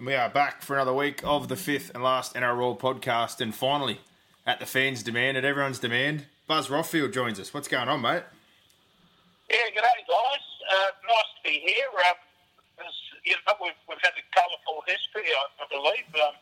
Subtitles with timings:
[0.00, 3.54] And we are back for another week of the fifth and last NRL podcast, and
[3.54, 4.00] finally,
[4.46, 7.52] at the fans' demand, at everyone's demand, Buzz Rothfield joins us.
[7.52, 8.22] What's going on, mate?
[9.50, 10.46] Yeah, good day, guys.
[10.72, 11.84] Uh, nice to be here.
[12.08, 12.16] Um,
[12.78, 12.94] as,
[13.26, 16.08] you know, we've, we've had a colourful history, I, I believe.
[16.14, 16.32] Um,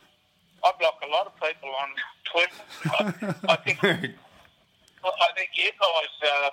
[0.62, 1.88] I block a lot of people on
[2.30, 2.62] Twitter.
[3.48, 6.50] I, I think I think you guys uh,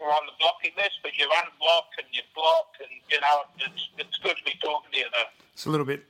[0.00, 3.88] were on the blocking list, but you unblock and you block, and you know it's
[3.98, 5.06] it's good to be talking to you.
[5.12, 5.30] Though.
[5.52, 6.04] It's a little bit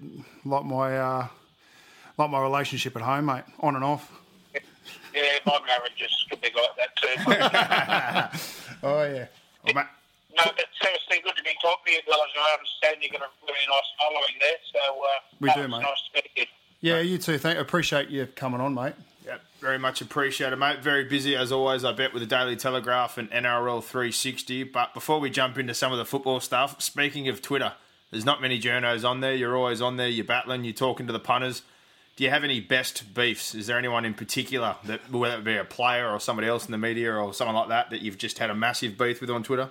[0.44, 1.26] like my uh,
[2.16, 3.44] like my relationship at home, mate.
[3.60, 4.10] On and off.
[5.14, 6.96] Yeah, my marriage is could be like that
[8.32, 8.48] too.
[8.88, 9.26] Oh yeah.
[9.66, 9.86] Oh, mate.
[10.36, 12.16] no, but seriously, good to be talking to you guys.
[12.38, 15.06] I understand you've got a really nice following there, so uh,
[15.40, 15.82] We do, mate.
[15.82, 16.44] Nice to meet you.
[16.80, 17.38] Yeah, you too.
[17.38, 17.58] Thank.
[17.58, 18.94] Appreciate you coming on, mate.
[19.60, 20.82] Very much appreciated, mate.
[20.82, 24.62] Very busy as always, I bet, with the Daily Telegraph and NRL 360.
[24.64, 27.72] But before we jump into some of the football stuff, speaking of Twitter,
[28.12, 29.34] there's not many journos on there.
[29.34, 30.06] You're always on there.
[30.08, 30.62] You're battling.
[30.64, 31.62] You're talking to the punters.
[32.14, 33.54] Do you have any best beefs?
[33.54, 36.72] Is there anyone in particular that, whether it be a player or somebody else in
[36.72, 39.42] the media or someone like that, that you've just had a massive beef with on
[39.42, 39.68] Twitter?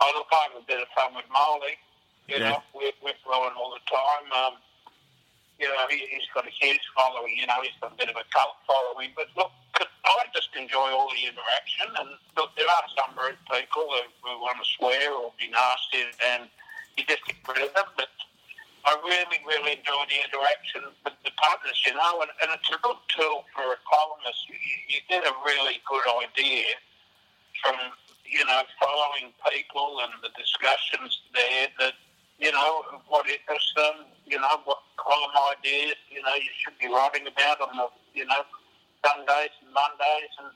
[0.00, 1.76] I look, I have a bit of fun with Molly.
[2.28, 2.50] You Yeah.
[2.50, 4.32] know, we're, we're flowing all the time.
[4.46, 4.58] Um,
[5.60, 7.36] you know, he, he's got a huge following.
[7.36, 9.12] You know, he's got a bit of a cult following.
[9.12, 11.92] But look, I just enjoy all the interaction.
[12.00, 16.08] And look, there are some rude people who, who want to swear or be nasty,
[16.32, 16.48] and
[16.96, 17.92] you just get rid of them.
[18.00, 18.08] But
[18.88, 22.80] I really, really enjoy the interaction with the partners, you know, and, and it's a
[22.80, 24.48] good tool for a columnist.
[24.48, 24.56] You,
[24.88, 26.80] you get a really good idea
[27.60, 27.76] from,
[28.24, 31.94] you know, following people and the discussions there that,
[32.40, 36.86] you know, what interests them, you know, what column ideas, you know, you should be
[36.92, 38.44] writing about on the, you know,
[39.04, 40.32] Sundays and Mondays.
[40.38, 40.48] And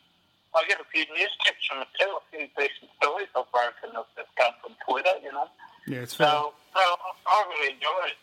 [0.54, 3.96] I get a few news tips from it too, a few decent stories I've broken
[3.96, 5.48] that that come from Twitter, you know.
[5.86, 6.28] Yeah, it's fair.
[6.28, 6.80] So, so
[7.26, 8.16] I really enjoy it.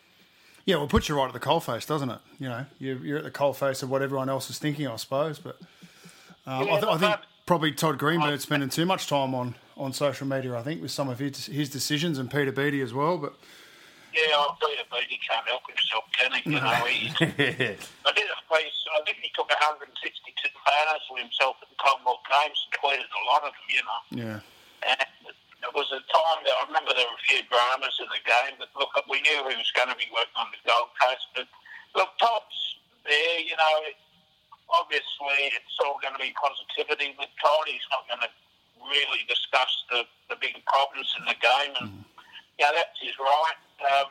[0.65, 2.19] Yeah, well, it puts you right at the coalface, doesn't it?
[2.39, 5.39] You know, you're, you're at the coalface of what everyone else is thinking, I suppose.
[5.39, 5.57] But
[6.45, 7.15] um, Yeah, I, th- I think
[7.45, 10.55] probably Todd Greenberg's spending too much time on, on social media.
[10.55, 13.17] I think with some of his his decisions and Peter Beattie as well.
[13.17, 13.33] But
[14.11, 14.51] Yeah, I
[14.91, 16.43] Beattie can't help himself, can he?
[16.51, 17.07] You know, he,
[18.07, 22.23] I did a piece, I think he took 162 photos of himself at the Commonwealth
[22.27, 24.01] Games and tweeted a lot of them, you know.
[24.11, 24.39] yeah,
[24.83, 25.07] And
[25.63, 28.59] it was a time that I remember there were a few dramas in the game,
[28.59, 31.25] but look, we knew he was going to be working on the Gold Coast.
[31.31, 31.47] But
[31.95, 32.59] look, Todd's
[33.07, 33.75] there, you know,
[34.75, 37.65] obviously it's all going to be positivity with Todd.
[37.67, 38.31] He's not going to
[38.91, 41.73] really discuss the, the big problems in the game.
[41.79, 42.10] And, mm.
[42.59, 43.59] Yeah, that's his right.
[43.81, 44.09] Um,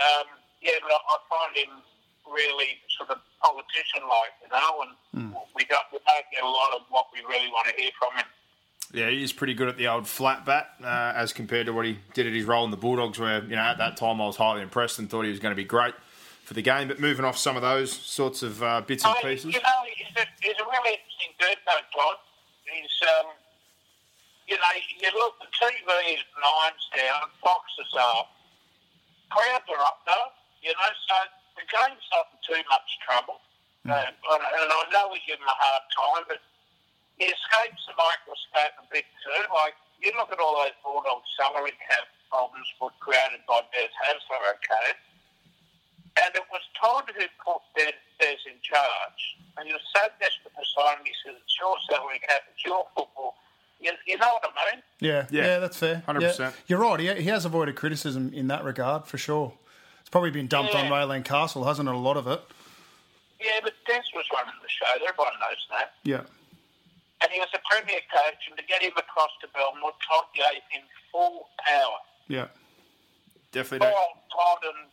[0.00, 0.26] um,
[0.62, 1.82] yeah, but I, I find him
[2.30, 6.82] really sort of politician-like, you know, and we, don't, we don't get a lot of
[6.90, 8.26] what we really want to hear from him.
[8.92, 11.86] Yeah, he is pretty good at the old flat bat uh, as compared to what
[11.86, 14.26] he did at his role in the Bulldogs, where, you know, at that time I
[14.26, 15.94] was highly impressed and thought he was going to be great
[16.44, 16.88] for the game.
[16.88, 19.54] But moving off some of those sorts of uh, bits and Oh, pieces.
[19.54, 22.16] You know, he's a, he's a really interesting dude, though, Todd.
[22.64, 23.26] He's, um,
[24.50, 28.34] you know, you look, the TV is nine's down, Fox is up.
[29.30, 31.16] Crowds are up, though, you know, so
[31.54, 33.38] the game's not in too much trouble.
[33.86, 36.42] Uh, and, and I know we give a hard time, but
[37.22, 39.40] he escapes the microscope a bit too.
[39.54, 44.42] Like, you look at all those Bulldog salary cap problems were created by Des Hasler,
[44.58, 44.98] okay?
[46.26, 49.22] And it was Todd who put Des, Des in charge.
[49.56, 52.66] And he was so desperate to sign him, he said, it's your salary cap, it's
[52.66, 53.38] your football.
[53.80, 54.82] You, you know what I mean?
[55.00, 56.02] yeah, Yeah, yeah, that's fair.
[56.06, 56.38] 100%.
[56.38, 56.52] Yeah.
[56.66, 57.00] You're right.
[57.00, 59.54] He, he has avoided criticism in that regard for sure.
[60.00, 60.90] It's probably been dumped on Yeah.
[60.90, 61.94] Raelene Castle, hasn't it?
[61.94, 62.40] A lot of it.
[63.40, 64.84] Yeah, but Des was running the show.
[65.08, 65.92] Everyone knows that.
[66.04, 66.22] Yeah,
[67.22, 70.60] And he was a premier coach, and to get him across to Belmore, Todd gave
[70.70, 71.96] him full power.
[72.28, 72.48] yeah,
[73.52, 73.98] Definitely Poor don't.
[73.98, 74.88] old Todd and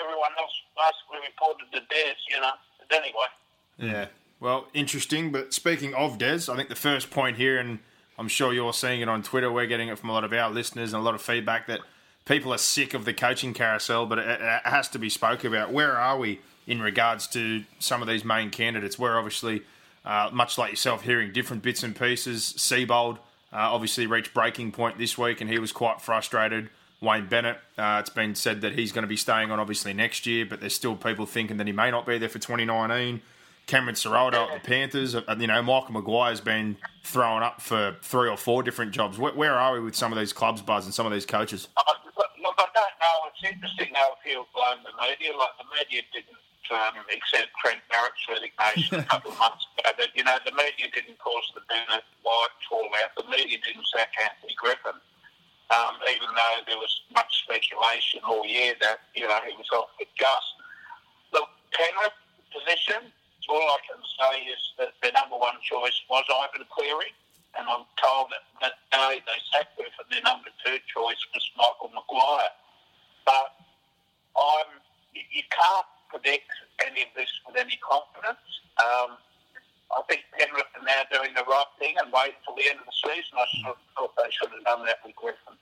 [0.00, 2.52] everyone else basically reported the Des, you know.
[2.88, 3.28] But anyway.
[3.76, 4.06] Yeah.
[4.40, 5.30] Well, interesting.
[5.30, 7.78] But speaking of Des, I think the first point here, and
[8.20, 10.50] I'm sure you're seeing it on Twitter, we're getting it from a lot of our
[10.50, 11.80] listeners and a lot of feedback that
[12.26, 15.72] people are sick of the coaching carousel, but it, it has to be spoke about.
[15.72, 18.98] Where are we in regards to some of these main candidates?
[18.98, 19.62] We're obviously,
[20.04, 22.42] uh, much like yourself, hearing different bits and pieces.
[22.58, 23.16] Seibold
[23.54, 26.68] uh, obviously reached breaking point this week, and he was quite frustrated.
[27.00, 30.26] Wayne Bennett, uh, it's been said that he's going to be staying on obviously next
[30.26, 33.22] year, but there's still people thinking that he may not be there for 2019.
[33.70, 38.28] Cameron Ciraldo at the Panthers, uh, you know, Michael Maguire's been thrown up for three
[38.28, 39.16] or four different jobs.
[39.16, 41.68] Where, where are we with some of these clubs, Buzz, and some of these coaches?
[41.76, 41.82] Uh,
[42.18, 43.16] look, I don't know.
[43.30, 45.38] It's interesting how people blame the media.
[45.38, 46.34] Like the media didn't
[46.74, 49.94] um, accept Trent Barrett's resignation a couple of months ago.
[49.96, 53.14] But, you know, the media didn't cause the Bennett White fallout.
[53.14, 54.98] The media didn't sack Anthony Griffin
[55.70, 59.90] um, even though there was much speculation all year that you know he was off
[59.98, 60.42] with Gus.
[61.32, 62.18] The Penrith
[62.50, 63.14] position,
[63.50, 67.12] all I can say is that the number one choice was Ivan Cleary,
[67.58, 71.44] and I'm told that that day they sacked him, and their number two choice was
[71.58, 72.54] Michael Maguire.
[73.26, 73.58] But
[74.38, 74.80] I'm
[75.14, 76.50] you can't predict
[76.86, 78.46] any of this with any confidence.
[78.78, 79.18] Um,
[79.90, 82.86] I think Penrith are now doing the right thing and wait until the end of
[82.86, 83.34] the season.
[83.34, 85.58] I thought they should have done that with Griffin.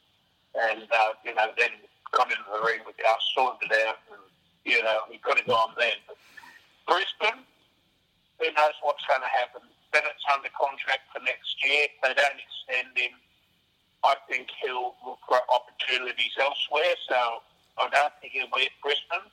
[0.53, 1.73] And, uh, you know, then
[2.13, 4.21] got into the ring with us, sorted it out, and,
[4.65, 5.97] you know, we could have gone then.
[6.05, 6.21] But
[6.85, 7.45] Brisbane,
[8.39, 9.63] who knows what's going to happen?
[9.93, 11.91] Bennett's under contract for next year.
[12.03, 13.15] They don't extend him,
[14.05, 16.95] I think he'll look for opportunities elsewhere.
[17.09, 17.43] So
[17.79, 19.27] I don't think he'll be at Brisbane.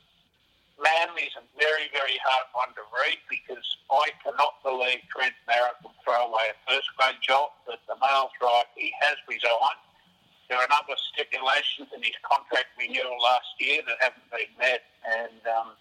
[0.76, 5.96] Manly's a very, very hard one to read because I cannot believe Trent Barrett would
[6.04, 9.80] throw away a first grade job, but the mail's right, he has resigned.
[10.50, 14.52] There are a number of stipulations in his contract renewal last year that haven't been
[14.60, 15.80] met, and um,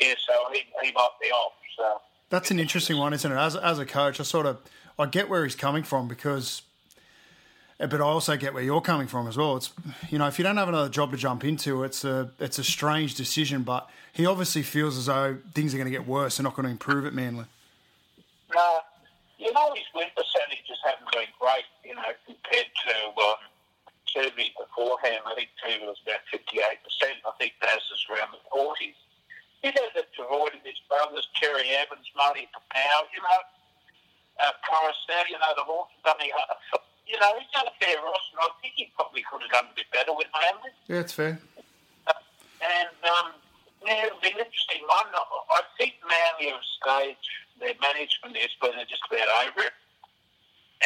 [0.00, 1.54] yeah, so he, he might be off.
[1.76, 2.00] So
[2.30, 3.36] that's an interesting one, isn't it?
[3.36, 4.58] As as a coach, I sort of
[4.98, 6.62] I get where he's coming from because
[7.78, 9.56] but I also get where you're coming from as well.
[9.56, 9.70] It's
[10.08, 12.64] you know if you don't have another job to jump into, it's a it's a
[12.64, 13.62] strange decision.
[13.62, 16.36] But he obviously feels as though things are going to get worse.
[16.38, 17.44] They're not going to improve at Manly.
[18.54, 18.78] No,
[19.38, 21.68] you know his win percentages haven't been great.
[21.84, 23.36] You know compared to um,
[24.08, 25.20] Toovey beforehand.
[25.26, 27.20] I think Toovey was about fifty eight percent.
[27.26, 28.96] I think Daz is around the forties.
[29.66, 33.40] He does it to avoid his brothers, Cherry-Evans, Marty Taupau, you know,
[34.38, 36.22] uh, Coruscant, you know, the have done
[37.10, 38.38] you know, he's done a fair roster.
[38.38, 40.70] I think he probably could have done a bit better with Manly.
[40.86, 41.42] Yeah, it's fair.
[42.06, 42.14] Uh,
[42.62, 43.34] and um,
[43.82, 45.10] yeah, it'll be an interesting one.
[45.10, 47.26] I think Manly have staged
[47.58, 49.74] their management is, but they're just about over it.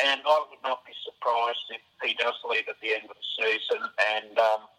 [0.00, 3.29] And I would not be surprised if he does leave at the end of the
[3.44, 3.85] season.
[4.17, 4.73] And um,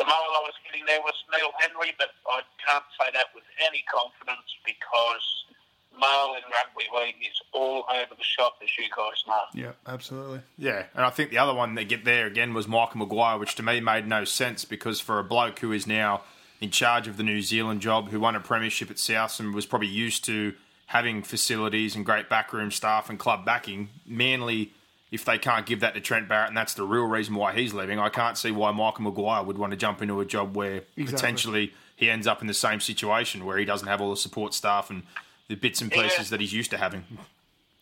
[0.00, 3.44] the mail I was getting there was Neil Henry, but I can't say that with
[3.60, 5.44] any confidence because
[5.92, 9.42] mail in rugby league is all over the shop, as you guys know.
[9.52, 10.40] Yeah, absolutely.
[10.56, 13.54] Yeah, and I think the other one that get there again was Michael Maguire, which
[13.56, 16.22] to me made no sense because for a bloke who is now
[16.62, 19.66] in charge of the New Zealand job, who won a premiership at South and was
[19.66, 20.54] probably used to
[20.86, 24.72] having facilities and great backroom staff and club backing, Manly,
[25.10, 27.74] if they can't give that to Trent Barrett, and that's the real reason why he's
[27.74, 30.82] leaving, I can't see why Michael Maguire would want to jump into a job where
[30.96, 31.04] exactly.
[31.04, 34.54] potentially he ends up in the same situation where he doesn't have all the support
[34.54, 35.02] staff and
[35.48, 36.30] the bits and pieces yeah.
[36.30, 37.04] that he's used to having.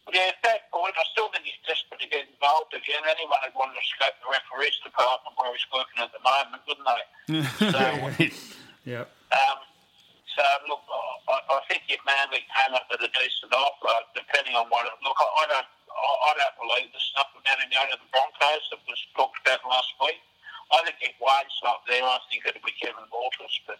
[0.08, 3.04] Yeah, at that point, I still think he's desperate to get involved again.
[3.04, 6.88] Anyone would want to scope the referees department where he's working at the moment, wouldn't
[6.88, 7.04] they?
[7.68, 7.84] so,
[8.88, 9.04] yeah.
[9.04, 9.58] Um,
[10.32, 10.80] so, look,
[11.28, 14.96] I, I think if Manly came up with a decent offer, depending on what it,
[15.04, 18.10] look, I, I don't, I, I don't believe the stuff about him going to the
[18.12, 20.20] Broncos that was talked about last week.
[20.72, 23.78] I think if Wade's not there, I think it'll be Kevin Walters, but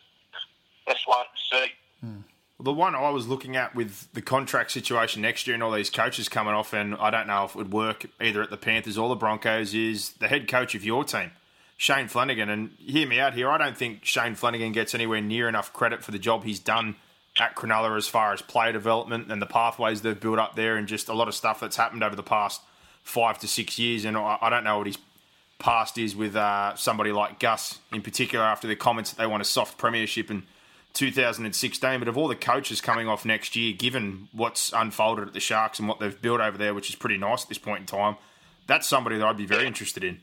[0.86, 1.72] let's wait and see.
[2.00, 2.20] Hmm.
[2.60, 5.90] The one I was looking at with the contract situation next year and all these
[5.90, 8.98] coaches coming off, and I don't know if it would work either at the Panthers
[8.98, 11.30] or the Broncos, is the head coach of your team,
[11.76, 12.48] Shane Flanagan.
[12.48, 16.02] And hear me out here, I don't think Shane Flanagan gets anywhere near enough credit
[16.02, 16.96] for the job he's done
[17.38, 20.88] at Cronulla as far as player development and the pathways they've built up there, and
[20.88, 22.60] just a lot of stuff that's happened over the past
[23.02, 24.04] five to six years.
[24.04, 24.98] And I, don't know what his
[25.58, 29.42] past is with uh, somebody like Gus in particular after the comments that they want
[29.42, 30.44] a soft premiership in
[30.94, 31.98] 2016.
[31.98, 35.78] But of all the coaches coming off next year, given what's unfolded at the Sharks
[35.78, 38.16] and what they've built over there, which is pretty nice at this point in time,
[38.66, 40.20] that's somebody that I'd be very interested in.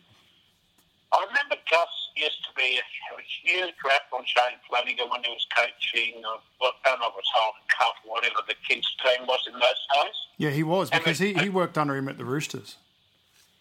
[1.12, 5.32] I remember Gus used to be a, a huge rap on Shane Flanagan when he
[5.32, 8.56] was coaching, uh, what I don't know if it was Holden Cup or whatever the
[8.68, 10.18] kids' team was in those days.
[10.38, 12.78] Yeah, he was because he, he worked under him at the Roosters.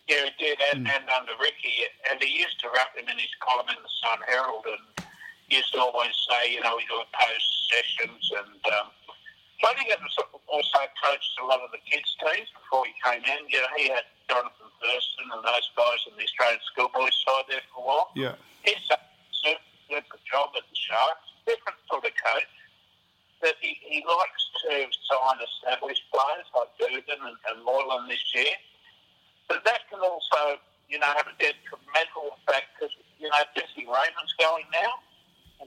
[0.09, 0.93] Yeah, he did, and, mm.
[0.95, 4.19] and under Ricky, and he used to rap him in his column in the Sun
[4.29, 5.07] Herald, and
[5.49, 8.73] used to always say, you know, we do post sessions and.
[8.73, 8.89] Um,
[9.63, 9.99] so think it
[10.49, 13.41] also coached a lot of the kids' teams before he came in.
[13.49, 17.65] You know, he had Jonathan Thurston and those guys in the Australian schoolboys side there
[17.71, 18.09] for a while.
[18.15, 18.35] Yeah.
[18.65, 19.57] He's done a
[19.89, 21.29] super job at the Sharks.
[21.47, 22.55] Different sort of coach.
[23.41, 28.57] But he, he likes to sign established players like Dugan and, and Moylan this year.
[29.49, 30.57] But that can also,
[30.89, 34.97] you know, have a detrimental effect because, you know, Jesse Ramien's going now.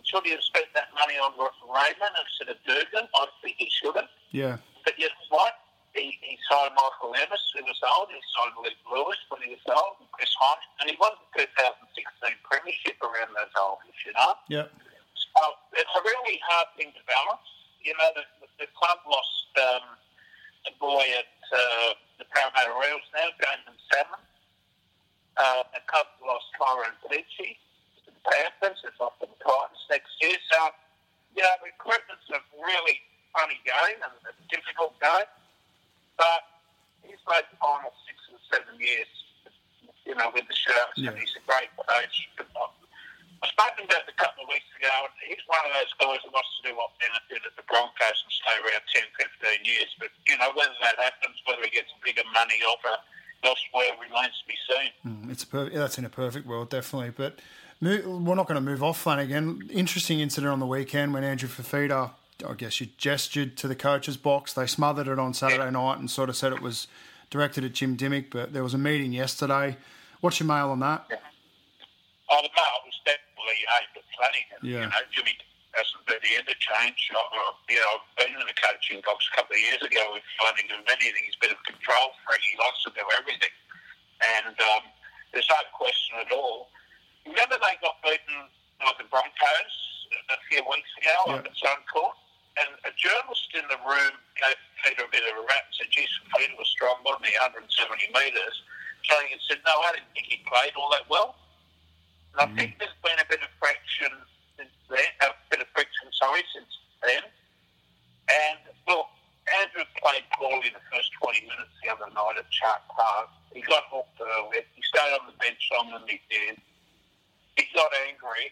[0.04, 3.08] He have spent that money on Ramien instead of Dugan?
[3.16, 4.12] I think he should have.
[4.36, 4.60] Yeah.
[4.84, 5.56] But you know what?
[5.96, 8.12] He, he signed Michael Ennis, who was old.
[8.12, 10.60] He signed Luke Lewis when he was old, and Chris Hunt.
[10.84, 14.36] And he won the 2016 Premiership around those oldies, you know?
[14.52, 14.68] Yeah.
[15.16, 15.42] So
[15.80, 17.48] it's a really hard thing to balance.
[17.82, 18.26] You know, the,
[18.60, 19.86] the, club lost um,
[20.68, 24.22] a boy at uh, the Parramatta Royals now, James Salmon.
[25.40, 27.64] Uh, the club lost Tyrone Peachey
[28.26, 28.80] Panthers.
[28.86, 30.38] It's off to the Titans next year.
[30.52, 30.60] So,
[31.36, 32.98] you know, recruitment's a really
[33.36, 35.30] funny game and a difficult game.
[36.18, 36.42] But
[37.06, 39.10] he's made the final six or seven years,
[40.06, 41.14] you know, with the Sharks, Yeah.
[41.14, 42.16] and he's a great coach.
[43.38, 45.94] I spoke to him about a couple of weeks ago, and he's one of those
[46.02, 49.94] guys who wants to do what benefited the Broncos and stay around 10, 15 years.
[50.02, 52.98] But, you know, whether that happens, whether he gets a bigger money offer
[53.44, 54.92] elsewhere remains to be seen.
[55.28, 57.12] Mm, It's per- yeah, that's in a perfect world, definitely.
[57.12, 57.40] But
[57.80, 59.70] mo- we're not going to move off Flanagan.
[59.72, 62.12] Interesting incident on the weekend when Andrew Fifita,
[62.48, 64.54] I guess you gestured to the coach's box.
[64.54, 66.88] They smothered it on Saturday night and sort of said it was
[67.30, 68.30] directed at Jim Dymock.
[68.32, 69.78] But there was a meeting yesterday.
[70.22, 71.06] What's your mail on that?
[72.30, 74.60] Oh, the mail was definitely aimed at Flanagan.
[74.62, 74.82] Yeah.
[74.82, 75.32] You know, Jimmy
[75.78, 77.00] hasn't been the interchange.
[77.14, 80.02] I, I- you know, I've been in the coaching box a couple of years ago
[80.18, 80.82] with Flanagan.
[80.82, 82.42] If anything, he's been a control freak.
[82.50, 83.54] He likes to do everything.
[84.42, 84.84] And um,
[85.32, 86.74] there's no question at all.
[87.30, 88.50] Remember they got beaten
[88.82, 89.76] by the Broncos
[90.34, 91.52] a few weeks ago on Yeah.
[91.54, 92.18] its own court?
[92.58, 95.94] And a journalist in the room gave Peter a bit of a rap and said,
[95.94, 97.70] geez, Peter was strong, wasn't he, 170
[98.18, 98.56] metres?
[99.06, 101.38] Kelly had said, no, I didn't think he played all that well.
[102.34, 104.10] And I think there's been a bit of friction
[104.58, 106.70] since then, a bit of friction, sorry, since
[107.06, 107.24] then.
[108.28, 108.60] And
[108.90, 109.08] look,
[109.64, 113.30] Andrew played poorly the first 20 minutes the other night at Shark Park.
[113.54, 114.66] He got hooked early.
[114.76, 116.60] He stayed on the bench longer than he did.
[117.56, 118.52] He got angry.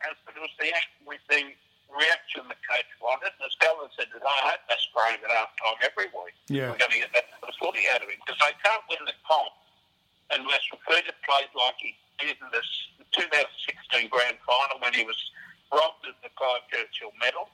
[0.00, 1.52] And it was the, act- with the
[1.92, 3.36] reaction the coach wanted.
[3.36, 6.32] And as Gallen said today, I hope they spray him at half time every week.
[6.48, 6.72] Yeah.
[6.72, 9.04] We're going to get that sort of footy out of him because they can't win
[9.04, 9.52] the comp
[10.32, 12.62] unless Fifita played like he did in the
[13.12, 15.16] 2016 grand final when he was
[15.72, 17.48] robbed of the Clive Churchill medal,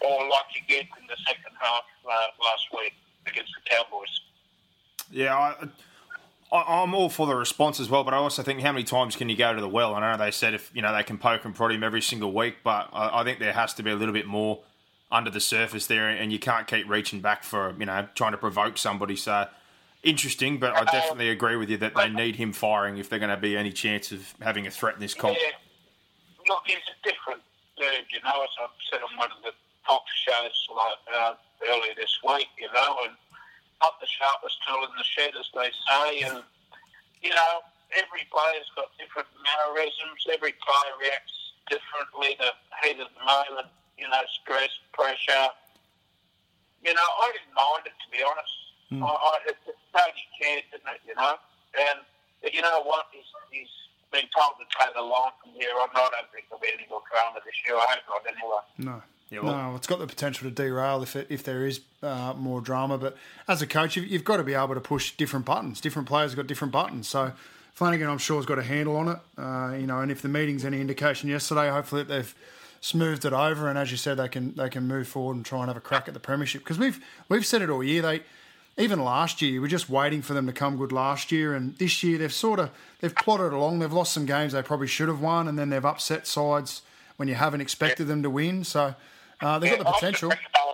[0.00, 2.10] or like he did in the second half uh,
[2.42, 2.94] last week
[3.26, 4.20] against the Cowboys.
[5.10, 5.68] Yeah, I,
[6.52, 9.28] I'm all for the response as well, but I also think how many times can
[9.28, 9.94] you go to the well?
[9.94, 12.32] I know they said if you know they can poke and prod him every single
[12.32, 14.60] week, but I, I think there has to be a little bit more
[15.10, 18.38] under the surface there, and you can't keep reaching back for you know trying to
[18.38, 19.16] provoke somebody.
[19.16, 19.48] So
[20.06, 23.34] interesting, but I definitely agree with you that they need him firing if they're going
[23.34, 25.36] to be any chance of having a threat in this comp.
[25.36, 25.52] Yeah,
[26.48, 27.42] look, he's a different
[27.76, 29.52] dude, you know, as I've said on one of the
[29.86, 31.34] talk shows like, uh,
[31.68, 33.14] earlier this week, you know, and
[33.82, 36.42] not the sharpest tool in the shed, as they say, and,
[37.22, 37.60] you know,
[37.92, 42.48] every player's got different mannerisms, every player reacts differently to
[42.82, 45.50] heat of the moment, you know, stress, pressure.
[46.84, 48.65] You know, I didn't mind it, to be honest.
[48.92, 51.34] I, I, it, it totally cared, didn't it, you know?
[51.78, 51.98] And
[52.54, 53.06] you know what?
[53.12, 53.68] He's, he's
[54.12, 55.88] been told to take the line from here on.
[55.94, 57.76] I don't think there'll be any more drama this year.
[57.76, 58.62] I hope not, anyway.
[58.78, 59.02] No.
[59.30, 62.34] Yeah, well- no, it's got the potential to derail if it, if there is uh,
[62.36, 62.96] more drama.
[62.96, 63.16] But
[63.48, 65.80] as a coach, you've, you've got to be able to push different buttons.
[65.80, 67.08] Different players have got different buttons.
[67.08, 67.32] So
[67.72, 69.18] Flanagan, I'm sure, has got a handle on it.
[69.36, 72.32] Uh, you know, and if the meeting's any indication yesterday, hopefully they've
[72.80, 73.68] smoothed it over.
[73.68, 75.80] And as you said, they can they can move forward and try and have a
[75.80, 78.02] crack at the premiership because we've we've said it all year.
[78.02, 78.22] They
[78.78, 81.76] even last year, we were just waiting for them to come good last year, and
[81.78, 83.78] this year they've sort of they've plodded along.
[83.78, 86.82] They've lost some games they probably should have won, and then they've upset sides
[87.16, 88.64] when you haven't expected them to win.
[88.64, 88.94] So
[89.40, 90.28] uh, they've got the potential.
[90.28, 90.72] still reckon they were-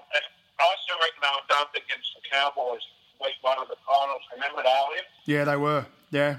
[0.61, 2.83] I still reckon they were dumped against the Cowboys
[3.21, 4.23] week one of the finals.
[4.35, 4.87] Remember that?
[5.27, 5.87] Yeah, they were.
[6.11, 6.37] Yeah,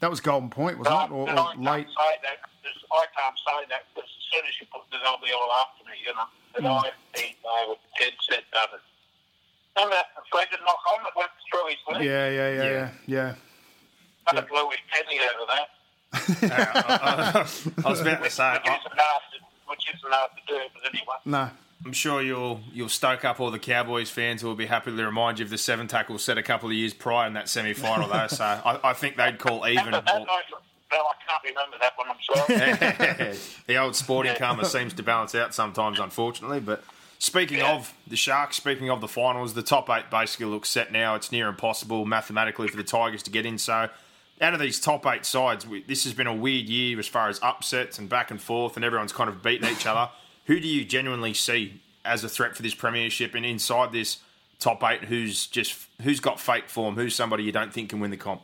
[0.00, 1.86] that was Golden Point, wasn't it, or, or I late?
[1.86, 2.38] can't say that.
[2.92, 5.84] I can't say that because as soon as you put the they'll be all after
[5.84, 6.28] me, you know.
[6.52, 6.84] But Mm.
[6.84, 8.80] I think they were dead set done
[12.04, 12.90] Yeah, yeah, yeah, yeah, Yeah.
[13.06, 13.34] yeah.
[14.26, 15.68] I blew his penny out of that.
[17.84, 19.38] I was about to say, Which isn't hard to,
[19.68, 21.16] which isn't hard to do, but anyway.
[21.24, 21.50] No,
[21.84, 25.04] I'm sure you'll you'll stoke up all the Cowboys fans who will be happy to
[25.04, 27.72] remind you of the seven tackles set a couple of years prior in that semi
[27.72, 28.26] final though.
[28.28, 29.90] So I, I think they'd call even.
[29.92, 30.44] That, that night,
[30.90, 32.08] well, I can't remember that one.
[32.10, 33.36] I'm sorry.
[33.66, 36.60] the old sporting karma seems to balance out sometimes, unfortunately.
[36.60, 36.84] But
[37.22, 37.74] speaking Yeah.
[37.74, 41.14] of the Sharks, speaking of the finals, the top eight basically looks set now.
[41.14, 43.58] It's near impossible mathematically for the Tigers to get in.
[43.58, 43.88] So,
[44.40, 47.28] out of these top eight sides, we, this has been a weird year as far
[47.28, 50.10] as upsets and back and forth, and everyone's kind of beating each other.
[50.46, 53.36] Who do you genuinely see as a threat for this premiership?
[53.36, 54.18] And inside this
[54.58, 56.96] top eight, who's just who's got fake form?
[56.96, 58.40] Who's somebody you don't think can win the comp?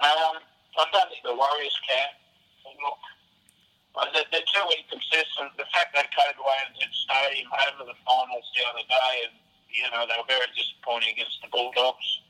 [0.00, 2.06] Um, I don't think the Warriors can.
[4.00, 5.52] Uh, they're, they're too inconsistent.
[5.60, 9.36] The fact they Code Wayne's at Stadium over the finals the other day, and
[9.68, 12.24] you know they were very disappointing against the Bulldogs.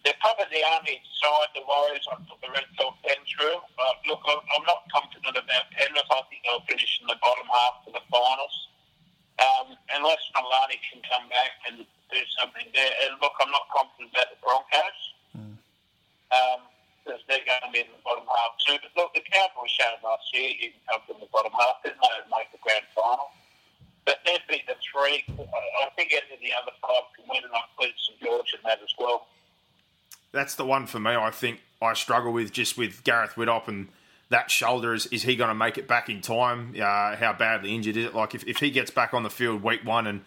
[0.00, 3.56] They're probably the only side the Warriors I put the red felt pen through.
[3.56, 6.08] Uh, look, I'm, I'm not confident about Penrith.
[6.08, 8.56] I think they'll finish in the bottom half of the finals.
[9.40, 12.92] Um, unless Maloney can come back and do something there.
[13.08, 15.00] And look, I'm not confident about the Broncos.
[16.32, 16.60] Um,
[17.04, 18.80] because they're going to be in the bottom half too.
[18.80, 21.84] But look, the Cowboys showed last year you can come from the bottom half.
[21.84, 22.00] Didn't
[22.32, 23.28] make the grand final?
[24.08, 25.24] But they'd be the three.
[25.28, 28.60] I think any of the other five can win, and I include St George in
[28.64, 29.28] that as well.
[30.32, 31.12] that's the one for me.
[31.12, 33.88] I think I struggle with just with Gareth Widdop and
[34.30, 34.92] that shoulder.
[34.94, 36.74] Is, is he going to make it back in time?
[36.76, 38.14] Uh, how badly injured is it?
[38.14, 40.22] Like if, if he gets back on the field week one and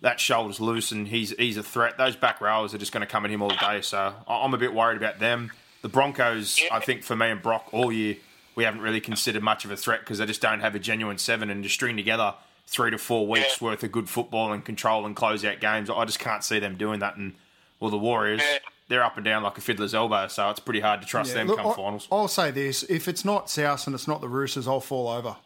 [0.00, 3.06] that shoulder's loose and he's he's a threat, those back rowers are just going to
[3.06, 3.80] come at him all day.
[3.82, 5.52] So I'm a bit worried about them.
[5.82, 8.16] The Broncos, I think for me and Brock all year,
[8.54, 11.18] we haven't really considered much of a threat because they just don't have a genuine
[11.18, 12.34] seven and to string together
[12.66, 13.68] three to four weeks Yeah.
[13.68, 15.90] worth of good football and control and close out games.
[15.90, 17.16] I just can't see them doing that.
[17.16, 17.34] And
[17.80, 18.58] well, the Warriors, Yeah.
[18.88, 21.38] they're up and down like a fiddler's elbow, so it's pretty hard to trust Yeah,
[21.38, 22.06] them look, come I- finals.
[22.12, 25.36] I'll say this: if it's not South and it's not the Roosters, I'll fall over.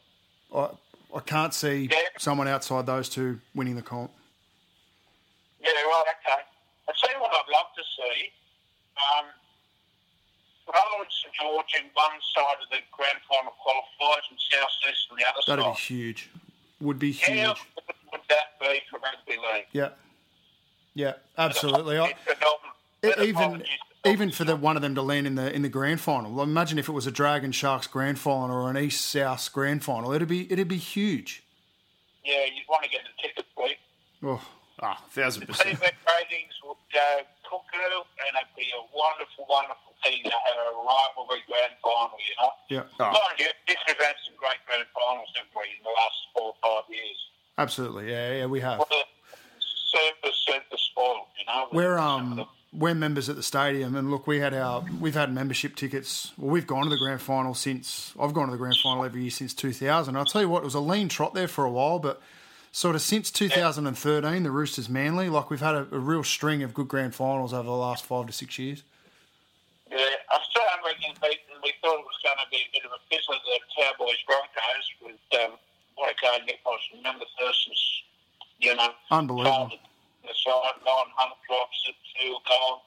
[0.55, 0.69] I
[1.14, 1.99] I can't see Yeah.
[2.19, 4.11] someone outside those two winning the comp.
[5.61, 6.43] Yeah, right, okay.
[6.88, 8.33] I tell you what I'd love to see.
[8.99, 9.25] Um,
[10.68, 15.16] Rowan and George in one side of the grand final qualifiers and South East on
[15.18, 15.58] the other side.
[15.58, 16.30] That'd be huge.
[16.80, 17.38] Would be huge.
[17.38, 19.66] How good would that be for rugby league?
[19.73, 19.90] Yeah,
[20.94, 21.98] yeah, absolutely.
[21.98, 22.70] I, For Melbourne-
[23.02, 23.64] for the even
[24.05, 26.40] even for the one of them to land in the in the grand final.
[26.42, 30.12] Imagine if it was a Dragon Sharks grand final or an East South grand final.
[30.12, 31.42] It'd be it'd be huge.
[32.24, 33.76] Yeah, you'd want to get the ticket, please.
[34.22, 34.42] Oh,
[34.83, 35.79] Ah, thousand The percent.
[35.81, 37.20] TV ratings would go
[37.71, 42.35] cuckoo, and it'd be a wonderful, wonderful thing to have a rivalry grand final, you
[42.40, 42.51] know?
[42.69, 43.12] yeah, Oh.
[43.16, 46.53] Mind you, this we've had some great grand finals, haven't we, in the last four
[46.53, 47.19] or five years?
[47.59, 48.11] absolutely.
[48.11, 48.79] Yeah, yeah, we have.
[48.79, 49.05] Well,
[49.61, 51.69] super, super spoiled, you know?
[51.73, 55.77] We're um we're members at the stadium, and look, we had our we've had membership
[55.77, 56.33] tickets.
[56.37, 59.23] Well, we've gone to the grand final since I've gone to the grand final every
[59.23, 60.14] year since 2000.
[60.16, 62.21] I'll tell you what, it was a lean trot there for a while, but
[62.77, 66.75] sort of since 2013, the Roosters Manly, like we've had a, a real string of
[66.75, 68.83] good grand finals over the last five to six years.
[69.91, 71.57] Yeah, I still haven't reckon beaten.
[71.65, 74.87] We thought it was going to be a bit of a fizzler, the Cowboys Broncos,
[75.01, 75.57] with um,
[75.95, 76.83] what I can't get past.
[76.95, 78.03] Remember Thurston's,
[78.61, 79.71] you know, Unbelievable.
[80.23, 82.83] The side, nine hundred drops at field goal.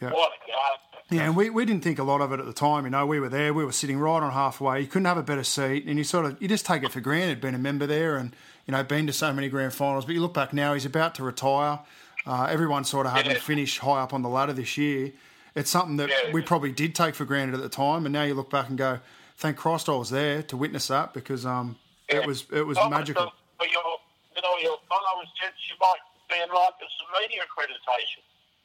[0.00, 0.10] Yeah.
[0.10, 1.18] What a game.
[1.18, 2.84] Yeah, and we, we didn't think a lot of it at the time.
[2.84, 4.80] You know, we were there, we were sitting right on halfway.
[4.82, 7.00] You couldn't have a better seat, and you sort of you just take it for
[7.00, 10.04] granted being a member there, and you know, been to so many grand finals.
[10.04, 11.80] But you look back now, he's about to retire.
[12.26, 13.38] Uh, everyone sort of had him Yeah.
[13.40, 15.12] finish high up on the ladder this year.
[15.54, 16.32] It's something that Yeah.
[16.32, 18.78] we probably did take for granted at the time, and now you look back and
[18.78, 19.00] go,
[19.36, 21.76] "Thank Christ I was there to witness that," because um,
[22.08, 23.24] it was it was I magical.
[23.24, 23.98] thought For your,
[24.36, 25.98] you know, your followers, since you might
[26.30, 28.22] be in line for some media accreditation.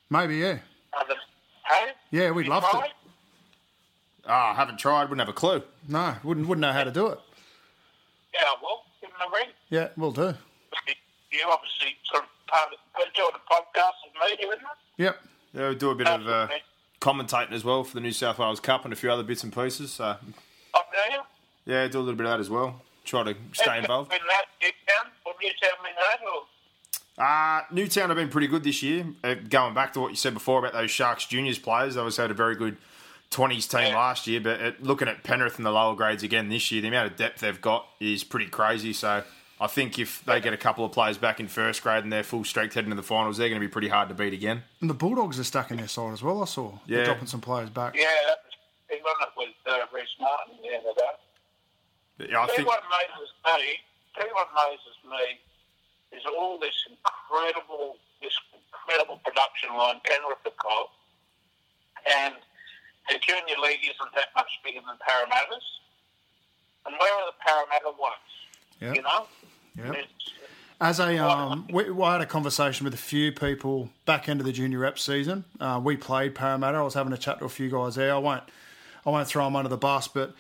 [0.09, 0.59] Maybe yeah,
[0.97, 1.15] Other,
[1.65, 1.91] hey?
[2.11, 2.69] Yeah, we'd love to.
[2.69, 2.91] tried?
[4.25, 5.63] Ah, haven't tried, wouldn't have a clue.
[5.87, 7.19] no, wouldn't wouldn't know how to do it.
[8.33, 8.85] Yeah, well,
[9.17, 9.49] give them ring.
[9.69, 10.33] Yeah, we'll do.
[11.31, 14.67] You obviously sort of part of been doing a podcast with me, isn't it?
[14.97, 15.17] Yep.
[15.53, 16.47] Yeah, we'll do a bit of uh,
[17.01, 19.53] commentating as well for the New South Wales Cup and a few other bits and
[19.53, 19.91] pieces.
[19.93, 20.19] So Up
[20.91, 21.19] there.
[21.65, 22.81] yeah, do a little bit of that as well.
[23.03, 24.11] Try to stay involved.
[24.11, 28.47] In that, you can, or you tell me that, or Uh, Newtown have been pretty
[28.47, 29.05] good this year.
[29.23, 32.17] Uh, going back to what you said before about those Sharks juniors players, they always
[32.17, 32.77] had a very good
[33.31, 33.95] 20s team Yeah.
[33.95, 34.39] last year.
[34.41, 37.17] But at, looking at Penrith in the lower grades again this year, the amount of
[37.17, 38.93] depth they've got is pretty crazy.
[38.93, 39.23] So
[39.59, 42.23] I think if they get a couple of players back in first grade and they're
[42.23, 44.63] full strength heading to the finals, they're going to be pretty hard to beat again.
[44.81, 46.41] And the Bulldogs are stuck in their side as well.
[46.41, 46.73] I saw.
[46.87, 47.95] They're dropping some players back.
[47.95, 48.53] yeah, that was,
[48.89, 51.15] he won it with uh, Reece Martin the other day.
[52.17, 53.77] But, yeah, I think what amazes me.
[54.15, 58.33] Tell you what amazes me is all this incredible, this
[58.73, 60.89] incredible production line Penrith have got,
[62.17, 62.33] and
[63.09, 65.63] the junior league isn't that much bigger than Parramatta's.
[66.85, 68.15] And where are the Parramatta ones?
[68.79, 68.93] Yeah.
[68.93, 69.27] You know,
[69.77, 70.01] Yeah.
[70.79, 74.51] As a, um, we, I had a conversation with a few people back into the
[74.51, 75.43] junior rep season.
[75.59, 76.77] Uh, we played Parramatta.
[76.77, 78.13] I was having a chat to a few guys there.
[78.13, 78.43] I won't,
[79.03, 80.35] I won't throw them under the bus, but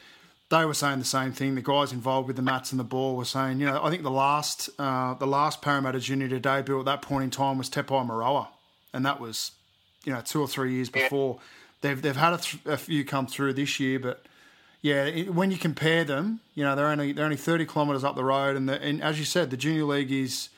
[0.49, 1.55] they were saying the same thing.
[1.55, 4.03] The guys involved with the mats and the ball were saying, you know, I think
[4.03, 7.69] the last uh, the last Parramatta junior to debut at that point in time was
[7.69, 8.47] Tepai Moeroa,
[8.93, 9.51] and that was,
[10.05, 11.39] you know, two or three years before.
[11.81, 14.23] They've they've had a, th- a few come through this year, but
[14.81, 18.15] yeah, it, when you compare them, you know, they're only they're only thirty kilometres up
[18.15, 20.49] the road, and the, and as you said, the junior league is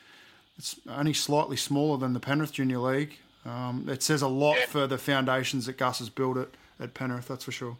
[0.58, 3.18] it's only slightly smaller than the Penrith Junior League.
[3.46, 4.66] Um, it says a lot Yeah.
[4.66, 7.78] for the foundations that Gus has built at, at Penrith, that's for sure.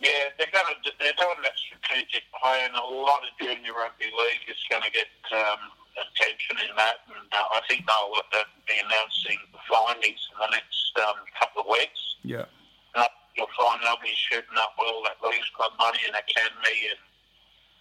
[0.00, 2.70] Yeah, they're going to they're doing that strategic plan.
[2.74, 5.58] A lot of junior rugby league is going to get um,
[5.96, 10.50] attention in that, and uh, I think they'll uh, be announcing the findings in the
[10.56, 12.16] next um, couple of weeks.
[12.22, 12.44] Yeah.
[13.36, 16.88] And I- you'll find they'll be shooting up well that Leagues Club money and academy,
[16.90, 16.98] and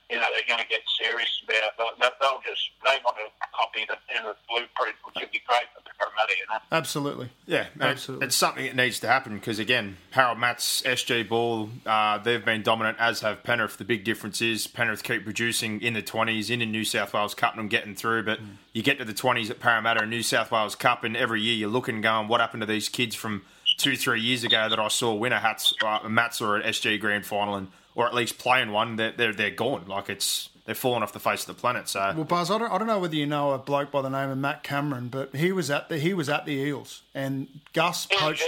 [0.09, 1.77] you know they're going to get serious about.
[1.77, 5.63] They'll, they'll- they'll just they want to copy the Penrith blueprint, which would be great
[5.75, 6.33] for Parramatta.
[6.37, 6.59] You know.
[6.71, 7.29] Absolutely.
[7.45, 8.27] Yeah, Absolutely.
[8.27, 12.61] It's something that needs to happen because again, Harold Matts, SG Ball, uh, they've been
[12.63, 13.77] dominant, as have Penrith.
[13.77, 17.33] The big difference is Penrith keep producing in the twenties, in the New South Wales
[17.33, 18.23] Cup, and getting through.
[18.23, 18.39] But
[18.73, 21.55] you get to the twenties at Parramatta and New South Wales Cup, and every year
[21.55, 23.43] you're looking, going, what happened to these kids from
[23.77, 26.99] two, three years ago that I saw win a hats, uh, Mats or an SG
[26.99, 28.95] Grand Final, and or at least playing one?
[28.95, 29.85] They're they're, they're gone.
[29.87, 31.87] Like it's they're falling off the face of the planet.
[31.87, 34.09] So Well, Buzz, I don't, I don't know whether you know a bloke by the
[34.09, 37.47] name of Matt Cameron, but he was at the he was at the Eels, and
[37.73, 38.43] Gus poached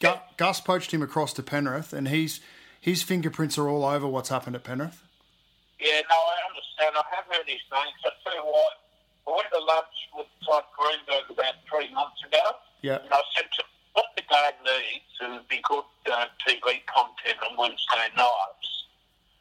[0.00, 2.40] Gus, Gus poached him across to Penrith, and he's
[2.80, 5.02] his fingerprints are all over what's happened at Penrith.
[5.80, 6.94] Yeah, no, I understand.
[6.96, 7.92] I have heard his name.
[8.02, 8.72] So I tell you what,
[9.26, 12.40] I went to lunch with Todd Greenberg about three months ago.
[12.82, 12.98] Yeah.
[13.02, 16.84] And I said to him, what the game needs, and it'd be good uh, TV
[16.84, 18.68] content on Wednesday nights,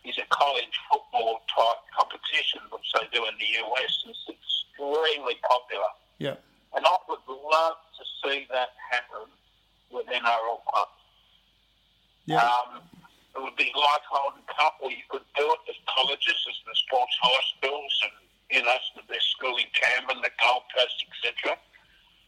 [0.08, 3.92] is a college football type competition, which they do in the US.
[4.08, 5.92] It's extremely popular.
[6.24, 6.40] Yeah.
[6.72, 9.28] And I would love to see that happen
[9.92, 11.04] with NRL clubs.
[12.26, 12.40] Yeah.
[12.40, 12.80] Um,
[13.36, 16.76] it would be like Holden Cup, where you could do it as colleges, as the
[16.88, 18.16] sports high schools, and
[18.56, 21.60] you know, the best school in Canberra, the Gold Coast, etc.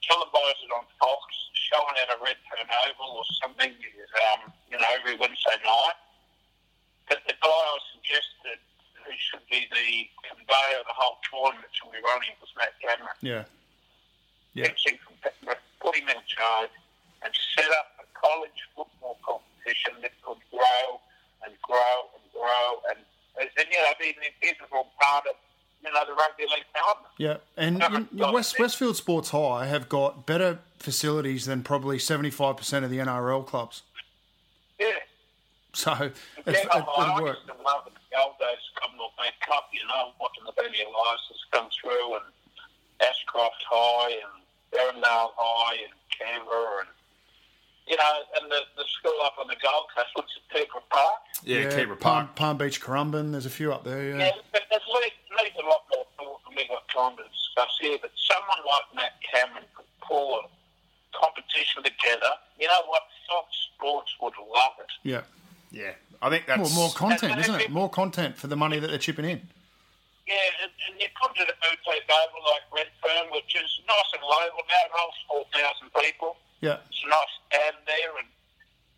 [0.05, 5.17] Televise it on Fox, showing at a Redfern Oval or something, um, you know, every
[5.17, 5.99] Wednesday night.
[7.09, 8.59] But the guy I suggested
[9.07, 9.89] who should be the
[10.27, 13.47] conveyor of the whole tournament should be running was Matt Cameron yeah.
[14.51, 14.73] Yeah.
[15.79, 16.73] put him in charge,
[17.23, 20.99] and set up a college football competition that could grow
[21.45, 22.99] and grow and grow, and,
[23.39, 25.37] and you know, be an integral part of
[25.87, 27.09] you know the rugby league calendar.
[27.17, 32.57] Yeah, and you know, West, Westfield Sports High have got better facilities than probably seventy-five
[32.57, 33.83] percent of the NRL clubs.
[34.79, 34.91] Yeah.
[35.73, 37.35] So it's, Yeah, it, I, it'll I work.
[37.37, 41.45] used to love the old days Commonwealth Bank Cup, you know, watching the Benny Elias's
[41.51, 42.25] come through and
[43.01, 44.41] Ashcroft High and
[44.73, 46.89] Berrendale High and Canberra and,
[47.87, 51.21] you know, and the, the school up on the Gold Coast, which is Peterborough Park.
[51.43, 52.35] yeah, Keebra Palm, Park.
[52.35, 53.31] Palm Beach, Currumbin.
[53.31, 54.03] There's a few up there.
[54.09, 54.17] Yeah.
[54.17, 55.15] Yeah, but there's needs, needs
[55.57, 57.97] a lot more thought than we've got time to discuss here.
[58.01, 60.43] But someone like Matt Cameron could pull a
[61.17, 62.31] competition together.
[62.59, 63.03] You know what?
[63.27, 64.91] Fox Sports would love it.
[65.03, 65.21] Yeah.
[65.71, 65.91] Yeah,
[66.21, 67.71] I think that's More, more content, isn't it?
[67.71, 69.41] More content for the money that they're chipping in.
[70.27, 74.23] Yeah, and, and you come to the boutique oval like Redfern, which is nice and
[74.23, 74.83] local now.
[74.87, 76.37] It holds 4,000 people.
[76.61, 76.79] Yeah.
[76.87, 78.27] It's a nice stand there, and,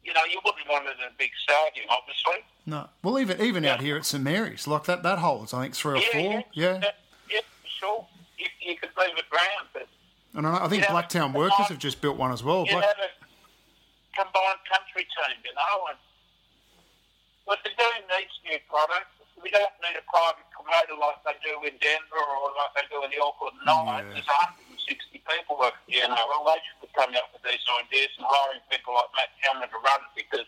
[0.04, 2.46] you know, you wouldn't want it in a big stadium, obviously.
[2.66, 2.90] No.
[3.04, 6.00] Well, even even out here at St Mary's, like that that holds I think three
[6.00, 6.22] or four.
[6.54, 6.80] Yeah.
[6.82, 6.92] Yeah,
[7.30, 7.40] yeah,
[7.80, 8.06] sure.
[8.38, 9.88] You, you could leave it round, but
[10.36, 12.66] And I, know- I think Blacktown Workers have just built one as well.
[12.66, 13.10] you Black, have a
[14.16, 15.98] combined country team, you know, and
[17.46, 19.10] but the game needs new products.
[19.42, 23.02] We don't need a private promoter like they do in Denver or like they do
[23.04, 24.06] in the Auckland Nines.
[24.06, 24.14] Yeah.
[24.14, 24.30] There's
[24.90, 26.42] 160 people work at the NRL.
[26.46, 29.80] They should be coming up with these ideas and hiring people like Matt Cameron to
[29.86, 30.48] run it because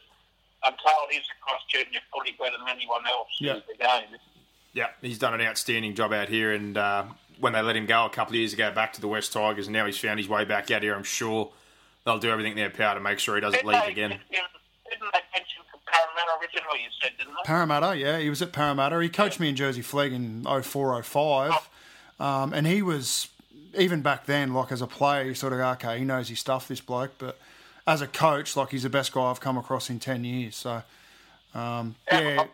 [0.63, 3.61] I'm told he's a across junior footy better than anyone else Yeah.
[3.61, 4.17] in the game.
[4.73, 7.03] Yeah, he's done an outstanding job out here, and uh,
[7.39, 9.67] when they let him go a couple of years ago back to the West Tigers,
[9.67, 11.51] and now he's found his way back out here, I'm sure
[12.05, 14.09] they'll do everything in their power to make sure he doesn't Didn't leave they- again.
[14.11, 14.21] Didn't,
[14.89, 17.41] didn't they mention from Parramatta originally, you said, didn't they?
[17.45, 19.01] Parramatta, yeah, he was at Parramatta.
[19.01, 21.69] He coached me in Jersey Flegg in 04, 05.
[22.19, 23.27] Um, and he was,
[23.77, 26.67] even back then, like as a player, you sort of, okay, he knows his stuff,
[26.67, 27.11] this bloke.
[27.17, 27.37] But
[27.87, 30.55] as a coach, like he's the best guy I've come across in 10 years.
[30.55, 30.83] So,
[31.53, 32.45] um, yeah,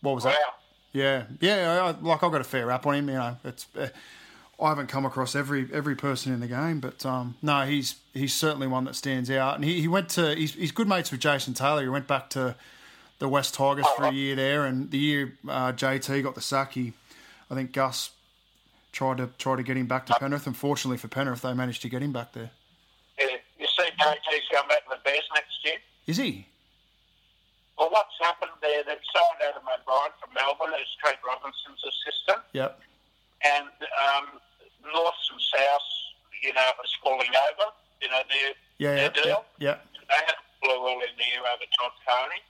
[0.00, 0.36] what was that?
[0.92, 1.82] Yeah, yeah.
[1.82, 3.08] I, like I've got a fair rap on him.
[3.08, 3.88] You know, it's uh,
[4.60, 8.34] I haven't come across every every person in the game, but um, no, he's he's
[8.34, 9.54] certainly one that stands out.
[9.54, 11.82] And he, he went to he's, he's good mates with Jason Taylor.
[11.82, 12.56] He went back to
[13.20, 16.72] the West Tigers for a year there, and the year uh, JT got the sack,
[16.72, 16.92] he
[17.50, 18.10] I think Gus
[18.92, 20.46] tried to try to get him back to Penrith.
[20.46, 22.50] Unfortunately for Penrith, they managed to get him back there.
[23.18, 25.76] Yeah, you see JT's going back to the Bears next year?
[26.06, 26.46] Is he?
[27.78, 32.80] Well, what's happened there, they've signed Adam O'Brien from Melbourne as Trent Robinson's assistant, Yep.
[33.44, 33.72] and
[34.04, 34.26] um,
[34.92, 35.88] North and South,
[36.42, 37.72] you know, is falling over.
[38.02, 38.94] You know, their, Yeah.
[38.96, 39.22] their Yeah.
[39.24, 39.44] deal.
[39.58, 39.78] Yeah.
[40.08, 42.40] They had blew all in the air over Todd Coney.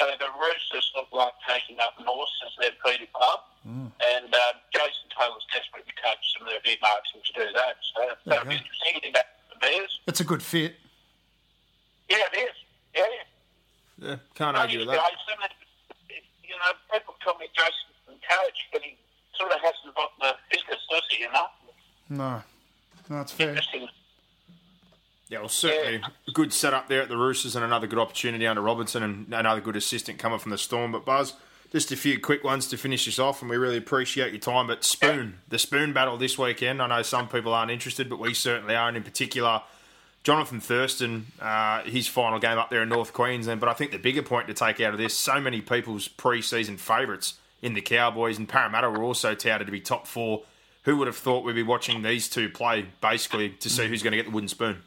[0.00, 3.40] So the Roosters look like taking up North as their feeder Club.
[3.68, 3.92] Mm.
[4.16, 6.48] And um, Jason Taylor's desperately coached them.
[6.48, 7.76] They've earmarked him to do that.
[7.84, 8.96] So There that'll be interesting.
[8.96, 10.00] Getting back the Bears.
[10.08, 10.80] It's a good fit.
[12.08, 12.56] Yeah, it is.
[12.96, 14.08] Yeah, yeah.
[14.08, 15.04] Yeah, can't argue with that.
[15.04, 15.52] Jason, and,
[16.48, 18.96] you know, people call me Jason from coach, but he
[19.36, 21.46] sort of hasn't got the fitness, does he, you know?
[22.08, 22.42] No.
[23.10, 23.50] No, that's fair.
[23.50, 23.88] Interesting.
[25.30, 28.60] Yeah, well, certainly a good setup there at the Roosters and another good opportunity under
[28.60, 30.90] Robinson and another good assistant coming from the Storm.
[30.90, 31.34] But Buzz,
[31.70, 34.66] just a few quick ones to finish this off, and we really appreciate your time.
[34.66, 36.82] But Spoon, the Spoon battle this weekend.
[36.82, 39.62] I know some people aren't interested, but we certainly are, and in particular.
[40.22, 43.58] Jonathan Thurston, uh, his final game up there in North Queensland.
[43.58, 46.76] But I think the bigger point to take out of this, so many people's pre-season
[46.76, 50.42] favourites in the Cowboys and Parramatta were also touted to be top four.
[50.84, 54.12] Who would have thought we'd be watching these two play, basically, to see who's going
[54.12, 54.82] to get the wooden spoon?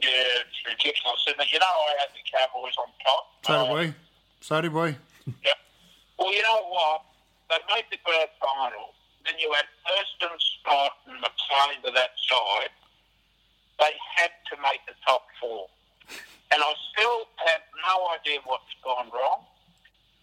[0.00, 1.52] Yeah, it's ridiculous, isn't it?
[1.52, 3.24] You know, I had the Cowboys on top.
[3.44, 3.94] So Uh, did we.
[4.40, 4.96] So did we.
[5.44, 5.52] Yeah.
[6.18, 7.02] Well, you know what?
[7.50, 8.94] They made the grand final.
[9.26, 12.70] Then you had Thurston, Scott, and McLean to that side.
[13.78, 15.68] They had to make the top four.
[16.50, 19.44] And I still have no idea what's gone wrong.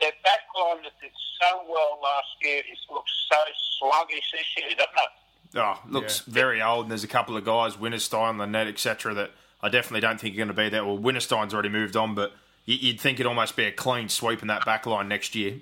[0.02, 3.38] Their back line that did so well last year is looks so
[3.80, 5.58] sluggish this year, doesn't it?
[5.60, 6.34] Oh, looks Yeah.
[6.34, 9.32] very old, and there's a couple of guys, Winterstein, Linnett, etc., that
[9.66, 10.86] I definitely don't think you're going to be there.
[10.86, 12.34] Well, Winterstein's already moved on, but
[12.66, 15.60] you- you'd think it'd almost be a clean sweep in that back line next year.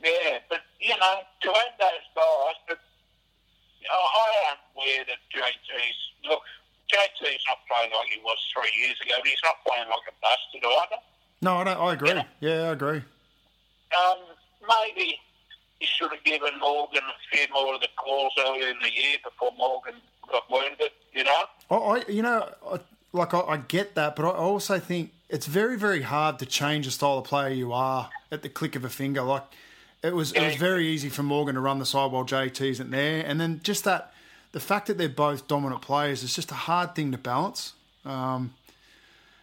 [0.00, 2.78] Yeah, but, you know, to add those guys, but
[3.90, 6.42] I I am aware that JT's, look,
[6.92, 10.12] JT's not playing like he was three years ago, but he's not playing like a
[10.22, 11.02] bastard either.
[11.40, 11.76] No, I don't.
[11.80, 12.10] I agree.
[12.10, 12.24] Yeah.
[12.38, 13.02] Yeah, I agree.
[13.98, 14.18] Um,
[14.68, 15.18] maybe
[15.80, 19.16] he should have given Morgan a few more of the calls earlier in the year
[19.24, 19.94] before Morgan
[20.30, 21.44] got wounded, you know?
[21.70, 22.78] I, I you know, I,
[23.12, 26.86] like I, I get that, but I also think it's very, very hard to change
[26.86, 29.22] the style of player you are at the click of a finger.
[29.22, 29.44] Like
[30.02, 32.90] it was, it was very easy for Morgan to run the side while JT isn't
[32.90, 34.12] there, and then just that
[34.52, 37.72] the fact that they're both dominant players is just a hard thing to balance.
[38.04, 38.54] Um,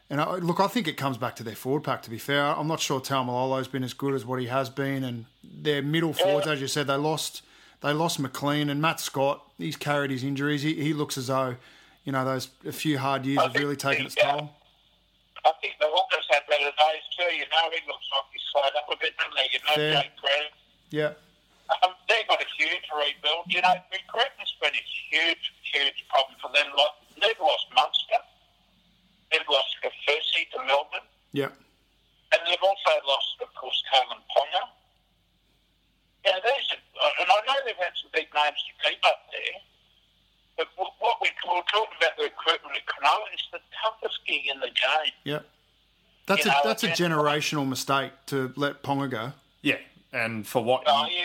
[0.10, 2.02] and I, look, I think it comes back to their forward pack.
[2.04, 5.04] To be fair, I'm not sure Taumalolo's been as good as what he has been,
[5.04, 7.44] and their middle forwards, as you said, they lost.
[7.82, 9.42] They lost McLean and Matt Scott.
[9.58, 10.64] He's carried his injuries.
[10.64, 11.56] He, he looks as though,
[12.04, 14.50] you know, those a few hard years I have really taken its toll.
[15.46, 17.66] I think the Hookers had better days too, you know?
[17.72, 19.46] He looks like he's slowed up a bit, doesn't he?
[19.56, 19.94] You know, Fair.
[20.04, 20.52] Jake Graham.
[20.92, 21.14] Yeah,
[21.86, 23.46] Um, they've got a huge rebuild.
[23.48, 26.68] You know, recruitment's been a huge, huge problem for them.
[26.76, 28.20] Like, they've lost Munster.
[29.32, 31.06] They've lost Kaufusi to Melbourne.
[31.32, 31.54] yeah,
[32.34, 34.64] And they've also lost, of course, Kalyn Ponga.
[36.26, 39.56] Yeah, these are, and I know they've had some big names to keep up there.
[40.60, 44.42] But what what we were talking about the recruitment at Cronulla is the toughest gig
[44.54, 45.14] in the game.
[45.24, 45.40] yeah.
[46.28, 49.32] That's You a know, that's a and- generational mistake to let Ponga go.
[49.64, 49.78] Yeah,
[50.14, 51.22] and for what Uh, you, you,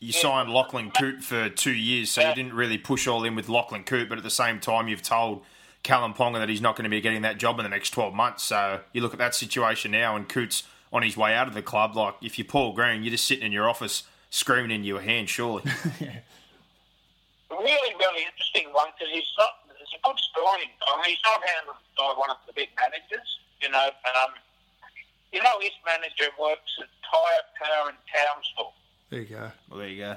[0.00, 0.20] you yeah.
[0.20, 3.82] signed Lachlan Coote for two years, so you didn't really push all in with Lachlan
[3.84, 5.42] Coote, but at the same time, you've told
[5.82, 8.14] Kalyn Ponga that he's not going to be getting that job in the next 12
[8.14, 8.44] months.
[8.44, 11.62] So you look at that situation now, and Coote's on his way out of the
[11.62, 11.96] club.
[11.96, 15.28] Like, if you're Paul Green, you're just sitting in your office screaming in your hand,
[15.30, 15.62] surely.
[17.58, 19.62] really, really interesting one because he's not.
[19.80, 20.70] It's a good story.
[20.88, 23.28] I mean, he's not handled by one of the big managers.
[23.60, 24.32] You know, um,
[25.32, 28.72] you know, his manager works at Tyre Power in Townsville.
[29.10, 29.52] There you go.
[29.68, 30.16] well, there you go.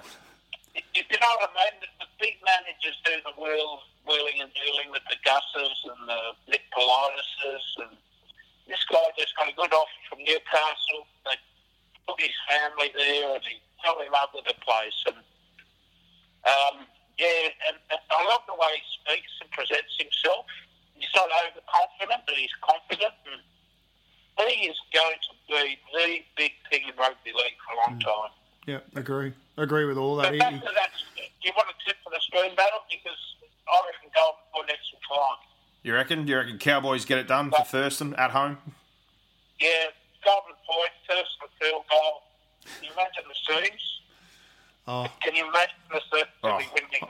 [0.78, 1.76] You, you know what I mean?
[1.84, 6.22] The, the big managers do the wheel, wheeling and dealing with the Gusses and the
[6.48, 7.98] Nick Politis and
[8.68, 11.08] this guy just got a good offer from Newcastle.
[11.24, 11.40] They
[12.08, 15.00] took his family there and he fell in love with the place.
[15.08, 15.20] And
[16.44, 16.86] um,
[17.18, 20.46] yeah, and, and I love the way he speaks and presents himself.
[20.94, 23.14] He's not overconfident, but he's confident.
[24.38, 27.98] And he is going to be the big thing in rugby league for a long
[27.98, 28.06] mm.
[28.06, 28.32] time.
[28.70, 29.34] Yeah, agree.
[29.58, 30.30] Agree with all that.
[30.30, 32.86] But He, back to that, do you want to tip for the spoon battle?
[32.92, 33.18] Because
[33.66, 35.42] I reckon Golden Point extra time.
[35.82, 36.26] You reckon?
[36.26, 38.58] Do you reckon Cowboys get it done for Thurston at home?
[39.60, 39.90] Yeah,
[40.24, 42.22] Golden Point, first and field goal.
[42.62, 43.97] Can you imagine the scenes?
[44.88, 46.28] Oh, Can you imagine the scenes?
[46.44, 46.60] Oh.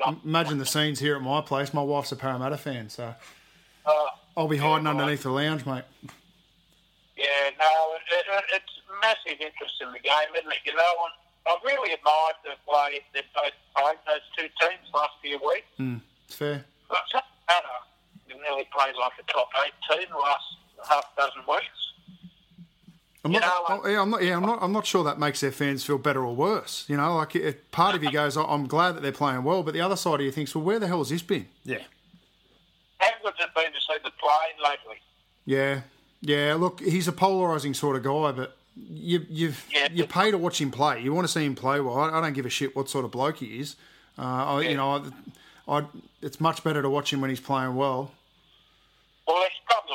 [0.06, 0.18] Oh.
[0.26, 1.74] imagine the scenes here at my place.
[1.74, 3.14] My wife's a Parramatta fan, so
[3.86, 3.92] Uh,
[4.36, 5.84] I'll be hiding Yeah, underneath the lounge, mate.
[7.16, 10.60] yeah, no, it, it, it's massive interest in the game, isn't it?
[10.66, 11.14] You know, and
[11.50, 15.68] I've really admired the way they've both played, those two teams, last few weeks.
[15.80, 16.66] Mm, it's fair.
[16.90, 17.78] But it doesn't matter.
[18.28, 20.46] They've nearly played like a top eight team the last
[20.90, 21.80] half dozen weeks.
[23.26, 24.24] I'm You not, know, like- oh, yeah, I'm not.
[24.24, 24.60] Yeah, I'm not.
[24.62, 26.86] I'm not sure that makes their fans feel better or worse.
[26.88, 29.64] You know, like it, part of you goes, "Oh, "I'm glad that they're playing well,"
[29.64, 31.80] but the other side of you thinks, "Well, where the hell has this been?" Yeah.
[33.00, 35.02] How good's it been to see the playing lately?
[35.46, 35.82] Yeah,
[36.22, 36.56] yeah.
[36.56, 39.88] Look, he's a polarizing sort of guy, but you you've Yeah.
[39.92, 41.02] you pay to watch him play.
[41.02, 41.98] You want to see him play well.
[42.00, 43.76] I, I don't give a shit what sort of bloke he is.
[44.18, 44.70] Uh, I, Yeah.
[44.70, 44.92] You know,
[45.68, 45.86] I, I,
[46.22, 48.12] it's much better to watch him when he's playing well.
[49.28, 49.44] Well,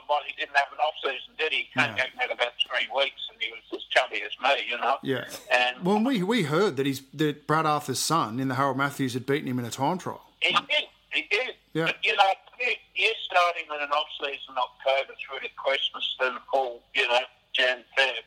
[0.00, 1.58] problem was he didn't have an off season, did he?
[1.58, 1.96] He came No.
[1.96, 4.96] back and had about three weeks, and he was as chubby as me, you know.
[5.02, 5.24] Yeah.
[5.52, 9.12] And Well, we we heard that he's that Brad Arthur's son in the Harold Matthews
[9.14, 10.22] had beaten him in a time trial.
[10.40, 11.54] he did, he did.
[11.74, 11.86] Yeah.
[11.86, 16.36] But you know, you, you starting in an off season October through to Christmas, then
[16.52, 17.20] full, you know,
[17.52, 18.22] Jan Feb.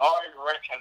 [0.00, 0.80] I reckon,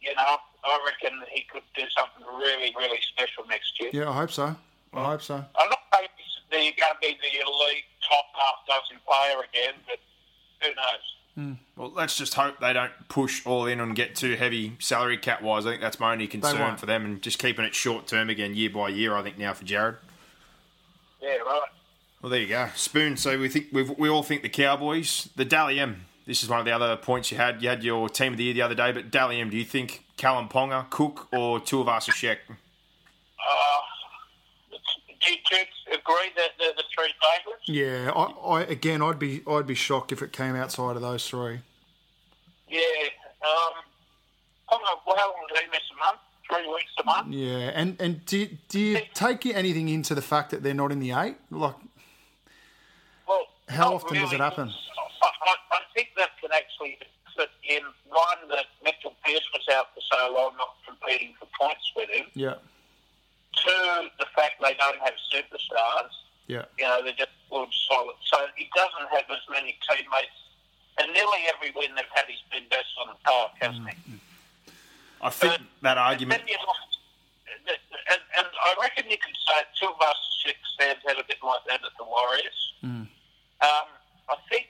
[0.00, 3.90] you know, I reckon he could do something really, really special next year.
[3.92, 4.54] Yeah, I hope so.
[4.92, 5.34] I hope so.
[5.36, 9.98] I'm not saying he's going to be the elite top half dozen player again, but
[10.62, 11.56] who knows?
[11.76, 15.40] Well, let's just hope they don't push all in and get too heavy salary cap
[15.40, 15.64] wise.
[15.64, 18.54] I think that's my only concern for them, and just keeping it short term again,
[18.54, 19.14] year by year.
[19.14, 19.96] I think now for Jared.
[21.22, 21.62] Yeah, right.
[22.20, 23.16] Well, there you go, Spoon.
[23.16, 26.04] So we think we we all think the Cowboys, the Dally M.
[26.26, 27.62] This is one of the other points you had.
[27.62, 29.48] You had your team of the year the other day, but Dally M.
[29.48, 32.38] Do you think Kalyn Ponga, Cook, or Tuivasa-Sheck?
[32.48, 32.54] Uh,
[34.70, 37.64] do you do you agree that they're the three favourites?
[37.66, 41.28] Yeah, I, I again, I'd be I'd be shocked if it came outside of those
[41.28, 41.60] three.
[42.68, 42.80] Yeah.
[43.42, 43.72] Um,
[44.68, 46.20] I don't know, how long did he miss a month?
[46.48, 47.32] Three weeks a month?
[47.32, 50.92] Yeah, and and do you, do you take anything into the fact that they're not
[50.92, 51.36] in the eight?
[51.50, 51.74] Like,
[53.26, 54.68] Well, How often does it happen?
[54.68, 56.98] I, I, I think that can actually
[57.36, 61.92] fit in one that Mitchell Pearce was out for so long, not competing for points
[61.96, 62.26] with him.
[62.34, 62.54] yeah,
[63.56, 66.10] Two, the fact they don't have superstars.
[66.46, 68.16] yeah, You know, they're just good, solid.
[68.32, 70.38] So he doesn't have as many teammates.
[70.98, 74.20] And nearly every win they've had, he's been best on the park, hasn't he?
[75.22, 76.42] I think But- that argument.
[76.48, 76.76] You look-
[78.10, 81.38] and, and I reckon you could say two of us six stands out a bit
[81.44, 82.60] like that at the Warriors.
[82.82, 83.06] Mm.
[83.60, 83.86] Um,
[84.30, 84.68] I think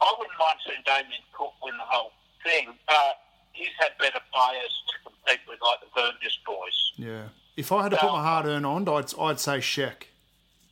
[0.00, 2.12] I wouldn't mind seeing Damien Cook win the whole
[2.44, 6.92] thing, but he's had better players to compete with, like the Burgess boys.
[6.96, 7.28] yeah.
[7.56, 10.04] If I had to put my hard earned on, I'd I'd say Sheck,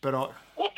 [0.00, 0.70] but I Would?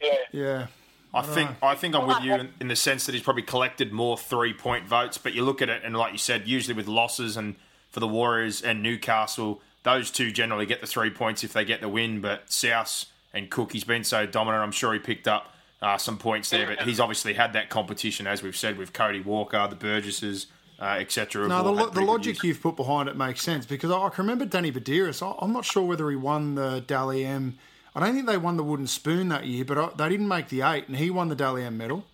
[0.00, 0.14] Yeah.
[0.32, 0.66] yeah
[1.12, 3.92] I think I think I'm with you in, in the sense that he's probably collected
[3.92, 5.18] more three point votes.
[5.18, 7.56] But you look at it, and like you said, usually with losses and
[7.90, 11.80] for the Warriors and Newcastle, those two generally get the three points if they get
[11.80, 12.20] the win.
[12.20, 14.62] But South and Cook, he's been so dominant.
[14.62, 18.26] I'm sure he picked up uh, some points there, but he's obviously had that competition,
[18.26, 20.46] as we've said, with Cody Walker, the Burgesses,
[20.80, 21.48] uh, etc.
[21.48, 24.24] No, the, lo- the logic you've put behind it makes sense because I, I can
[24.24, 25.22] remember Danny Buderus.
[25.26, 27.58] I, I'm not sure whether he won the Dally M.
[27.94, 30.48] I don't think they won the wooden spoon that year, but I, they didn't make
[30.48, 32.04] the eight, and he won the Dally M medal.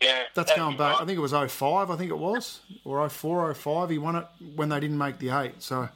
[0.00, 0.24] Yeah.
[0.34, 0.94] That's going back.
[0.94, 1.02] right.
[1.02, 3.90] I think it was 05, I think it was, or 04, 05.
[3.90, 5.62] He won it when they didn't make the eight.
[5.62, 5.88] So,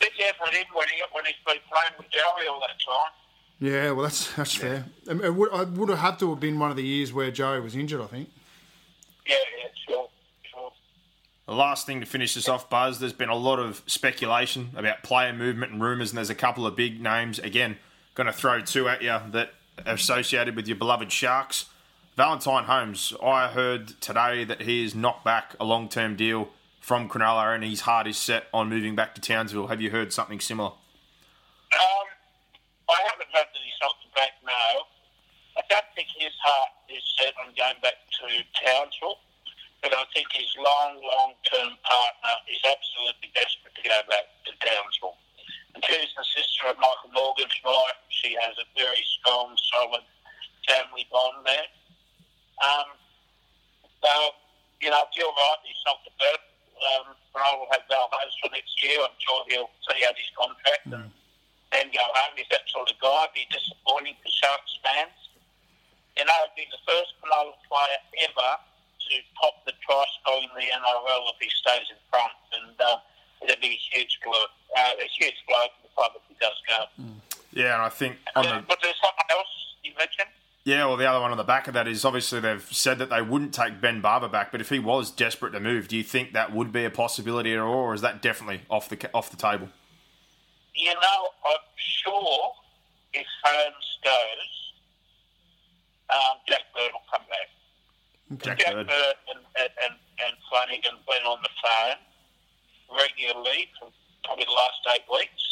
[0.00, 3.10] Big effort in when, he, when he's been playing with Joey all that time.
[3.58, 4.84] yeah, well, that's that's fair.
[5.08, 7.30] Um, It would, I would have had to have been one of the years where
[7.32, 8.30] Joey was injured, I think.
[9.26, 10.03] Yeah, yeah, sure, sure.
[11.46, 15.02] The last thing to finish this off, Buzz, there's been a lot of speculation about
[15.02, 17.38] player movement and rumours, and there's a couple of big names.
[17.38, 17.76] Again,
[18.14, 19.50] going to throw two at you that
[19.84, 21.66] are associated with your beloved Sharks.
[22.16, 26.48] Valentine Holmes, I heard today that he is knocked back a long term deal
[26.80, 29.66] from Cronulla and his heart is set on moving back to Townsville.
[29.66, 30.68] Have you heard something similar?
[30.68, 32.06] Um,
[32.88, 34.52] I haven't heard that he's knocked back, no.
[35.56, 39.18] I don't think his heart is set on going back to Townsville,
[39.84, 44.50] but I think his long, long term partner is absolutely desperate to go back to
[44.64, 45.20] Townsville.
[45.76, 48.00] And she's the sister of Michael Morgan's wife.
[48.08, 50.08] She has a very strong, solid
[50.64, 51.68] family bond there.
[52.64, 52.96] Um,
[54.00, 54.12] so,
[54.80, 56.40] you know, if you're right, he's knocked it back.
[56.80, 59.04] Um, Ronald will have Val Hayes for next year.
[59.04, 61.12] I'm sure he'll see out his contract and
[61.76, 62.32] then go home.
[62.40, 63.28] He's that sort of guy.
[63.28, 65.20] It'd be disappointing for Sharks fans.
[66.16, 68.64] You know, it'd be the first Cronulla player ever
[69.10, 72.96] to pop the score in the NRL if he stays in front, and uh,
[73.42, 74.32] it'd be a huge blow.
[74.76, 77.04] Uh, a huge blow for the club if he does go.
[77.52, 79.46] Yeah, and I think on the But there's something else
[79.82, 80.28] you mentioned.
[80.64, 83.10] Yeah, well, the other one on the back of that is obviously they've said that
[83.10, 86.02] they wouldn't take Ben Barba back, but if he was desperate to move, do you
[86.02, 89.30] think that would be a possibility at all, or is that definitely off the off
[89.30, 89.68] the table?
[90.74, 92.52] You know, I'm sure
[93.12, 94.72] if Holmes goes,
[96.10, 97.50] um, Jack Bird will come back.
[98.42, 98.88] Jack Jack Bird.
[98.88, 102.00] Bird and, and, and, and Flanagan went on the phone
[102.90, 103.88] regularly for
[104.24, 105.42] probably the last eight weeks.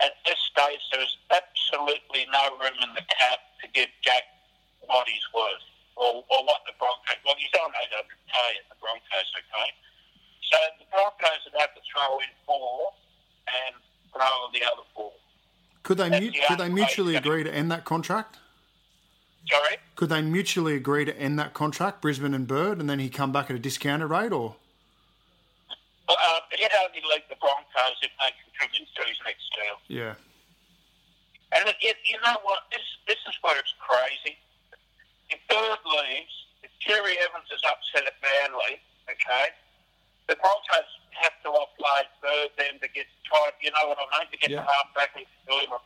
[0.00, 4.28] At this stage, there is absolutely no room in the cap to give Jack
[4.84, 5.64] what he's worth
[5.96, 7.16] or, or what the Broncos.
[7.24, 9.68] Well, he's 800k at the Broncos, okay?
[10.52, 12.92] So the Broncos would have to throw in four
[13.48, 13.74] and
[14.12, 15.12] throw the other four.
[15.82, 18.38] Could they mu- the could they mutually agree to end that contract?
[19.50, 19.76] Sorry?
[19.94, 23.30] Could they mutually agree to end that contract, Brisbane and Bird, and then he come
[23.32, 24.56] back at a discounted rate, or
[26.08, 29.76] Well, uh, he'd only leave the Broncos if they contribute to his next deal.
[29.86, 30.14] yeah,
[31.52, 32.64] And it, it, you know what?
[32.72, 34.36] This this is where it's crazy.
[35.30, 38.78] If Bird leaves, if Cherry-Evans is upset at Manly,
[39.10, 39.50] okay,
[40.28, 40.90] the Broncos
[41.22, 43.50] have to offload Bird then to get try.
[43.62, 44.30] You know what I mean?
[44.30, 44.62] To get Yeah.
[44.62, 45.78] the half back and do him a.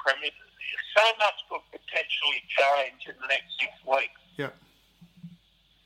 [0.96, 4.20] So much could potentially change in the next six weeks.
[4.36, 4.50] yeah,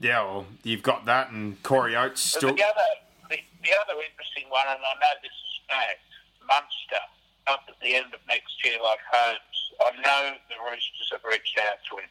[0.00, 2.54] Yeah, well, you've got that, and Corey Oates But still.
[2.56, 2.90] the other,
[3.30, 6.00] the, the other interesting one, and I know this is fact,
[6.48, 7.04] Munster
[7.46, 9.58] up at the end of next year, like Holmes.
[9.84, 12.10] I know the Roosters have reached out to him.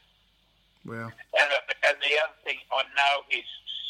[0.86, 1.50] well, And,
[1.90, 3.46] and the other thing, I know is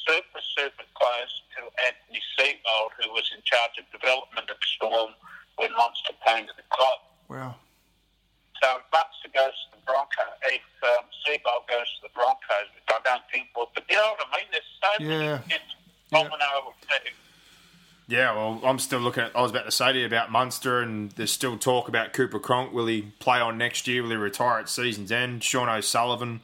[0.07, 5.11] super, super close to Anthony Seibold, who was in charge of development at Storm
[5.59, 6.99] when Munster came to the club.
[7.27, 7.55] wow,
[8.63, 12.87] So if Munster goes to the Broncos, if um, Seibold goes to the Broncos, which
[12.87, 14.47] I don't think will, but you know what I mean?
[14.51, 15.39] There's so Yeah.
[15.43, 15.75] many it's
[16.09, 17.09] domino effect.
[18.07, 19.35] Yeah, well, I'm still looking at.
[19.35, 22.39] I was about to say to you about Munster, and there's still talk about Cooper
[22.39, 22.71] Cronk.
[22.73, 24.01] Will he play on next year?
[24.03, 25.43] Will he retire at season's end?
[25.43, 26.39] Sean O'Sullivan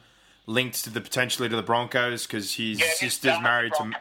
[0.46, 3.96] linked to the potentially to the Broncos because his Yeah, sister's married at to mate.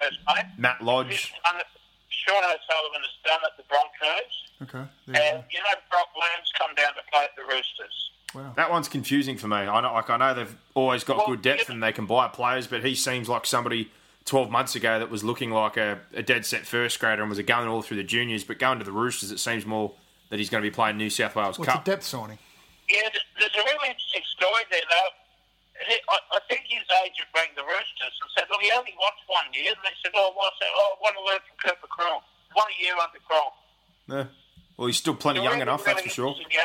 [0.57, 1.33] Matt Lodge.
[1.43, 1.61] done.
[2.09, 6.73] Sean O'Sullivan has done at the Broncos, okay, there and you know Brock Lamb's come
[6.75, 8.11] down to play at the Roosters.
[8.35, 9.57] wow, That one's confusing for me.
[9.57, 11.73] I know, like I know they've always got Well, good depth yeah.
[11.73, 13.91] and they can buy players, but he seems like somebody
[14.25, 17.39] 12 months ago that was looking like a, a dead set first grader and was
[17.41, 19.93] going all through the juniors, but going to the Roosters, it seems more
[20.29, 21.81] that he's going to be playing New South Wales what's Cup.
[21.81, 22.37] a depth signing?
[22.87, 25.09] Yeah, there's a really interesting story there, though.
[25.87, 29.21] He- I, I think his agent rang the Roosters and said, "Well, he only wants
[29.31, 30.67] one year." And they said, "Oh, what's that?
[30.75, 32.21] Oh, I want to learn from Cooper Cronk.
[32.53, 33.53] One year under Cronk."
[34.11, 34.25] Yeah.
[34.79, 36.31] Well, he's still plenty young Really, enough, that's for sure.
[36.39, 36.55] interesting.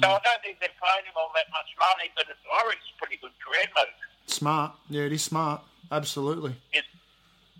[0.00, 2.80] So I don't think they're paying him all that much money, but it's, I reckon
[2.80, 3.92] it's a pretty good career move.
[4.24, 5.60] Smart, yeah, it is smart,
[5.92, 6.56] absolutely.
[6.72, 6.88] It,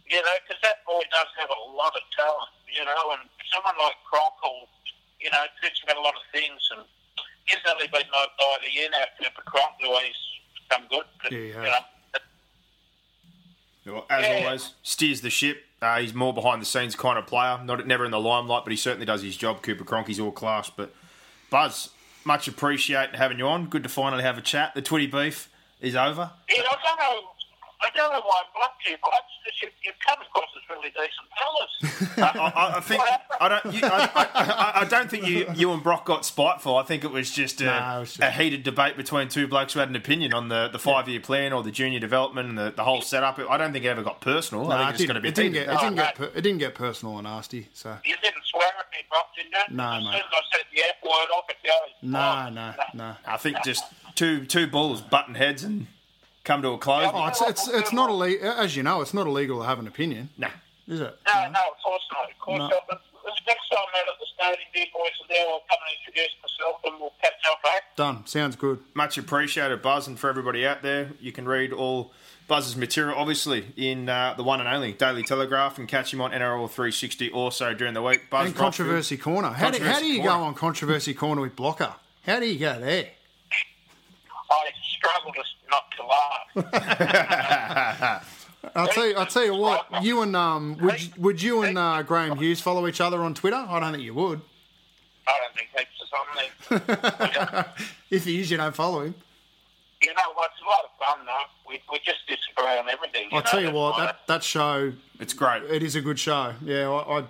[0.08, 3.76] you know, because that boy does have a lot of talent, you know, and someone
[3.76, 4.40] like Cronk,
[5.20, 6.80] you know, fits about a lot of things, and
[7.44, 10.24] he's only been like by the year now, Cooper Cronk, the way he's
[10.72, 11.04] come good.
[11.20, 11.84] But, Yeah, he you know,
[14.00, 14.48] Well, As Yeah.
[14.48, 15.60] always, steers the ship.
[15.84, 18.70] Uh, he's more behind the scenes kind of player, not never in the limelight, but
[18.70, 19.62] he certainly does his job.
[19.62, 20.70] Cooper Cronk, he's all class.
[20.70, 20.94] But
[21.50, 21.90] Buzz,
[22.24, 23.66] much appreciate having you on.
[23.66, 24.74] Good to finally have a chat.
[24.74, 26.30] The Twitty beef is over.
[27.02, 27.33] I
[27.94, 28.02] don't know.
[28.04, 29.10] I don't know why I blocked you, but
[29.62, 32.18] you, you come across as really decent fellas.
[32.18, 33.02] I, I, I think
[33.40, 33.74] I don't.
[33.74, 36.76] You, I, I, I don't think you, you and Brock got spiteful.
[36.76, 39.46] I think it was just a, No, it was just- a heated debate between two
[39.46, 42.48] blokes who had an opinion on the, the five year plan or the junior development
[42.48, 43.38] and the, the whole setup.
[43.38, 44.70] I don't think it ever got personal.
[44.70, 46.14] I think it it's going to didn't, be it didn't get, it didn't Oh, get,
[46.14, 47.68] per, it didn't get personal or nasty.
[47.74, 49.76] So you didn't swear at me, Brock, did you?
[49.76, 50.10] No, as mate.
[50.12, 52.10] soon as I said the F word off, it goes.
[52.10, 53.16] no, oh, no, no.
[53.26, 55.86] I think just two two bulls button heads and
[56.44, 57.10] come to a close.
[57.12, 59.86] Oh, it's it's it's not illegal, as you know, it's not illegal to have an
[59.88, 60.48] opinion, Nah.
[60.88, 61.18] is it?
[61.26, 62.30] No, no, of course not.
[62.30, 62.68] Of course No.
[62.68, 62.82] not.
[62.88, 63.00] But
[63.46, 66.80] next time out at the stadium, dear boys are there, I'll come and introduce myself
[66.84, 67.78] and we'll catch up, eh?
[67.96, 68.26] Done.
[68.26, 68.80] Sounds good.
[68.94, 72.12] Much appreciated, Buzz, and for everybody out there, you can read all
[72.46, 76.30] Buzz's material, obviously, in uh, the one and only Daily Telegraph, and catch him on
[76.32, 78.28] NRL 360 also during the week.
[78.28, 78.58] Buzz And Brockfield.
[78.58, 79.48] controversy corner.
[79.48, 80.38] How do, how do you corner.
[80.38, 81.94] go on controversy corner with blocker?
[82.26, 83.08] How do you go there?
[84.50, 86.46] I struggle to not to laugh.
[88.74, 89.14] I'll tell you.
[89.16, 89.86] I'll tell you what.
[90.02, 93.34] You and um, would you, would you and uh, Graham Hughes follow each other on
[93.34, 93.56] Twitter?
[93.68, 94.40] I don't think you would.
[95.26, 96.26] I don't think heaps is on
[97.54, 97.66] there.
[98.10, 99.14] If he is, you don't follow him.
[100.02, 100.50] You know what?
[100.52, 101.46] It's a lot of fun, though.
[101.68, 103.28] We, we just disagree on everything.
[103.32, 103.92] I'll know, tell you that's what.
[103.98, 105.62] why- That that show, It's great.
[105.64, 106.54] it is a good show.
[106.62, 107.22] Yeah, I I, I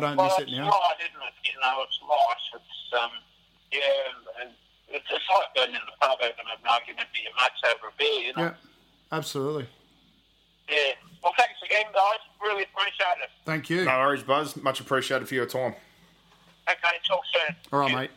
[0.00, 0.70] don't well, miss it now.
[0.70, 1.34] light, isn't it?
[1.52, 2.36] You know, it's light.
[2.54, 3.10] It's, um,
[3.72, 3.80] yeah,
[4.40, 4.56] and, and
[4.92, 7.92] it's, it's like going in the pub having an argument with your mates over a
[7.98, 8.42] beer, you know?
[8.42, 8.54] Yeah,
[9.10, 9.66] absolutely.
[10.68, 10.92] Yeah.
[11.22, 12.18] Well, thanks again, guys.
[12.40, 13.30] Really appreciate it.
[13.44, 13.84] Thank you.
[13.84, 14.56] No worries, Buzz.
[14.56, 15.74] Much appreciated for your time.
[16.68, 17.56] Okay, talk soon.
[17.72, 17.96] All right, Yeah.
[17.96, 18.10] mate.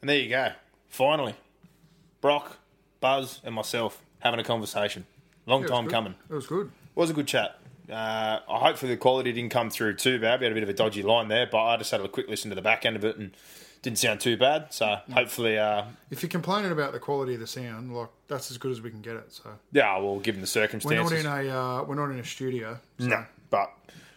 [0.00, 0.52] And there you go.
[0.88, 1.34] Finally,
[2.20, 2.58] Brock,
[3.00, 5.06] Buzz, and myself having a conversation.
[5.46, 6.14] Long It was time coming.
[6.30, 6.66] It was good.
[6.66, 7.58] It was a good chat.
[7.90, 10.40] Uh, I hopefully the quality didn't come through too bad.
[10.40, 12.28] We had a bit of a dodgy line there, but I just had a quick
[12.28, 13.36] listen to the back end of it and
[13.84, 14.72] didn't sound too bad.
[14.72, 18.56] So hopefully, uh, If you're complaining about the quality of the sound, like that's as
[18.56, 19.32] good as we can get it.
[19.32, 22.24] So yeah, we'll give them the we're not in a uh, we're not in a
[22.24, 22.80] studio.
[22.98, 23.06] So.
[23.06, 23.70] No, but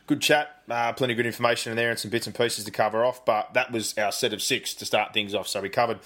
[0.07, 0.61] good chat.
[0.69, 3.25] Uh, plenty of good information in there and some bits and pieces to cover off.
[3.25, 5.49] But that was our set of six to start things off.
[5.49, 5.99] So we covered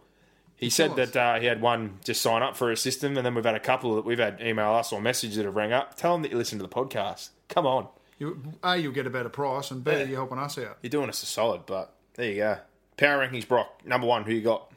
[0.60, 1.10] He said us.
[1.10, 3.54] that uh, he had one just sign up for a system, and then we've had
[3.54, 5.96] a couple that we've had email us or message that have rang up.
[5.96, 7.30] Tell them that you listen to the podcast.
[7.48, 7.88] Come on,
[8.18, 9.98] You, a, you'll get a better price, and B, Yeah.
[10.04, 10.78] you're helping us out.
[10.82, 11.64] you're doing us a solid.
[11.66, 12.58] But there you go.
[12.98, 13.80] Power rankings, Brock.
[13.86, 14.70] Number one, who you got?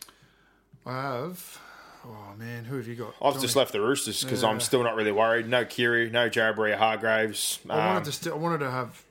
[0.86, 1.60] I have.
[2.06, 3.14] Oh man, who have you got?
[3.22, 4.50] I've Tell just left the Roosters because Yeah.
[4.50, 5.48] I'm still not really worried.
[5.48, 7.60] No Keary, no Jared Waerea-Hargreaves.
[7.70, 8.12] I Um, wanted to.
[8.12, 9.04] St- I wanted to have.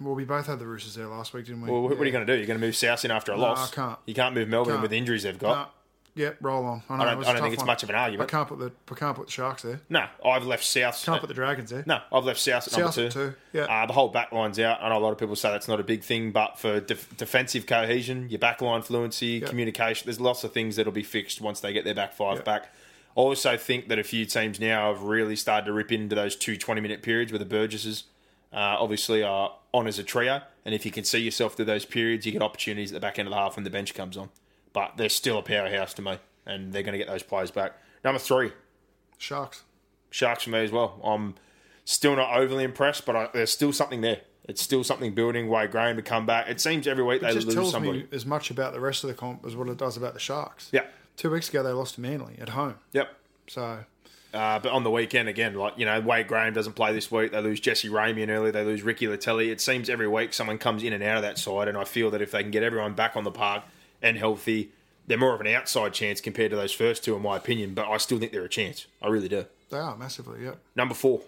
[0.00, 1.70] Well, we both had the Roosters there last week, didn't we?
[1.70, 2.36] well, what are you going to do?
[2.38, 3.72] You're going to move South in after a No, loss.
[3.72, 3.98] I can't.
[4.06, 4.82] You can't move Melbourne Can't.
[4.82, 5.74] with the injuries they've got.
[6.20, 6.82] Yep, roll on.
[6.88, 7.66] I, know, I don't, was don't think it's one.
[7.68, 8.28] much of an argument.
[8.28, 8.70] I can't put the.
[8.90, 9.80] I can't put the Sharks there.
[9.88, 11.02] No, I've left South.
[11.04, 11.82] Can't put the Dragons there.
[11.86, 13.08] No, I've left South at number two.
[13.08, 13.62] two, yeah.
[13.62, 14.82] Uh, the whole back line's out.
[14.82, 17.16] I know a lot of people say that's not a big thing, but for def-
[17.16, 21.60] defensive cohesion, your back line fluency, communication, there's lots of things that'll be fixed once
[21.60, 22.42] they get their back five Yeah.
[22.42, 22.62] back.
[23.16, 26.36] I also think that a few teams now have really started to rip into those
[26.36, 28.04] two 20 minute periods where the Burgesses
[28.52, 30.42] uh, obviously are on as a trio.
[30.64, 33.18] And if you can see yourself through those periods, you get opportunities at the back
[33.18, 34.28] end of the half when the bench comes on.
[34.72, 37.72] But they're still a powerhouse to me, and they're going to get those players back.
[38.04, 38.52] Number three,
[39.18, 39.62] Sharks.
[40.10, 41.00] Sharks for me as well.
[41.04, 41.34] I'm
[41.84, 44.20] still not overly impressed, but I, there's still something there.
[44.44, 45.48] It's still something building.
[45.48, 46.48] Wade Graham to come back.
[46.48, 48.00] It seems every week It they just lose tells somebody.
[48.00, 50.20] me as much about the rest of the comp as what it does about the
[50.20, 50.68] Sharks.
[50.72, 50.84] Yeah.
[51.16, 52.76] Two weeks ago, they lost to Manly at home.
[52.92, 53.14] Yep.
[53.48, 53.84] So
[54.32, 57.32] Uh, but on the weekend again, like you know, Wade Graham doesn't play this week.
[57.32, 58.50] They lose Jesse Ramien early.
[58.50, 59.48] They lose Ricky Leutele.
[59.50, 62.10] It seems every week someone comes in and out of that side, and I feel
[62.12, 63.64] that if they can get everyone back on the park
[64.02, 64.70] and healthy,
[65.06, 67.74] they're more of an outside chance compared to those first two, in my opinion.
[67.74, 68.86] But I still think they're a chance.
[69.02, 69.46] I really do.
[69.70, 70.44] they are massively.
[70.44, 70.58] Yep.
[70.76, 71.20] Number four.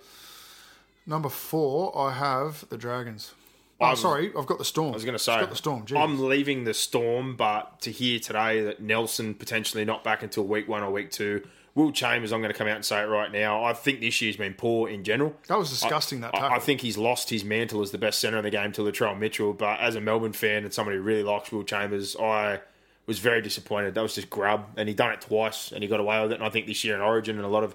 [1.07, 3.33] Number four, I have the Dragons.
[3.81, 4.93] Oh, I'm- sorry, I've got the Storm.
[4.93, 5.85] I was going to say, got the Storm.
[5.97, 10.69] I'm leaving the Storm, but to hear today that Nelson potentially not back until week
[10.69, 11.43] one or week two,
[11.75, 13.65] Will Chambers, I'm going to come out and say it right now.
[13.65, 15.35] I think this year's been poor in general.
[15.49, 16.21] that was disgusting.
[16.21, 16.57] that I, tackle.
[16.57, 19.19] I think he's lost his mantle as the best centre in the game to Latrell
[19.19, 19.55] Mitchell.
[19.55, 22.61] But as a Melbourne fan and somebody who really likes Will Chambers, I
[23.07, 23.95] was very disappointed.
[23.95, 26.37] That was just grub, and he done it twice, and he got away with it.
[26.37, 27.75] And I think this year in Origin and a lot of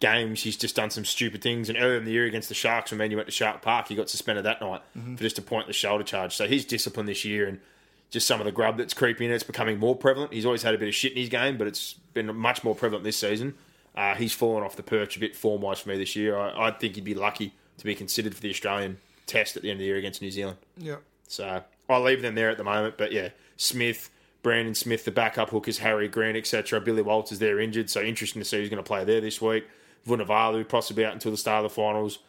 [0.00, 1.68] games, he's just done some stupid things.
[1.70, 3.88] And earlier in the year against the Sharks, when Man U went to Shark Park,
[3.88, 5.16] he got suspended that night Mm-hmm.
[5.16, 6.36] for just a pointless shoulder charge.
[6.36, 7.60] So he's disciplined this year, and
[8.10, 9.34] just some of the grub that's creeping in.
[9.34, 10.32] It's becoming more prevalent.
[10.32, 12.74] He's always had a bit of shit in his game, but it's been much more
[12.74, 13.54] prevalent this season.
[13.94, 16.36] Uh, he's fallen off the perch a bit form wise for me this year.
[16.36, 19.70] I, I think he'd be lucky to be considered for the Australian test at the
[19.70, 20.58] end of the year against New Zealand.
[20.78, 21.02] Yep.
[21.26, 22.96] So I'll leave them there at the moment.
[22.96, 24.10] But yeah, Smith,
[24.42, 26.80] Brandon Smith, the backup hookers, Harry Green, etc.
[26.80, 29.66] Billy Walters, they're injured, so interesting to see who's going to play there this week.
[30.06, 32.20] Vunivalu possibly out until the start of the finals.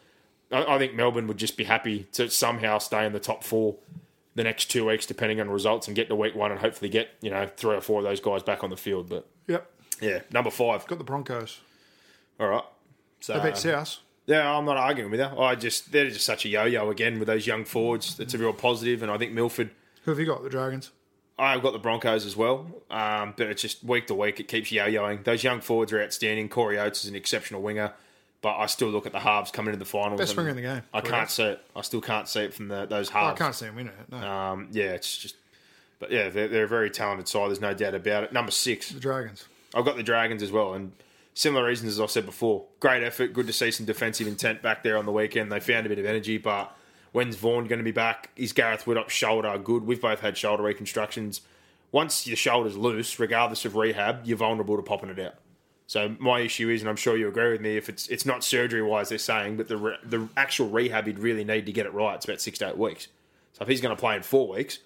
[0.52, 3.76] I, I think Melbourne would just be happy to somehow stay in the top four
[4.34, 7.10] the next two weeks, depending on results, and get to week one and hopefully get
[7.20, 9.08] you know three or four of those guys back on the field.
[9.08, 9.70] But Yep.
[10.00, 10.86] yeah, number five.
[10.86, 11.60] Got the Broncos.
[12.38, 12.64] All right.
[13.20, 13.98] So They beat South.
[14.26, 15.26] yeah, I'm not arguing with you.
[15.26, 18.18] I just they're just such a yo-yo again with those young forwards.
[18.18, 19.70] It's a real positive, and I think Milford.
[20.04, 20.42] Who have you got?
[20.42, 20.90] The Dragons.
[21.38, 24.70] I've got the Broncos as well, um, but it's just week to week it keeps
[24.70, 25.24] yo-yoing.
[25.24, 26.50] Those young forwards are outstanding.
[26.50, 27.94] Corey Oates is an exceptional winger,
[28.42, 30.18] but I still look at the halves coming into the finals.
[30.20, 31.64] Best winger in the game, I can't see it.
[31.76, 34.10] I still can't see it from the, those Oh, I can't see him winning it.
[34.10, 34.18] No.
[34.18, 35.36] Um, yeah, it's just.
[35.98, 37.48] But yeah, they're, they're a very talented side.
[37.48, 38.32] There's no doubt about it.
[38.32, 39.46] Number six, the Dragons.
[39.74, 40.92] I've got the Dragons as well, and
[41.34, 42.64] similar reasons as I said before.
[42.80, 45.52] Great effort, good to see some defensive intent back there on the weekend.
[45.52, 46.74] They found a bit of energy, but
[47.12, 48.30] when's Vaughan going to be back?
[48.36, 49.86] Is Gareth Widdop's shoulder good?
[49.86, 51.42] We've both had shoulder reconstructions.
[51.92, 55.34] Once your shoulder's loose, regardless of rehab, you're vulnerable to popping it out.
[55.90, 58.44] So my issue is, and I'm sure you agree with me, if it's it's not
[58.44, 61.84] surgery wise, they're saying, but the re, the actual rehab you'd really need to get
[61.84, 63.08] it right, it's about six to eight weeks.
[63.54, 64.78] So if he's going to play in four weeks,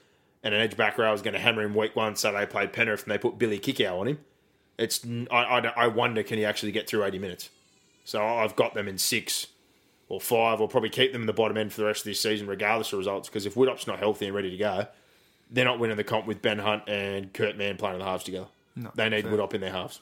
[0.43, 2.73] and an edge back row is going to hammer him week one, so they played
[2.73, 4.19] Penrith and they put Billy Kikau on him,
[4.79, 7.51] it's I, I, I wonder can he actually get through 80 minutes?
[8.07, 9.49] So I've got them in six
[10.09, 12.21] or five, or probably keep them in the bottom end for the rest of this
[12.23, 13.29] season, regardless of results.
[13.29, 14.87] Because if Widdop's not healthy and ready to go,
[15.51, 18.25] they're not winning the comp with Ben Hunt and Kurt Mann playing in the halves
[18.25, 18.47] together.
[18.75, 19.33] No, they need fair.
[19.33, 20.01] Woodup in their halves.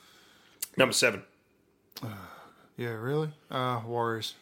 [0.76, 1.22] Number seven.
[2.78, 3.30] Yeah, really?
[3.50, 4.34] Uh, Warriors.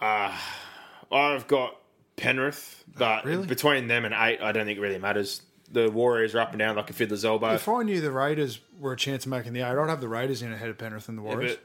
[0.00, 1.76] I've got
[2.16, 3.46] Penrith, but Really?
[3.46, 5.42] between them and eight, I don't think it really matters.
[5.72, 7.54] The Warriors are up and down like a fiddler's elbow.
[7.54, 10.08] If I knew the Raiders were a chance of making the eight, I'd have the
[10.08, 11.56] Raiders in ahead of Penrith and the Warriors.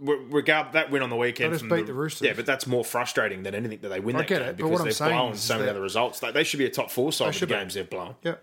[0.00, 2.26] but regard that win on the weekend, They just beat the Roosters.
[2.26, 4.56] Yeah, but that's more frustrating than anything that they win I that get game it,
[4.58, 6.22] because they've blown so many other results.
[6.22, 7.54] Like they should be a top four side of the should be.
[7.54, 8.16] games they've blown.
[8.22, 8.34] yeah.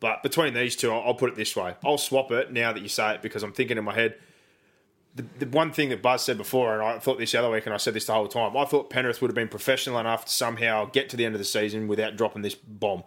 [0.00, 2.88] But between these two, I'll put it this way: I'll swap it now that you
[2.88, 4.14] say it because I'm thinking in my head.
[5.14, 7.66] The, the one thing that Buzz said before, and I thought this the other week,
[7.66, 10.26] and I said this the whole time, I thought Penrith would have been professional enough
[10.26, 13.02] to somehow get to the end of the season without dropping this bomb.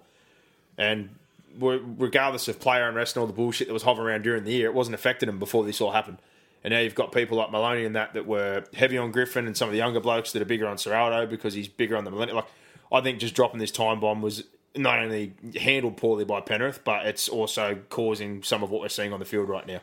[0.78, 1.10] And
[1.58, 4.68] regardless of player unrest and all the bullshit that was hovering around during the year,
[4.68, 6.18] it wasn't affecting them before this all happened.
[6.64, 9.58] And now you've got people like Maloney and that that were heavy on Griffin and
[9.58, 12.12] some of the younger blokes that are bigger on Serraldo because he's bigger on the
[12.12, 12.38] millennial.
[12.38, 12.48] Like,
[12.92, 14.44] I think just dropping this time bomb was
[14.76, 19.12] not only handled poorly by Penrith, but it's also causing some of what we're seeing
[19.12, 19.82] on the field right now.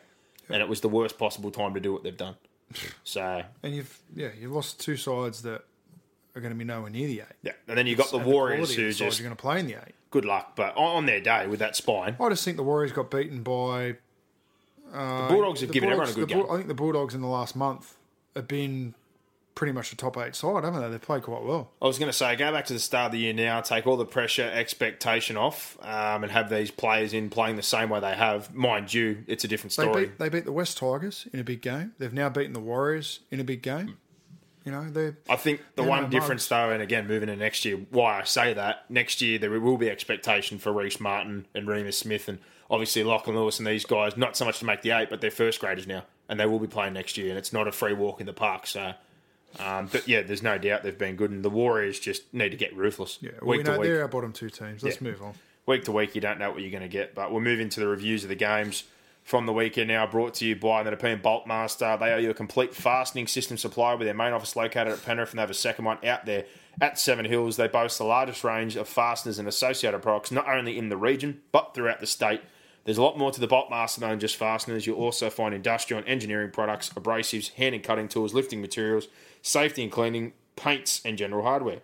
[0.50, 2.36] And it was the worst possible time to do what they've done.
[3.04, 5.62] So, And you've yeah, you've lost two sides that
[6.36, 7.26] are going to be nowhere near the eight.
[7.42, 7.52] yeah.
[7.66, 9.36] And then you've got the And Warriors quality of who the sides just, you're going
[9.36, 9.94] to play in the eight.
[10.10, 12.92] good luck, but on on their day with that spine, I just think the Warriors
[12.92, 13.96] got beaten by
[14.92, 16.52] the uh, Bulldogs have the given Bulldogs- everyone a good the game.
[16.52, 17.96] I think the Bulldogs in the last month
[18.36, 18.94] have been
[19.58, 20.88] pretty much a top eight side, haven't they?
[20.88, 21.72] They've played quite well.
[21.82, 23.88] I was going to say, go back to the start of the year now, take
[23.88, 27.98] all the pressure, expectation off, um, and have these players in playing the same way
[27.98, 28.54] they have.
[28.54, 30.06] Mind you, it's a different They story.
[30.06, 31.92] beat they beat the West Tigers in a big game.
[31.98, 33.96] They've now beaten the Warriors in a big game.
[34.64, 37.78] You know, they I think the one difference, though, and again, moving to next year,
[37.90, 41.94] why I say that, next year there will be expectation for Rhyse Martin and Reimis
[41.94, 42.38] Smith and
[42.70, 45.30] obviously Lachlan Lewis and these guys, not so much to make the eight, but they're
[45.32, 47.92] first graders now, and they will be playing next year, and it's not a free
[47.94, 48.66] walk in the park.
[48.68, 48.92] So,
[49.58, 52.56] um, but yeah, there's no doubt they've been good, and the Warriors just need to
[52.56, 53.18] get ruthless.
[53.20, 53.88] yeah, well, week we to know week.
[53.88, 54.82] they're our bottom two teams.
[54.82, 55.08] Let's Yeah.
[55.08, 55.34] move on.
[55.66, 57.14] week to week, you don't know what you're going to get.
[57.14, 58.84] But we'll move into the reviews of the games
[59.24, 61.98] from the weekend now, brought to you by the Nepean Boltmaster.
[61.98, 65.38] They are your complete fastening system supplier with their main office located at Penrith, and
[65.38, 66.46] they have a second one out there
[66.80, 67.56] at Seven Hills.
[67.58, 71.42] They boast the largest range of fasteners and associated products, not only in the region,
[71.52, 72.40] but throughout the state.
[72.84, 74.86] There's a lot more to the Boltmaster than just fasteners.
[74.86, 79.08] You'll also find industrial and engineering products, abrasives, hand and cutting tools, lifting materials,
[79.42, 81.80] safety and cleaning, paints, and general hardware.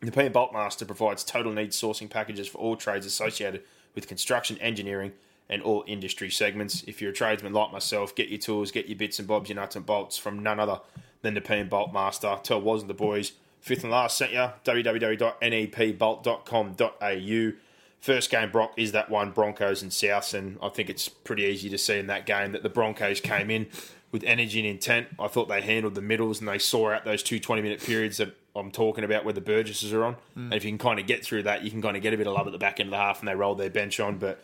[0.00, 3.62] The P Boltmaster provides total needs sourcing packages for all trades associated
[3.94, 5.12] with construction, engineering,
[5.48, 6.82] and all industry segments.
[6.86, 9.56] If you're a tradesman like myself, get your tools, get your bits and bobs, your
[9.56, 10.80] nuts and bolts from none other
[11.20, 12.42] than the P Boltmaster.
[12.42, 13.32] Tell wasn't the boys.
[13.60, 17.52] Fifth and last sent you www.nepbolt.com.au.
[18.00, 21.68] First game, Brock, is that one Broncos and Souths, and I think it's pretty easy
[21.68, 23.68] to see in that game that the Broncos came in
[24.12, 25.08] with energy and intent.
[25.18, 28.18] I thought they handled the middles and they saw out those two 20 minute periods
[28.18, 30.16] that I'm talking about where the Burgesses are on.
[30.44, 32.16] And if you can kind of get through that, you can kind of get a
[32.18, 33.98] bit of love at the back end of the half and they roll their bench
[33.98, 34.18] on.
[34.18, 34.38] But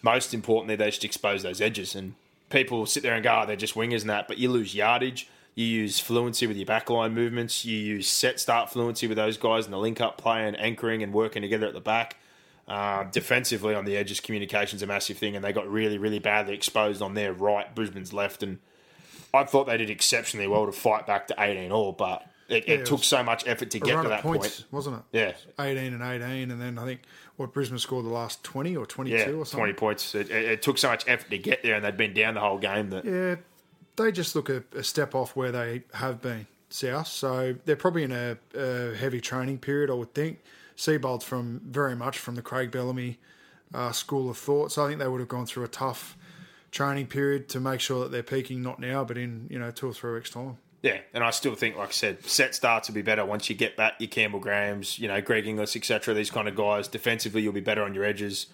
[0.00, 1.94] most importantly, they just expose those edges.
[1.94, 2.14] And
[2.48, 5.28] people sit there and go, oh, they're just wingers and that, but you lose yardage.
[5.54, 7.66] You use fluency with your backline movements.
[7.66, 11.02] You use set start fluency with those guys and the link up play and anchoring
[11.02, 12.16] and working together at the back.
[12.66, 16.54] Uh, defensively on the edges, communication's a massive thing, and they got really, really badly
[16.54, 18.42] exposed on their right, Brisbane's left.
[18.42, 18.60] And
[19.34, 22.74] I thought they did exceptionally well to fight back to 18 all, but it, Yeah,
[22.74, 24.72] it it took so much effort to get to of that points, point.
[24.72, 25.02] wasn't it?
[25.58, 27.00] Yeah, 18 and 18, and then I think
[27.36, 29.58] what Brisbane scored the last 20 or 22 yeah, or something.
[29.58, 30.14] 20 points.
[30.14, 32.40] It, it, it took so much effort to get there, and they'd been down the
[32.40, 33.36] whole game that Yeah,
[33.96, 37.06] they just look a, a step off where they have been, South.
[37.06, 40.40] So they're probably in a, a heavy training period, I would think.
[40.76, 43.18] Seibold's from very much from the Craig Bellamy
[43.74, 44.72] uh, school of thought.
[44.72, 46.16] So I think they would have gone through a tough
[46.72, 49.88] training period to make sure that they're peaking not now, but in you know two
[49.88, 50.58] or three weeks' time.
[50.82, 53.54] Yeah, and I still think, like I said, set starts will be better once you
[53.54, 56.12] get back your Campbell Grahams, you know, Greg Inglis, etc.
[56.12, 56.88] These kind of guys.
[56.88, 58.46] Defensively, you'll be better on your edges.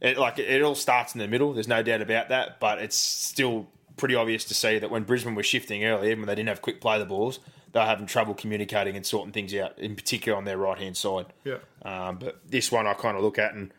[0.00, 1.52] It, like it, all starts in the middle.
[1.52, 2.58] There's no doubt about that.
[2.58, 6.26] But it's still pretty obvious to see that when Brisbane were shifting early, even when
[6.26, 7.38] they didn't have quick play the balls,
[7.70, 10.96] they were having trouble communicating and sorting things out, in particular on their right hand
[10.96, 11.26] side.
[11.44, 11.58] Yeah.
[11.82, 13.72] Um, but this one I kind of look at, and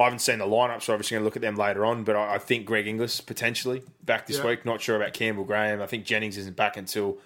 [0.00, 2.04] I haven't seen the lineup, so I'm obviously going to look at them later on.
[2.04, 4.46] But I, I think Greg Inglis potentially back this Yeah.
[4.46, 4.64] week.
[4.64, 5.82] Not sure about Campbell Graham.
[5.82, 7.18] I think Jennings isn't back until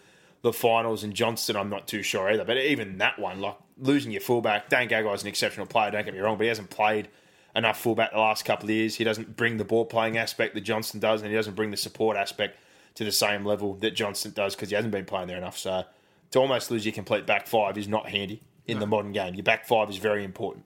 [0.43, 2.45] the finals, and Johnston I'm not too sure either.
[2.45, 5.91] But even that one, like losing your fullback, Dane Gagai's an exceptional player.
[5.91, 7.09] Don't get me wrong, but he hasn't played
[7.57, 8.97] enough fullback the last couple of years.
[8.97, 11.77] He doesn't bring the ball playing aspect that Johnston does, and he doesn't bring the
[11.77, 12.59] support aspect
[12.97, 15.57] to the same level that Johnston does because he hasn't been playing there enough.
[15.57, 15.85] So
[16.33, 19.35] to almost lose your complete back five is not handy in the modern game.
[19.35, 20.65] Your back five is very important.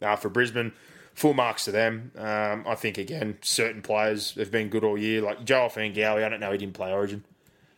[0.00, 0.72] Uh, for Brisbane,
[1.18, 2.12] full marks to them.
[2.16, 5.20] Um, I think, again, certain players have been good all year.
[5.20, 7.24] Like Joe Ofahengaue, I don't know, he didn't play Origin.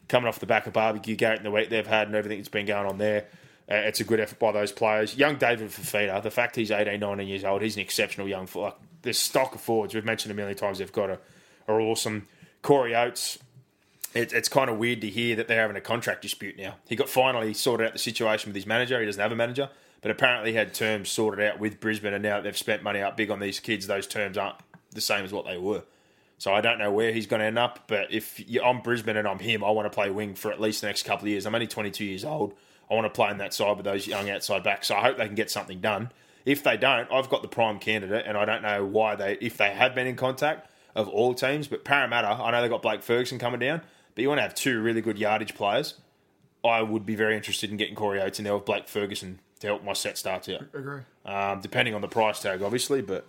[0.09, 2.51] Coming off the back of barbecue gate and the week they've had and everything that's
[2.51, 3.27] been going on there,
[3.71, 5.17] uh, it's a good effort by those players.
[5.17, 8.75] Young David Fifita, the fact he's 18, 19 years old, he's an exceptional young Like,
[9.03, 11.19] the stock of forwards, we've mentioned a million times, they've got a,
[11.67, 12.27] are awesome.
[12.61, 13.39] Corey Oates,
[14.13, 16.75] it, it's kind of weird to hear that they're having a contract dispute now.
[16.89, 19.01] He got finally sorted out the situation with his manager.
[19.01, 19.71] He doesn't have a manager,
[20.03, 23.17] but apparently had terms sorted out with Brisbane, and now that they've spent money out
[23.17, 24.57] big on these kids, those terms aren't
[24.93, 25.83] the same as what they were.
[26.39, 29.29] So I don't know where he's going to end up, but if I'm Brisbane and
[29.29, 31.45] I'm him, I want to play wing for at least the next couple of years.
[31.45, 32.55] I'm only 22 years old.
[32.91, 34.89] I want to play on that side with those young outside backs.
[34.89, 36.11] So I hope they can get something done.
[36.47, 39.59] If they don't, I've got the prime candidate, and I don't know why they, if
[39.59, 43.03] they have been in contact of all teams, but Parramatta, I know they've got Blake
[43.03, 43.83] Ferguson coming down,
[44.15, 45.95] but you want to have two really good yardage players.
[46.65, 49.67] I would be very interested in getting Corey Oates in there with Blake Ferguson to
[49.67, 50.63] help my set starts out.
[50.75, 51.03] Agree.
[51.25, 53.27] Um, depending on the price tag, obviously, but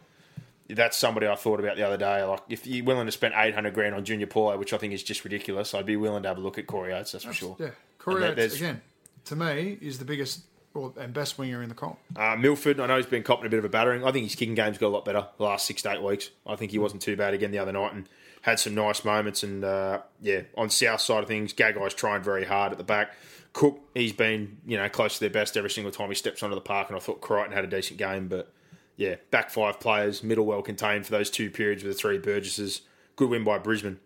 [0.69, 2.23] that's somebody I thought about the other day.
[2.23, 5.03] Like, if you're willing to spend 800 grand on Junior Paulo, which I think is
[5.03, 7.55] just ridiculous, I'd be willing to have a look at Corey Oates, that's for sure.
[7.59, 7.69] Yeah,
[7.99, 8.81] Corey Oates, again,
[9.25, 10.41] to me, is the biggest
[10.73, 11.97] or, and best winger in the comp.
[12.15, 14.03] Uh, Milford, I know he's been copping a bit of a battering.
[14.03, 16.29] I think his kicking game's got a lot better the last six to eight weeks.
[16.47, 18.07] I think he wasn't too bad again the other night and
[18.41, 19.43] had some nice moments.
[19.43, 23.13] And uh, yeah, on south side of things, Gagai's trying very hard at the back.
[23.53, 26.55] Cook, he's been you know close to their best every single time he steps onto
[26.55, 28.53] the park, and I thought Crichton had a decent game, but
[28.97, 32.81] yeah, back five players, middle well contained for those two periods with the three Burgesses.
[33.15, 33.99] Good win by Brisbane.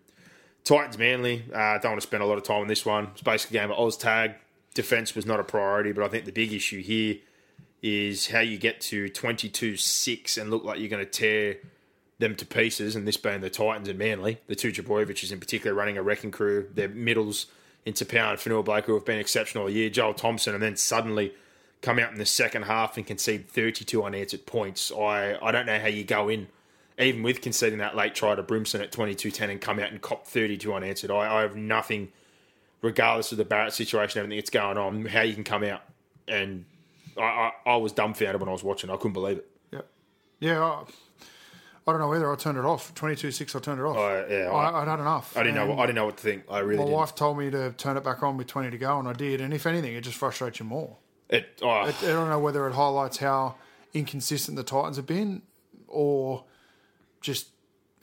[0.64, 3.08] Titans Manly, uh, don't want to spend a lot of time on this one.
[3.12, 4.34] It's basically a game of Oz tag.
[4.74, 7.16] Defence was not a priority, but I think the big issue here
[7.82, 11.58] is how you get to 22 6 and look like you're going to tear
[12.18, 15.74] them to pieces, and this being the Titans and Manly, the two Jaboyevic's in particular
[15.74, 17.46] running a wrecking crew, their middles
[17.86, 21.32] into Power and Fonua-Blake, who have been exceptional year, Joel Thompson, and then suddenly
[21.80, 24.90] come out in the second half and concede 32 unanswered points.
[24.90, 26.48] I, I don't know how you go in,
[26.98, 30.02] even with conceding that late try to Brimson at 22 10 and come out and
[30.02, 31.12] cop 32 unanswered.
[31.12, 32.10] I, I have nothing,
[32.82, 35.82] regardless of the Barrett situation, everything that's going on, how you can come out.
[36.26, 36.64] And
[37.16, 38.90] I, I, I was dumbfounded when I was watching.
[38.90, 39.48] I couldn't believe it.
[39.70, 39.82] Yeah,
[40.40, 40.84] yeah.
[41.86, 42.94] I, don't know whether I turned it off.
[42.94, 43.54] Twenty-two six.
[43.54, 43.96] I turned it off.
[43.96, 45.36] I- yeah, I, I- I'd had enough.
[45.36, 45.66] I didn't know.
[45.66, 46.44] What, I didn't know what to think.
[46.50, 46.96] I really My didn't.
[46.96, 49.40] wife told me to turn it back on with twenty to go, and I did.
[49.40, 50.96] And if anything, it just frustrates you more.
[51.28, 53.56] It, oh, I don't know whether it highlights how
[53.94, 55.42] inconsistent the Titans have been,
[55.88, 56.44] or
[57.20, 57.48] just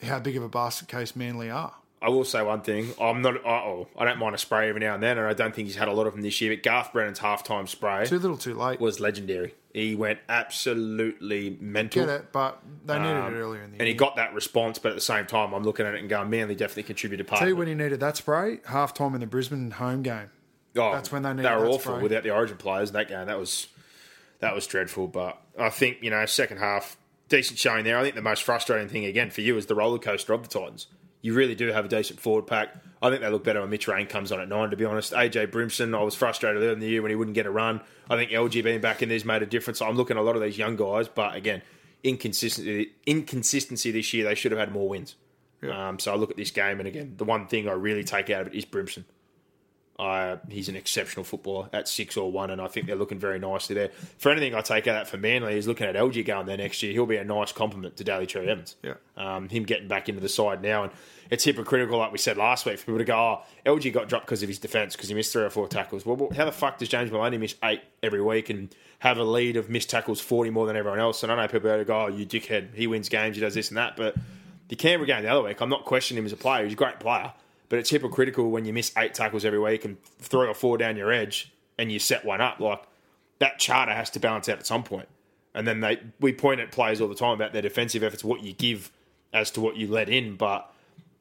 [0.01, 1.73] how big of a basket case Manly are.
[2.03, 2.89] I will say one thing.
[2.99, 3.37] I'm not.
[3.45, 5.77] Oh, I don't mind a spray every now and then, and I don't think he's
[5.77, 6.53] had a lot of them this year.
[6.53, 8.79] But Garth Brennan's halftime spray Too little, too late.
[8.81, 9.55] was legendary.
[9.73, 10.19] He went
[10.67, 12.05] absolutely mental.
[12.05, 14.79] Get it, but they needed Um, it earlier in the and he got that response,
[14.79, 17.39] but at the same time, I'm looking at it and going, Manly definitely contributed part.
[17.39, 20.29] Tell you when he needed that spray, half time in the Brisbane home game.
[20.75, 22.01] Oh, That's when they needed They were that awful spray.
[22.03, 22.89] without the Origin players.
[22.89, 23.67] In that game, that was
[24.39, 25.07] that was dreadful.
[25.07, 26.97] But I think you know, second half
[27.29, 27.97] decent showing there.
[27.97, 30.49] I think the most frustrating thing again for you is the roller coaster of the
[30.49, 30.87] Titans.
[31.23, 32.75] You really do have a decent forward pack.
[33.01, 34.69] I think they look better when Mitch Rein comes on at nine.
[34.71, 37.33] To be honest, AJ Brimson, I was frustrated earlier in the year when he wouldn't
[37.33, 37.79] get a run.
[38.09, 39.81] I think Elgey being back in there's made a difference.
[39.81, 41.61] I'm looking at a lot of these young guys, but again,
[42.03, 44.25] inconsistency inconsistency this year.
[44.25, 45.15] They should have had more wins.
[45.71, 48.29] Um, so I look at this game, and again, the one thing I really take
[48.29, 49.05] out of it is Brimson.
[50.03, 53.39] Uh, he's an exceptional footballer at six or one, and I think they're looking very
[53.39, 53.89] nicely there.
[54.17, 56.83] For anything I take out that for Manly he's looking at Elgey going there next
[56.83, 56.91] year.
[56.91, 58.75] He'll be a nice compliment to Daly Cherry Evans.
[58.83, 58.95] Yeah.
[59.15, 60.91] Um, him getting back into the side now, and
[61.29, 64.25] it's hypocritical, like we said last week, for people to go, "Oh, Elgey got dropped
[64.25, 66.79] because of his defence because he missed three or four tackles." Well, how the fuck
[66.79, 70.49] does James Maloney miss eight every week and have a lead of missed tackles forty
[70.49, 71.23] more than everyone else?
[71.23, 72.73] And I know people are go, "Oh, you dickhead!
[72.73, 74.15] He wins games, he does this and that," but
[74.67, 76.65] the Canberra game the other week, I'm not questioning him as a player.
[76.65, 77.31] He's a great player.
[77.73, 80.95] But it's hypocritical when you miss eight tackles every week and three or four down
[80.95, 82.59] your edge and you set one up.
[82.59, 82.83] Like
[83.39, 85.07] that charter has to balance out at some point.
[85.55, 88.43] And then they we point at players all the time about their defensive efforts, what
[88.43, 88.91] you give
[89.33, 90.35] as to what you let in.
[90.35, 90.71] But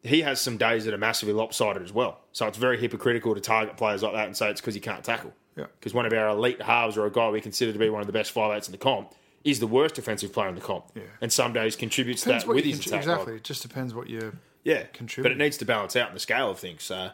[0.02, 2.20] he has some days that are massively lopsided as well.
[2.32, 5.02] So it's very hypocritical to target players like that and say it's because he can't
[5.02, 5.32] tackle.
[5.56, 5.68] Yeah.
[5.80, 8.06] Because one of our elite halves or a guy we consider to be one of
[8.06, 10.84] the best five eights in the comp is the worst defensive player in the comp.
[10.94, 11.04] Yeah.
[11.22, 12.98] And some days contributes Depends that with his attack.
[12.98, 13.36] exactly.
[13.36, 14.36] It just depends what you.
[14.64, 15.28] Yeah, contribute.
[15.28, 16.84] but it needs to balance out in the scale of things.
[16.84, 17.10] So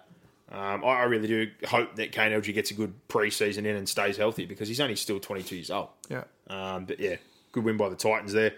[0.53, 3.89] um, I, I really do hope that Kane Elgey gets a good pre-season in and
[3.89, 5.89] stays healthy because he's only still 22 years old.
[6.09, 6.25] Yeah.
[6.49, 7.17] Um, but yeah,
[7.53, 8.55] good win by the Titans there.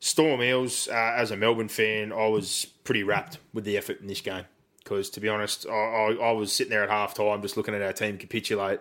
[0.00, 4.06] Storm Eels, uh, as a Melbourne fan, I was pretty wrapped with the effort in
[4.06, 4.44] this game
[4.84, 7.74] because, to be honest, I, I, I was sitting there at half time just looking
[7.74, 8.80] at our team capitulate.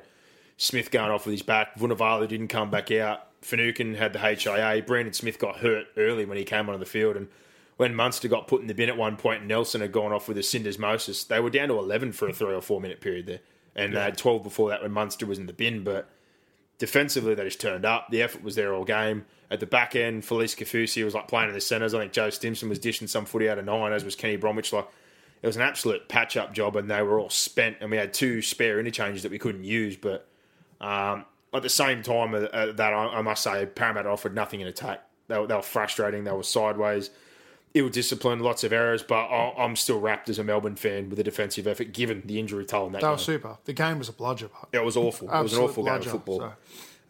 [0.58, 1.78] Smith going off with his back.
[1.78, 3.28] Vunivalu didn't come back out.
[3.42, 4.84] Finucane had the HIA.
[4.86, 7.16] Brandon Smith got hurt early when he came onto the field.
[7.16, 7.28] And
[7.78, 10.38] when Munster got put in the bin at one point, Nelson had gone off with
[10.38, 11.28] a syndesmosis.
[11.28, 13.40] They were down to 11 for a three or four minute period there.
[13.76, 15.84] And they had 12 before that when Munster was in the bin.
[15.84, 16.10] But
[16.78, 18.10] Defensively, they just turned up.
[18.10, 19.26] The effort was there all game.
[19.50, 21.94] At the back end, Felise Kaufusi was like playing in the centres.
[21.94, 24.74] I think Joe Stimson was dishing some footy out of nine, as was Kenny Bromwich.
[24.74, 24.88] Like
[25.42, 27.78] it was an absolute patch up job, and they were all spent.
[27.80, 29.96] And we had two spare interchanges that we couldn't use.
[29.96, 30.28] But
[30.82, 31.24] um,
[31.54, 34.68] at the same time, uh, uh, that I, I, must say, Parramatta offered nothing in
[34.68, 35.02] attack.
[35.30, 36.26] They they were frustrating.
[36.26, 37.10] They were sideways,
[37.76, 39.04] ill disciplined, lots of errors.
[39.04, 42.40] But I, am still wrapped as a Melbourne fan with the defensive effort, given the
[42.40, 43.02] injury toll in that.
[43.02, 43.12] They game.
[43.12, 43.58] were super.
[43.66, 44.50] The game was a bludger.
[44.72, 45.30] It was awful.
[45.30, 46.40] it was an awful bludger, game of football.
[46.40, 46.54] so.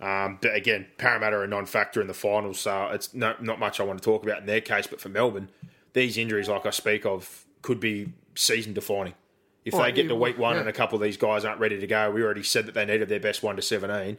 [0.05, 3.80] Um, but again, Parramatta are a non-factor in the finals, so it's no, not much
[3.80, 4.88] I want to talk about in their case.
[4.88, 5.49] But for Melbourne,
[5.93, 9.13] these injuries, like I speak of, could be season defining.
[9.63, 10.59] If Well, they get to week one yeah.
[10.61, 12.86] and a couple of these guys aren't ready to go, we already said that they
[12.86, 14.18] needed their best one to seventeen.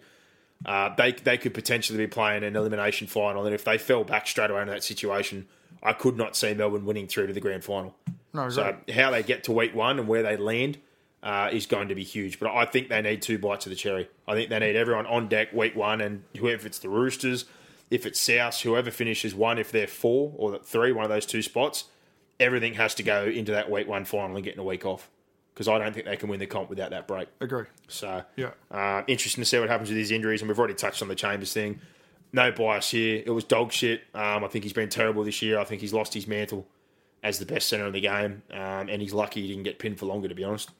[0.64, 4.26] Uh, they they could potentially be playing an elimination final, and if they fell back
[4.26, 5.46] straight away in that situation,
[5.82, 7.94] I could not see Melbourne winning through to the grand final.
[8.32, 8.90] No, So right.
[8.90, 10.78] how they get to week one and where they land
[11.22, 12.38] uh, is going to be huge.
[12.38, 14.08] But I think they need two bites of the cherry.
[14.28, 17.46] I think they need everyone on deck week one, and whoever it's the Roosters,
[17.90, 21.42] if it's South, whoever finishes one, if they're four or three, one of those two
[21.42, 21.84] spots,
[22.38, 25.08] everything has to go into that week one final and getting a week off.
[25.54, 27.28] Because I don't think they can win the comp without that break.
[27.40, 27.64] Agree.
[27.88, 28.50] So Yeah.
[28.70, 31.14] uh, interesting to see what happens with these injuries, and we've already touched on the
[31.14, 31.80] Chambers thing.
[32.32, 33.22] No bias here.
[33.24, 34.02] It was dog shit.
[34.14, 35.58] Um, I think he's been terrible this year.
[35.58, 36.66] I think he's lost his mantle
[37.22, 39.98] as the best centre in the game, um, and he's lucky he didn't get pinned
[39.98, 40.28] for longer.
[40.28, 40.70] To be honest,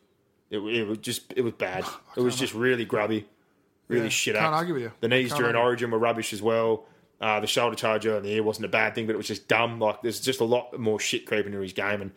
[0.51, 1.84] it, it was just it was bad.
[2.16, 3.26] It was just really grubby,
[3.88, 4.55] really Yeah, shit can't up.
[4.55, 4.92] argue with you.
[5.01, 5.66] The knees Can't during argue.
[5.68, 6.84] Origin were rubbish as well.
[7.20, 9.26] Uh, the shoulder charge earlier in the year wasn't a bad thing, but it was
[9.26, 9.80] just dumb.
[9.80, 12.11] Like there's just a lot more shit creeping into his game, and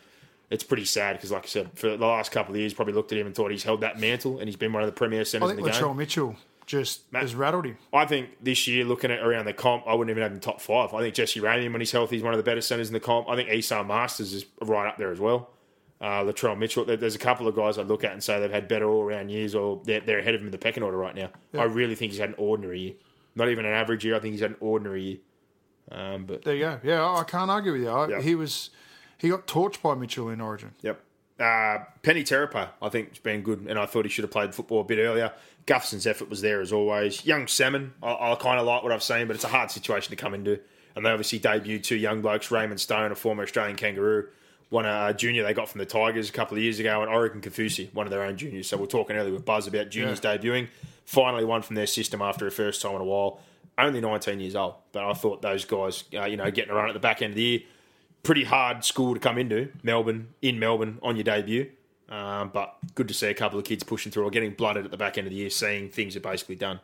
[0.49, 3.11] it's pretty sad because, like I said, for the last couple of years, probably looked
[3.11, 5.21] at him and thought he's held that mantle, and he's been one of the premier
[5.21, 5.79] I centres in think the game.
[5.97, 6.35] Mitchell
[6.69, 7.77] just has rattled him.
[7.91, 10.61] I think this year, looking at around the comp, I wouldn't even have him top
[10.61, 10.93] five.
[10.93, 12.99] I think Jesse Ramien, when he's healthy, is one of the better centres in the
[12.99, 13.27] comp.
[13.27, 15.49] I think Esau Masters is right up there as well.
[15.99, 18.67] Uh, Latrell Mitchell, there's a couple of guys I'd look at and say they've had
[18.67, 21.15] better all round years, or they're, they're ahead of him in the pecking order right
[21.15, 21.31] now.
[21.57, 22.93] I really think he's had an ordinary year.
[23.33, 24.15] Not even an average year.
[24.15, 25.17] I think he's had an ordinary year.
[25.91, 26.79] Um, but There you go.
[26.83, 27.89] Yeah, I can't argue with you.
[27.89, 28.21] I, Yeah.
[28.21, 28.69] He was
[29.17, 30.73] he got torched by Mitchell in Origin.
[30.81, 31.01] Yep.
[31.39, 34.53] Uh, Penny Terapa, I think, has been good, and I thought he should have played
[34.53, 35.31] football a bit earlier.
[35.65, 37.25] Gutherson's effort was there as always.
[37.25, 40.09] Young Salmon, I, I kind of like what I've seen, but it's a hard situation
[40.09, 40.59] to come into.
[40.95, 44.27] And they obviously debuted two young blokes, Raymond Stone, a former Australian kangaroo,
[44.69, 47.41] one a junior they got from the Tigers a couple of years ago, and Oregon
[47.41, 48.67] Kafusi, one of their own juniors.
[48.67, 50.67] So we're talking earlier with Buzz about juniors debuting.
[51.05, 53.39] Finally, one from their system after a first time in a while.
[53.77, 56.89] Only 19 years old, but I thought those guys, uh, you know, getting a run
[56.89, 57.59] at the back end of the year,
[58.23, 61.69] pretty hard school to come into Melbourne in Melbourne on your debut.
[62.09, 64.91] Um, but good to see a couple of kids pushing through or getting blooded at
[64.91, 66.79] the back end of the year, seeing things are basically done.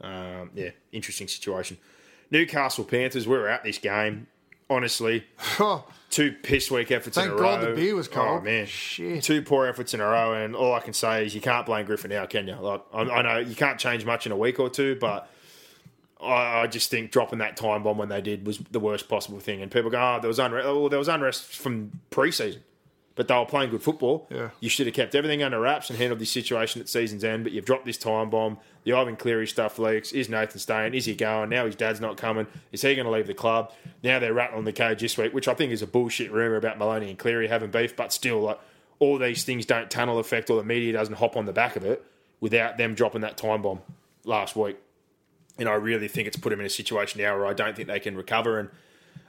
[0.00, 1.78] Um, yeah, interesting situation.
[2.30, 4.26] Newcastle Panthers, we were at this game.
[4.70, 5.24] Honestly,
[6.10, 7.50] two piss week efforts Thank in a God row.
[7.50, 8.40] Thank God the beer was cold.
[8.40, 9.22] Oh man, Shit.
[9.22, 11.84] two poor efforts in a row, and all I can say is you can't blame
[11.84, 12.54] Griffin now, can you?
[12.54, 15.28] Like I, I know you can't change much in a week or two, but
[16.22, 19.40] I, I just think dropping that time bomb when they did was the worst possible
[19.40, 19.62] thing.
[19.62, 20.66] And people go, "Oh, there was unrest.
[20.66, 22.60] Oh, there was unrest from preseason."
[23.14, 24.26] But they were playing good football.
[24.30, 24.50] Yeah.
[24.60, 27.44] You should have kept everything under wraps and handled this situation at season's end.
[27.44, 28.58] But you've dropped this time bomb.
[28.84, 30.12] The Ivan Cleary stuff leaks.
[30.12, 30.94] Is Nathan staying?
[30.94, 31.50] Is he going?
[31.50, 32.46] Now his dad's not coming.
[32.72, 33.70] Is he going to leave the club?
[34.02, 36.78] Now they're rattling the cage this week, which I think is a bullshit rumor about
[36.78, 37.94] Maloney and Cleary having beef.
[37.94, 38.58] But still, like
[38.98, 41.84] all these things don't tunnel effect, or the media doesn't hop on the back of
[41.84, 42.02] it
[42.40, 43.80] without them dropping that time bomb
[44.24, 44.78] last week.
[45.58, 47.88] And I really think it's put them in a situation now where I don't think
[47.88, 48.58] they can recover.
[48.58, 48.70] And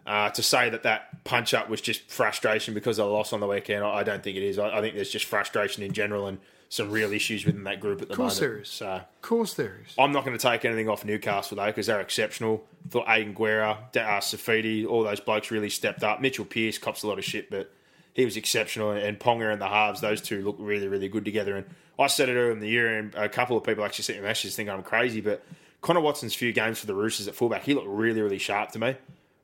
[0.05, 3.39] uh, to say that that punch up was just frustration because of the loss on
[3.39, 4.57] the weekend, I I don't think it is.
[4.57, 6.39] I, I think there's just frustration in general and
[6.74, 8.53] some real issues within that group at the course moment.
[8.53, 8.69] there is.
[8.69, 9.93] So Of course there is.
[9.97, 12.63] I'm not going to take anything off Newcastle though because they're exceptional.
[12.89, 16.19] Thought Aidan Guerra, uh, Saifiti, all those blokes really stepped up.
[16.19, 17.71] Mitchell Pearce cops a lot of shit, but
[18.13, 18.91] he was exceptional.
[18.91, 21.57] And Ponga and the halves, those two look really, really good together.
[21.57, 21.67] And
[21.99, 24.26] I said it earlier in the year, and a couple of people actually sent me
[24.26, 25.43] messages thinking I'm crazy, but
[25.84, 28.80] Connor Watson's few games for the Roosters at fullback, he looked really, really sharp to
[28.80, 28.96] me.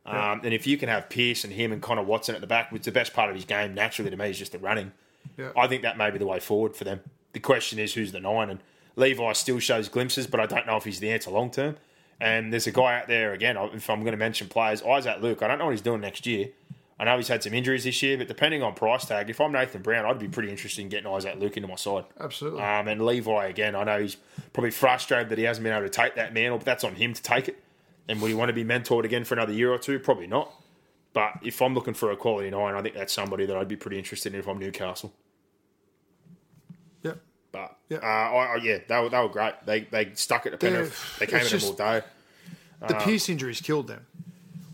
[0.06, 2.72] Um, and if you can have Pearce and him and Connor Watson at the back,
[2.72, 4.92] which the best part of his game naturally to me is just the running.
[5.38, 5.52] Yeah.
[5.56, 7.02] I think that may be the way forward for them.
[7.34, 8.62] The question is who's the nine, and
[8.96, 11.76] Levi still shows glimpses, but I don't know if he's the answer long term.
[12.20, 13.56] And there's a guy out there again.
[13.58, 15.44] If I'm going to mention players, Isaac Luke.
[15.44, 16.50] I don't know what he's doing next year.
[17.00, 19.54] I know he's had some injuries this year, but depending on price tag, if I'm
[19.54, 22.04] Nathan Brown, I'd be pretty interested in getting Isaac Luke into my side.
[22.20, 22.62] Absolutely.
[22.62, 24.18] Um, and Levi again, I know he's
[24.52, 27.14] probably frustrated that he hasn't been able to take that mantle, but that's on him
[27.14, 27.64] to take it.
[28.10, 29.98] And would he want to be mentored again for another year or two?
[30.00, 30.52] Probably not.
[31.14, 33.76] But if I'm looking for a quality nine, I think that's somebody that I'd be
[33.78, 35.14] pretty interested in if I'm Newcastle.
[37.02, 37.14] yeah.
[37.52, 37.98] But Yeah.
[38.00, 39.54] uh, I, I, yeah, they were, they were great.
[39.66, 41.18] They they stuck at the Penrith.
[41.20, 42.02] They came at them all day.
[42.88, 44.06] The Uh, Pearce injuries killed them.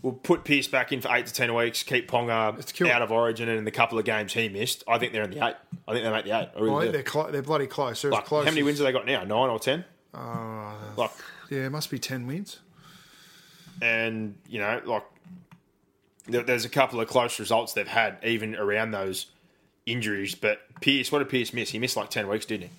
[0.06, 1.82] We'll put Pearce back in for eight to ten weeks.
[1.82, 5.12] Keep Ponga out of Origin, and in the couple of games he missed, I think
[5.12, 5.56] they're in the eight.
[5.88, 6.48] I think they make the eight.
[6.56, 6.80] I really I do.
[6.82, 8.02] think they're, clo- they're bloody close.
[8.02, 9.24] They're as Like, close how many as- wins have they got now?
[9.24, 9.84] Nine or ten?
[10.14, 11.10] Uh, Like
[11.50, 12.60] Yeah, it must be 10 wins.
[13.82, 15.02] and you know, like
[16.28, 19.26] there, there's a couple of close results they've had even around those
[19.86, 20.36] injuries.
[20.36, 21.70] But Pearce, what did Pearce miss?
[21.70, 22.70] He missed like ten weeks, didn't he?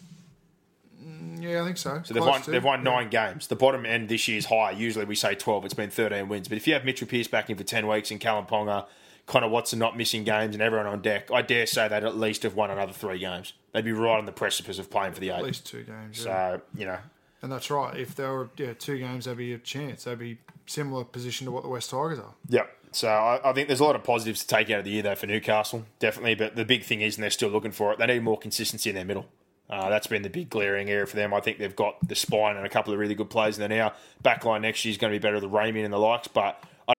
[1.40, 2.02] Yeah, I think so.
[2.04, 3.48] So they've won, they've won nine games.
[3.48, 4.72] The bottom end this year is high.
[4.72, 5.66] Usually we say twelve.
[5.66, 6.48] It's been thirteen wins.
[6.48, 8.86] But if you have Mitchell Pearce back in for ten weeks and Kalyn Ponga,
[9.26, 12.44] Connor Watson not missing games, and everyone on deck, I dare say they'd at least
[12.44, 13.54] have won another three games.
[13.74, 15.40] They'd be right on the precipice of playing for the eight.
[15.40, 16.24] At least two games.
[16.26, 16.58] Yeah.
[16.58, 17.00] So you know,
[17.42, 17.96] And that's right.
[17.98, 20.06] If there were yeah, two games, there'd be a chance.
[20.06, 22.34] They'd be similar position to what the West Tigers are.
[22.50, 22.74] Yep.
[22.94, 25.04] So I, I think there's a lot of positives to take out of the year
[25.04, 26.36] though for Newcastle, definitely.
[26.36, 28.00] But the big thing is, and they're still looking for it.
[28.00, 29.28] They need more consistency in their middle.
[29.70, 31.34] Uh, that's been the big glaring area for them.
[31.34, 33.78] I think they've got the spine and a couple of really good players in there
[33.78, 33.94] now.
[34.24, 36.94] Backline next year is going to be better with Raymond and the likes, but I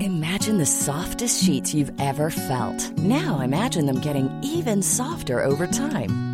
[0.00, 2.90] Imagine the softest sheets you've ever felt.
[2.98, 6.33] Now imagine them getting even softer over time.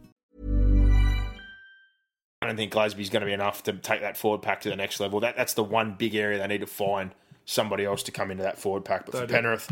[2.51, 4.75] I don't think Glasby's going to be enough to take that forward pack to the
[4.75, 5.21] next level.
[5.21, 7.11] That that's the one big area they need to find
[7.45, 9.05] somebody else to come into that forward pack.
[9.05, 9.33] But for do.
[9.33, 9.71] Penrith,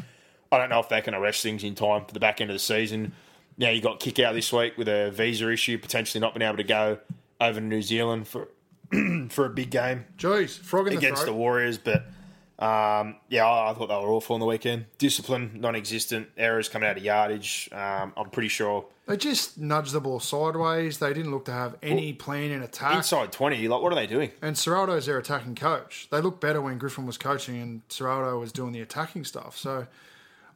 [0.49, 2.55] I don't know if they can arrest things in time for the back end of
[2.55, 3.11] the season.
[3.57, 6.63] Now you got Kikau this week with a visa issue, potentially not being able to
[6.63, 6.99] go
[7.41, 8.47] over to New Zealand for
[9.29, 11.37] for a big game Jeez, frog in the against the throat.
[11.37, 12.05] Warriors, but
[12.59, 14.85] um, yeah, I, I thought they were awful on the weekend.
[14.97, 17.69] Discipline non-existent, errors coming out of yardage.
[17.71, 20.97] Um, I'm pretty sure They just nudged the ball sideways.
[20.97, 22.95] They didn't look to have any plan in attack.
[22.97, 23.67] inside 20.
[23.69, 24.31] Like, what are they doing?
[24.41, 26.07] And Ciraldo's their attacking coach.
[26.11, 29.57] They looked better when Griffin was coaching and Ciraldo was doing the attacking stuff.
[29.57, 29.87] So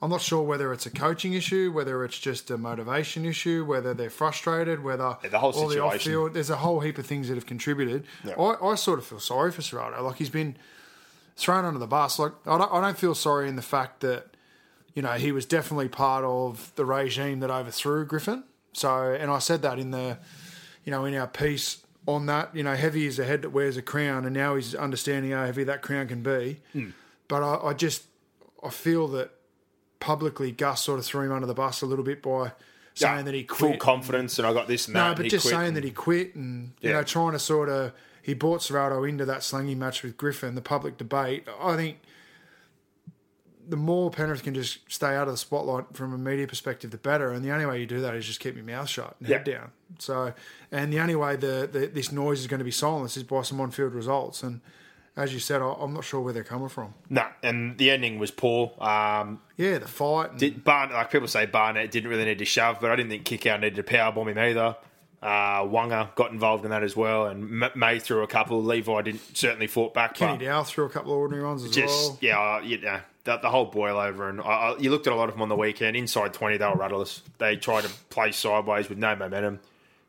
[0.01, 3.93] I'm not sure whether it's a coaching issue, whether it's just a motivation issue, whether
[3.93, 5.83] they're frustrated, whether Yeah, the whole the situation.
[5.85, 6.33] off-field.
[6.33, 8.03] There's a whole heap of things that have contributed.
[8.37, 10.01] I, I sort of feel sorry for Ciraldo.
[10.01, 10.57] Like he's been
[11.35, 12.19] thrown under the bus.
[12.19, 14.27] Like I don't, I don't feel sorry in the fact that
[14.93, 18.43] you know he was definitely part of the regime that overthrew Griffin.
[18.73, 20.17] So, and I said that in the
[20.83, 22.55] you know in our piece on that.
[22.55, 25.45] You know, heavy is a head that wears a crown, and now he's understanding how
[25.45, 26.59] heavy that crown can be.
[26.73, 26.89] Hmm.
[27.27, 28.03] But I, I just
[28.63, 29.31] I feel that
[29.99, 32.51] publicly Gus sort of threw him under the bus a little bit by
[32.93, 33.57] saying Yeah, that he quit.
[33.59, 34.99] full confidence and I got this and that.
[34.99, 36.97] No, and but just saying and- that he quit and you Yeah.
[36.97, 37.93] know trying to sort of
[38.23, 41.45] he brought Ciraldo into that slangy match with Griffin, the public debate.
[41.59, 41.97] I think
[43.67, 46.97] the more Penrith can just stay out of the spotlight from a media perspective, the
[46.97, 47.31] better.
[47.31, 49.43] And the only way you do that is just keep your mouth shut and head
[49.43, 49.71] down.
[49.99, 50.33] So,
[50.71, 53.41] and the only way the, the this noise is going to be silenced is by
[53.41, 54.41] some on-field results.
[54.41, 54.61] And
[55.17, 56.93] as you said, I, I'm not sure where they're coming from.
[57.09, 58.71] No, and the ending was poor.
[58.79, 60.31] Um, Yeah, the fight.
[60.31, 63.11] And, did Barnett, like people say, Barnett didn't really need to shove, but I didn't
[63.11, 64.77] think Kikau needed to power bomb him either.
[65.23, 68.61] Uh, Wonga got involved in that as well, and M- May threw a couple.
[68.61, 70.15] Levi didn't certainly fought back.
[70.15, 72.17] Kenny Dow threw a couple of ordinary ones as just well.
[72.19, 75.13] yeah, uh, you know, the, the whole boil over, and I, I, you looked at
[75.13, 75.95] a lot of them on the weekend.
[75.95, 77.21] Inside twenty, they were rudderless.
[77.37, 79.61] They tried to play sideways with no momentum.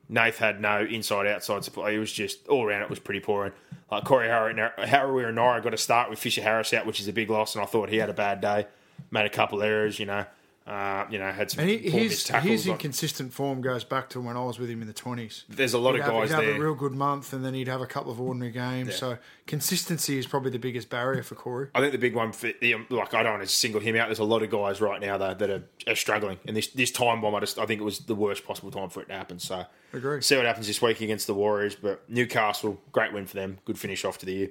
[0.08, 1.90] Nath had no inside outside supply.
[1.92, 2.82] It was just all around.
[2.82, 3.44] It was pretty poor.
[3.46, 3.54] And
[3.90, 7.54] like Corey Harawira-Naera got to start with Fisher Harris out, which is a big loss.
[7.54, 8.66] And I thought he had a bad day.
[9.10, 9.98] Made a couple errors.
[9.98, 10.26] You know,
[10.66, 12.50] uh, you know, had some And he, poor his, missed tackles.
[12.50, 15.44] his Like, inconsistent form goes back to when I was with him in the 20s.
[15.48, 17.52] there's a lot he'd of have, guys he'd have a real good month and then
[17.52, 18.94] he'd have a couple of ordinary games.
[18.94, 21.68] So consistency is probably the biggest barrier for Corey.
[21.74, 24.08] I think the big one for the, like I don't want to single him out.
[24.08, 26.90] There's a lot of guys right now though that are, are struggling, and this this
[26.90, 29.14] time bomb, I just I think it was the worst possible time for it to
[29.14, 29.38] happen.
[29.38, 30.22] So Agree.
[30.22, 31.74] see what happens this week against the Warriors.
[31.74, 33.58] But Newcastle, great win for them.
[33.66, 34.48] Good finish off to the year.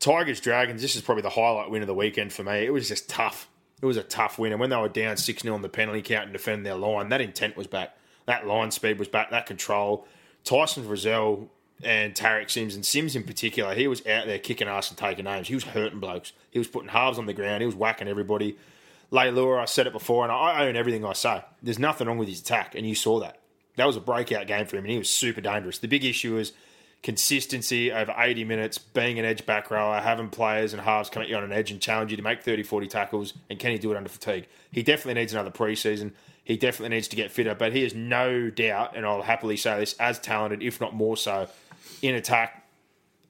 [0.00, 0.82] Tigers Dragons.
[0.82, 2.64] This is probably the highlight win of the weekend for me.
[2.66, 3.48] It was just tough.
[3.82, 6.02] It was a tough win, and when they were down six 0 on the penalty
[6.02, 7.96] count and defending their line, that intent was back.
[8.26, 9.30] That line speed was back.
[9.30, 10.06] That control.
[10.44, 11.48] Tyson Frizell
[11.82, 15.24] and Tariq Sims and Sims in particular, he was out there kicking ass and taking
[15.24, 15.48] names.
[15.48, 16.32] He was hurting blokes.
[16.50, 17.60] He was putting halves on the ground.
[17.60, 18.56] He was whacking everybody.
[19.10, 21.42] Leilua, I said it before, and I own everything I say.
[21.62, 23.40] There's nothing wrong with his attack, and you saw that.
[23.76, 25.78] That was a breakout game for him, and he was super dangerous.
[25.78, 26.52] The big issue is
[27.02, 31.28] consistency over 80 minutes, being an edge back rower, having players and halves come at
[31.28, 33.78] you on an edge and challenge you to make 30, 40 tackles, and can he
[33.78, 34.46] do it under fatigue?
[34.70, 36.12] He definitely needs another preseason.
[36.44, 39.78] He definitely needs to get fitter, but he is no doubt, and I'll happily say
[39.80, 41.48] this, as talented, if not more so,
[42.02, 42.66] in attack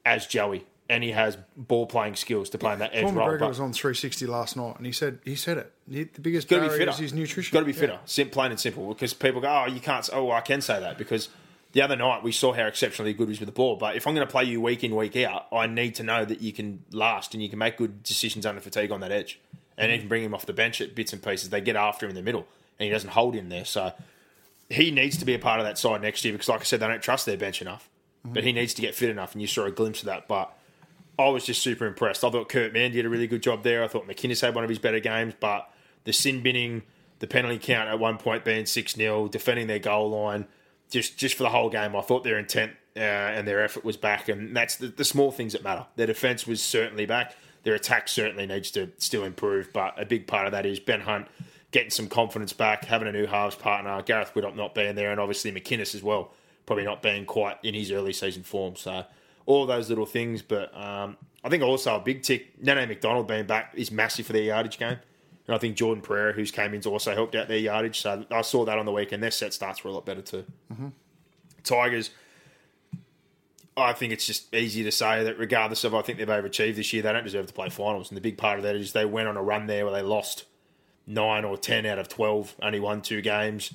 [0.04, 0.64] as Joey.
[0.90, 3.28] And he has ball playing skills to play in that edge Paul role.
[3.28, 5.72] McGregor was on 360 last night and he said he said it.
[5.90, 6.90] He- the biggest be barrier fitter.
[6.90, 7.54] is his nutrition.
[7.54, 7.78] Got to be Yeah.
[7.78, 7.98] fitter.
[8.04, 8.88] Sim- plain and simple.
[8.92, 10.06] Because people go, oh, you can't.
[10.12, 11.30] Oh, I can say that because
[11.72, 13.76] the other night we saw how exceptionally good he was with the ball.
[13.76, 16.24] But if I'm going to play you week in, week out, I need to know
[16.24, 19.40] that you can last and you can make good decisions under fatigue on that edge.
[19.78, 21.48] And even bring him off the bench at bits and pieces.
[21.48, 22.46] They get after him in the middle
[22.78, 23.64] and he doesn't hold him there.
[23.64, 23.92] So
[24.68, 26.80] he needs to be a part of that side next year because, like I said,
[26.80, 27.88] they don't trust their bench enough.
[28.24, 28.34] Mm-hmm.
[28.34, 30.28] But he needs to get fit enough, and you saw a glimpse of that.
[30.28, 30.52] But
[31.18, 32.24] I was just super impressed.
[32.24, 33.82] I thought Kurt Mann did a really good job there.
[33.84, 35.70] I thought McInnes had one of his better games, but
[36.04, 36.82] the sin binning,
[37.18, 40.46] the penalty count at one point being 6 0, defending their goal line,
[40.92, 43.96] just just for the whole game, I thought their intent uh, and their effort was
[43.96, 44.28] back.
[44.28, 45.86] And that's the, the small things that matter.
[45.96, 47.34] Their defence was certainly back.
[47.64, 51.00] Their attack certainly needs to still improve, but a big part of that is Ben
[51.00, 51.28] Hunt
[51.70, 55.18] getting some confidence back, having a new halves partner, Gareth Widdop not being there, and
[55.20, 56.32] obviously McInnes as well,
[56.66, 58.76] probably not being quite in his early season form.
[58.76, 59.04] So
[59.46, 63.46] all those little things, but um, I think also a big tick, Nene McDonald being
[63.46, 64.98] back is massive for their yardage game.
[65.46, 68.00] And I think Jordan Pereira, who's came in's also helped out their yardage.
[68.00, 69.22] So I saw that on the weekend.
[69.22, 70.44] Their set starts were a lot better too.
[71.64, 72.10] Tigers,
[73.76, 76.92] I think it's just easy to say that regardless of I think they've overachieved this
[76.92, 78.10] year, they don't deserve to play finals.
[78.10, 80.02] And the big part of that is they went on a run there where they
[80.02, 80.44] lost
[81.06, 83.72] nine or ten out of twelve, only won two games.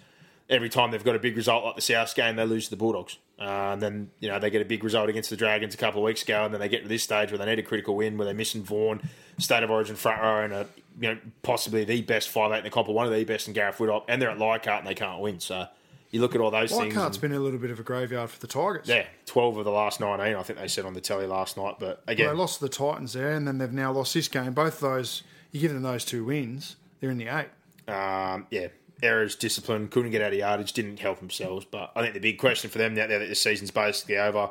[0.49, 2.77] Every time they've got a big result like the South game, they lose to the
[2.77, 3.17] Bulldogs.
[3.39, 6.01] Uh, and then you know they get a big result against the Dragons a couple
[6.01, 7.95] of weeks ago, and then they get to this stage where they need a critical
[7.95, 9.01] win, where they're missing Vaughan,
[9.37, 10.67] state of origin front row, and a,
[10.99, 13.47] you know possibly the best five eight in the comp, or one of the best
[13.47, 15.39] in Gareth Widdop, and they're at Leichhardt and they can't win.
[15.39, 15.67] So
[16.11, 16.93] you look at all those things.
[16.95, 18.87] Leichhardt's been a little bit of a graveyard for the Tigers.
[18.87, 20.35] yeah, twelve of the last nineteen.
[20.35, 21.75] I think they said on the telly last night.
[21.79, 24.27] But Well, again, they lost to the Titans there, and then they've now lost this
[24.27, 24.53] game.
[24.53, 27.49] Both of those, you give them those two wins, they're in the eight.
[27.93, 28.67] um, yeah,
[29.03, 31.65] errors, discipline, couldn't get out of yardage, didn't help themselves.
[31.69, 34.49] But I think the big question for them now that the season's basically over,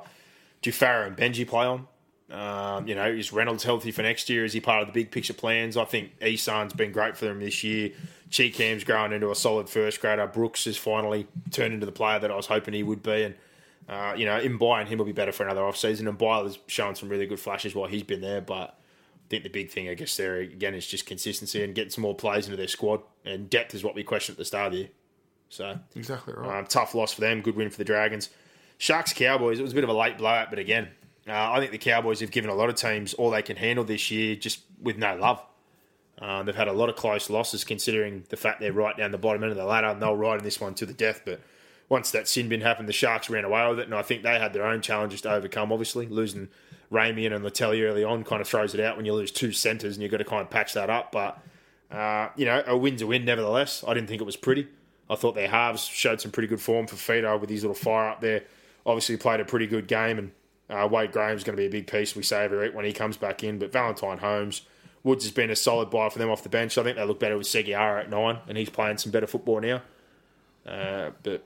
[0.62, 1.88] do Farah and Benji play on?
[2.30, 4.44] Um, you know, is Reynolds healthy for next year?
[4.44, 5.76] Is he part of the big picture plans?
[5.76, 7.92] I think Isan's been great for them this year.
[8.30, 10.26] Chee-Kam's growing into a solid first grader.
[10.26, 13.22] Brooks has finally turned into the player that I was hoping he would be.
[13.22, 13.34] And,
[13.88, 16.08] uh, you know, Mbye and him will be better for another off season.
[16.08, 18.40] And has shown some really good flashes while he's been there.
[18.40, 21.90] But I think the big thing, I guess, there again is just consistency and getting
[21.90, 23.02] some more plays into their squad.
[23.24, 24.88] And depth is what we questioned at the start of the year.
[25.48, 26.58] So, Exactly right.
[26.58, 27.40] um, tough loss for them.
[27.40, 28.30] Good win for the Dragons.
[28.78, 29.60] Sharks Cowboys.
[29.60, 30.88] It was a bit of a late blowout, but again,
[31.28, 33.84] uh, I think the Cowboys have given a lot of teams all they can handle
[33.84, 35.42] this year, just with no love.
[36.20, 39.18] Uh, they've had a lot of close losses, considering the fact they're right down the
[39.18, 41.22] bottom end of the ladder, and they'll ride in this one to the death.
[41.24, 41.40] But
[41.88, 44.38] once that sin bin happened, the Sharks ran away with it, and I think they
[44.38, 45.72] had their own challenges to overcome.
[45.72, 46.48] Obviously, losing
[46.90, 49.96] Ramien and Leutele early on kind of throws it out when you lose two centres,
[49.96, 51.12] and you've got to kind of patch that up.
[51.12, 51.38] But
[51.90, 53.84] uh, you know, a win's a win, nevertheless.
[53.86, 54.68] I didn't think it was pretty.
[55.08, 58.08] I thought their halves showed some pretty good form for Fido with his little fire
[58.10, 58.44] up there.
[58.84, 60.32] Obviously, played a pretty good game, and
[60.70, 62.16] uh, Wade Graham's going to be a big piece.
[62.16, 63.58] We say every week when he comes back in.
[63.58, 64.62] But Valentine Holmes,
[65.02, 66.76] Woods has been a solid buy for them off the bench.
[66.78, 69.60] I think they look better with Seguiara at nine, and he's playing some better football
[69.60, 69.82] now.
[70.66, 71.44] Uh, but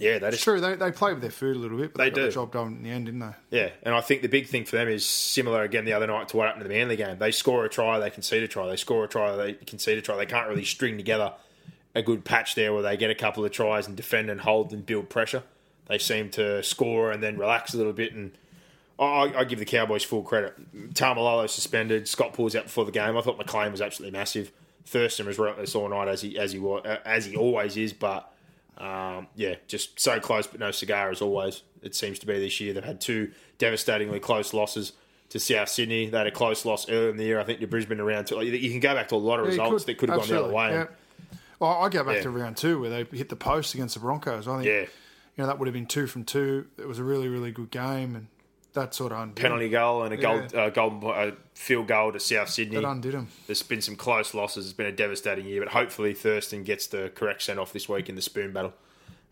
[0.00, 0.60] yeah, that is true.
[0.60, 2.26] They, they play with their food a little bit, but They they, got do.
[2.26, 3.58] the job done in the end, didn't they?
[3.58, 6.28] Yeah, and I think the big thing for them is similar again the other night
[6.30, 7.18] to what happened to the Manly game.
[7.18, 8.66] They score a try, they concede a try.
[8.68, 10.16] They score a try, they concede a try.
[10.16, 11.34] They can't really string together
[11.94, 14.72] a good patch there where they get a couple of tries and defend and hold
[14.72, 15.44] and build pressure.
[15.88, 18.12] They seem to score and then relax a little bit.
[18.12, 18.32] And
[18.98, 20.54] I, I give the Cowboys full credit.
[20.94, 22.08] Taumalolo suspended.
[22.08, 23.16] Scott pulls out before the game.
[23.16, 24.50] I thought McLean was absolutely massive.
[24.84, 27.92] Thurston was relentless all night as he as he was, as he always is.
[27.92, 28.32] But
[28.78, 31.62] um, yeah, just so close, but no cigar as always.
[31.82, 32.72] It seems to be this year.
[32.72, 34.92] They've had two devastatingly close losses
[35.30, 36.06] to South Sydney.
[36.08, 38.36] They had a close loss earlier in the year, I think, to Brisbane around two.
[38.36, 40.28] Like, you can go back to a lot of Yeah, results that could have gone
[40.28, 40.70] the other way.
[40.70, 40.86] Yeah.
[41.58, 42.22] Well, I go back Yeah.
[42.22, 44.46] to round two where they hit the post against the Broncos.
[44.46, 44.86] I think Yeah.
[45.36, 46.66] You know that would have been two from two.
[46.78, 48.26] It was a really really good game, and
[48.72, 49.70] that sort of undid Penalty him.
[49.72, 50.22] goal and a Yeah.
[50.48, 52.76] goal, uh, golden uh, field goal to South Sydney.
[52.76, 53.28] That undid him.
[53.46, 54.66] There's been some close losses.
[54.66, 58.08] It's been a devastating year, but hopefully Thurston gets the correct send off this week
[58.08, 58.74] in the spoon battle.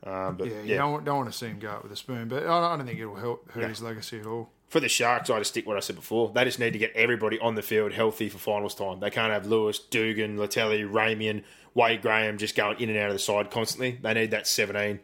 [0.03, 1.93] Um, but Yeah, yeah, you don't, want- don't want to see him go out with
[1.93, 3.69] a spoon, but I I don't think it'll help hurt Yeah.
[3.69, 4.51] his legacy at all.
[4.69, 6.33] for the Sharks, I just stick what I said before.
[6.35, 8.99] They just need to get everybody on the field healthy for finals time.
[9.01, 11.45] They can't have Lewis, Dugan, Leutele, Ramien,
[11.75, 13.99] Wade Graham just going in and out of the side constantly.
[14.03, 14.99] They need that 17,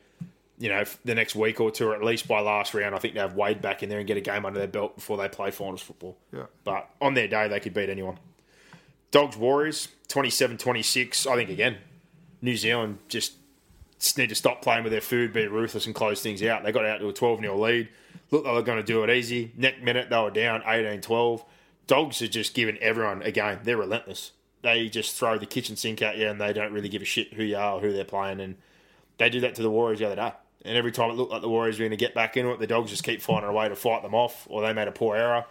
[0.60, 2.94] you know, the next week or two, or at least by last round.
[2.94, 4.94] I think they have Wade back in there and get a game under their belt
[4.94, 6.18] before they play finals football.
[6.32, 6.44] Yeah.
[6.64, 8.18] But on their day, they could beat anyone.
[9.10, 11.26] Dogs Warriors, 27 26.
[11.26, 11.78] I think, again,
[12.42, 13.32] New Zealand just
[14.18, 16.62] need to stop playing with their food, be ruthless, and close things out.
[16.62, 17.88] They got out to a 12 0 lead.
[18.30, 19.52] Looked like they were going to do it easy.
[19.56, 21.42] Next minute, they were down 18 12.
[21.86, 23.60] Dogs are just giving everyone a game.
[23.64, 24.32] They're relentless.
[24.62, 27.32] They just throw the kitchen sink at you and they don't really give a shit
[27.32, 28.40] who you are or who they're playing.
[28.40, 28.56] And
[29.18, 30.32] they did that to the Warriors the other day.
[30.64, 32.58] And every time it looked like the Warriors were going to get back into it,
[32.58, 34.92] the Dogs just keep finding a way to fight them off or they made a
[34.92, 35.44] poor error.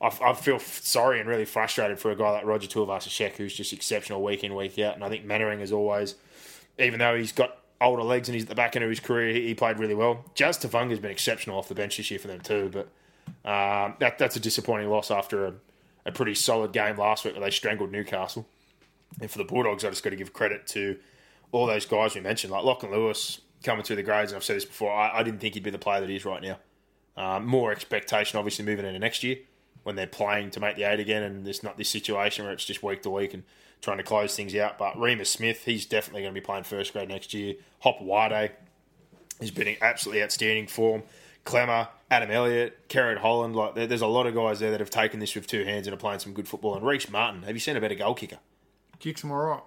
[0.00, 3.72] I, I feel sorry and really frustrated for a guy like Roger Tuivasa-Sheck who's just
[3.72, 4.94] exceptional week in, week out.
[4.94, 6.14] And I think Mannering is always
[6.78, 9.34] even though he's got older legs and he's at the back end of his career.
[9.34, 10.24] He, he played really well.
[10.34, 12.88] Jazz Tevaga's been exceptional off the bench this year for them too, but
[13.48, 15.54] um, that that's a disappointing loss after a,
[16.06, 18.46] a pretty solid game last week where they strangled Newcastle.
[19.20, 20.96] And for the Bulldogs, I just got to give credit to
[21.50, 24.32] all those guys we mentioned, like Lachlan Lewis coming through the grades.
[24.32, 26.16] And I've said this before, I, I didn't think he'd be the player that he
[26.16, 26.58] is right now.
[27.16, 29.36] Um, more expectation, obviously, moving into next year
[29.82, 32.64] when they're playing to make the eight again, and there's not this situation where it's
[32.64, 33.42] just week to week and
[33.80, 34.78] trying to close things out.
[34.78, 37.56] But Reimis Smith, he's definitely going to be playing first grade next year.
[37.84, 38.52] Hopoate,
[39.40, 41.02] he's been in absolutely outstanding form.
[41.44, 45.18] Klemmer, Adam Elliott, Kerrod Holland, like there's a lot of guys there that have taken
[45.18, 46.76] this with two hands and are playing some good football.
[46.76, 48.38] And Rhyse Martin, have you seen a better goal kicker?
[49.00, 49.62] Kicks him all right.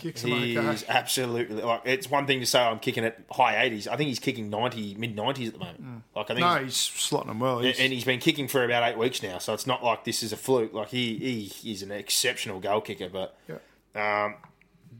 [0.00, 3.86] Kicks him He's absolutely like it's one thing to say I'm kicking at high 80s.
[3.88, 6.02] I think he's kicking 90, mid 90s at the moment.
[6.14, 7.58] Like I think No, he's- he's slotting them well.
[7.60, 10.22] He's, and he's been kicking for about eight weeks now, so it's not like this
[10.22, 10.72] is a fluke.
[10.72, 14.24] Like he, he he's an exceptional goal kicker, but yeah.
[14.26, 14.36] um,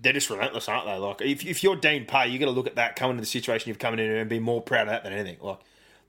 [0.02, 0.97] they're just relentless, aren't they?
[0.97, 3.27] Like if, if you're Dean Pay, you got to look at that coming to the
[3.27, 5.36] situation you've come into and be more proud of that than anything.
[5.40, 5.59] Like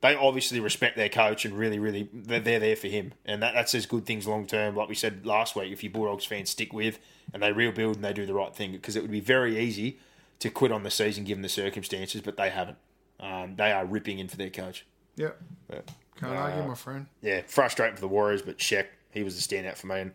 [0.02, 3.53] they obviously respect their coach and really, really they're, they're there for him, and that,
[3.53, 4.76] that says good things long term.
[4.76, 6.99] Like we said last week, if you Bulldogs fans stick with
[7.34, 9.99] and they rebuild and they do the right thing, because it would be very easy
[10.40, 12.78] to quit on the season given the circumstances, but they haven't.
[13.19, 14.86] Um, they are ripping in for their coach.
[15.15, 15.30] yeah.
[15.68, 15.88] But,
[16.19, 17.06] Can't argue, my friend.
[17.22, 19.99] yeah, frustrating for the Warriors, but Sheck, he was the standout for me.
[19.99, 20.11] And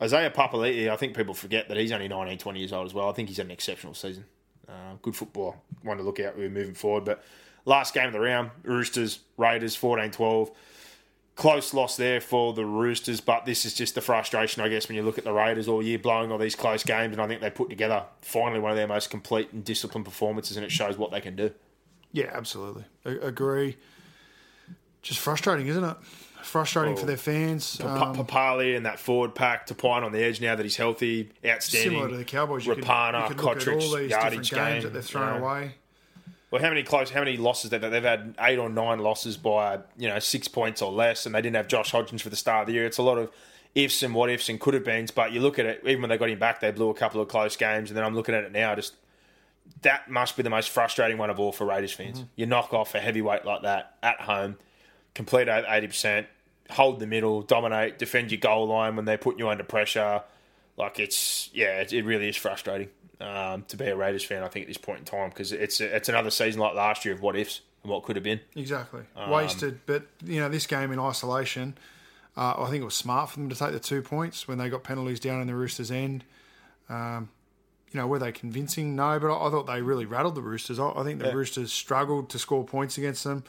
[0.00, 3.08] Isaiah Papali'i, I think people forget that he's only 19, 20 years old as well.
[3.08, 4.24] I think he's had an exceptional season.
[4.68, 5.56] Uh, good football.
[5.82, 7.04] One to look out with moving forward.
[7.04, 7.24] But
[7.66, 10.50] last game of the round, Roosters, Raiders, 14 12.
[11.34, 14.96] Close loss there for the Roosters, but this is just the frustration, I guess, when
[14.96, 17.12] you look at the Raiders all year blowing all these close games.
[17.12, 20.56] And I think they put together finally one of their most complete and disciplined performances,
[20.56, 21.50] and it shows what they can do.
[22.10, 22.84] Yeah, absolutely.
[23.04, 23.76] A- agree.
[25.02, 25.96] Just frustrating, isn't it?
[26.42, 27.80] Frustrating for their fans.
[27.82, 31.32] Um, Papali and that forward pack to Pine on the edge now that he's healthy,
[31.44, 31.90] outstanding.
[31.90, 34.50] similar to the Cowboys, you could, Rapana, you could look at all these different games
[34.50, 35.46] game, that they've thrown you know.
[35.46, 35.74] away.
[36.56, 37.10] Well, how many close?
[37.10, 38.34] How many losses they've they've had?
[38.40, 41.68] Eight or nine losses by you know six points or less, and they didn't have
[41.68, 42.86] Josh Hodgson for the start of the year.
[42.86, 43.30] It's a lot of
[43.74, 45.10] ifs and what ifs and could have beens.
[45.10, 47.20] But you look at it, even when they got him back, they blew a couple
[47.20, 48.74] of close games, and then I'm looking at it now.
[48.74, 48.94] Just
[49.82, 52.20] that must be the most frustrating one of all for Raiders fans.
[52.20, 52.28] Mm-hmm.
[52.36, 54.56] You knock off a heavyweight like that at home,
[55.14, 56.26] complete eighty percent,
[56.70, 60.22] hold the middle, dominate, defend your goal line when they're putting you under pressure.
[60.78, 62.88] Like it's yeah, it, it really is frustrating
[63.20, 64.42] um, to be a Raiders fan.
[64.42, 67.14] I think at this point in time because it's it's another season like last year
[67.14, 68.40] of what ifs and what could have been.
[68.54, 69.02] Exactly.
[69.16, 69.80] Um, Wasted.
[69.86, 71.78] But, you know, this game in isolation,
[72.36, 74.68] uh, I think it was smart for them to take the two points when they
[74.68, 76.24] got penalties down in the Roosters' end.
[76.88, 77.30] Um,
[77.92, 78.96] you know, were they convincing?
[78.96, 80.78] No, but I, I thought they really rattled the Roosters.
[80.78, 83.44] I, I think the Roosters struggled to score points against them.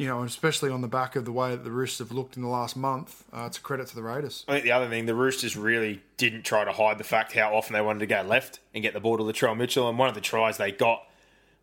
[0.00, 2.42] You know, especially on the back of the way that the Roosters have looked in
[2.42, 3.22] the last month.
[3.34, 4.46] Uh, it's a credit to the Raiders.
[4.48, 7.54] I think the other thing, the Roosters really didn't try to hide the fact how
[7.54, 9.90] often they wanted to go left and get the ball to Latrell Mitchell.
[9.90, 11.02] And one of the tries they got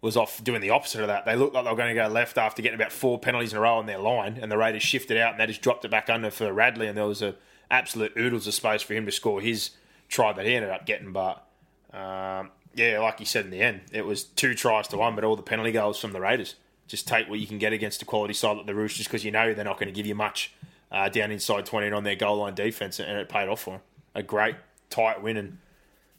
[0.01, 1.25] was off doing the opposite of that.
[1.25, 3.57] They looked like they were going to go left after getting about four penalties in
[3.57, 5.89] a row on their line, and the Raiders shifted out and they just dropped it
[5.89, 7.33] back under for Radley, and there was a
[7.71, 9.71] absolute oodles of space for him to score his
[10.09, 11.11] try that he ended up getting.
[11.11, 11.43] But
[11.91, 15.23] um, yeah, like you said in the end, it was two tries to one, but
[15.23, 16.53] all the penalty goals from the Raiders.
[16.87, 19.31] Just take what you can get against a quality side like the Roosters because you
[19.31, 20.53] know they're not going to give you much
[20.91, 23.71] uh, down inside 20 and on their goal line defence, and it paid off for
[23.71, 23.81] them.
[24.15, 24.55] A great,
[24.89, 25.57] tight win, and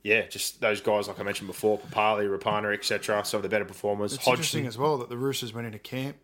[0.02, 3.64] yeah, just those guys, like I mentioned before, Papali, Rapana, etc., some of the better
[3.64, 4.12] performers.
[4.12, 6.16] It's interesting as well that the Roosters went into camp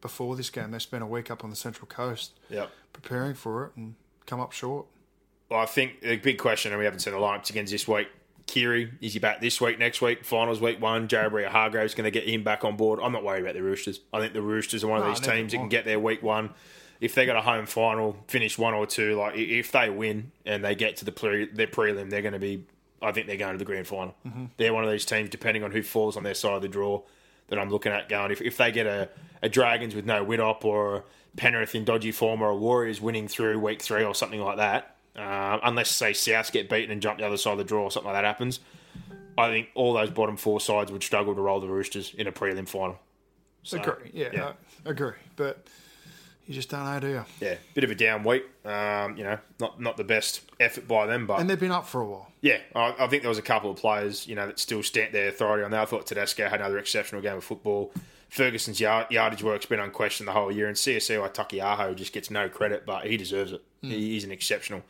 [0.00, 0.70] before this game.
[0.70, 2.70] They spent a week up on the Central Coast Yep.
[2.92, 3.94] preparing for it and
[4.26, 4.86] come up short.
[5.50, 8.08] Well, I think the big question, and we haven't seen the lineups again this week.
[8.50, 10.24] Keary, is he back this week, next week?
[10.24, 11.06] Finals week one.
[11.06, 12.98] Jared Hargreaves going to get him back on board.
[13.00, 14.00] I'm not worried about the Roosters.
[14.12, 16.20] I think the Roosters are one of No, these teams that can get their week
[16.20, 16.50] one.
[17.00, 20.64] If they got a home final, finish one or two, like if they win and
[20.64, 22.66] they get to the pre, their prelim, they're going to be.
[23.00, 24.16] I think they're going to the grand final.
[24.26, 24.46] Mm-hmm.
[24.56, 27.02] They're one of these teams, depending on who falls on their side of the draw,
[27.48, 28.32] that I'm looking at going.
[28.32, 29.08] If, if they get a,
[29.42, 31.02] a Dragons with no Widdop or a
[31.36, 34.96] Penrith in dodgy form or a Warriors winning through week three or something like that,
[35.16, 37.90] uh, unless say Souths get beaten and jump the other side of the draw or
[37.90, 38.60] something like that happens,
[39.36, 42.32] I think all those bottom four sides would struggle to roll the Roosters in a
[42.32, 42.98] prelim final.
[43.62, 44.10] So, agree.
[44.12, 44.52] Yeah, yeah.
[44.86, 45.12] I agree.
[45.36, 45.66] But
[46.46, 47.24] you just don't know, do you?
[47.40, 48.44] Yeah, bit of a down week.
[48.64, 51.86] Um, you know, not not the best effort by them, but And they've been up
[51.86, 52.32] for a while.
[52.40, 55.12] yeah, I, I think there was a couple of players, you know, that still stamp
[55.12, 55.80] their authority on that.
[55.80, 57.92] I thought Tedesco had another exceptional game of football.
[58.30, 62.30] Ferguson's yard, yardage work's been unquestioned the whole year, and CSC like Taukeiaho just gets
[62.30, 63.62] no credit, but he deserves it.
[63.82, 64.82] He, he's an exceptional,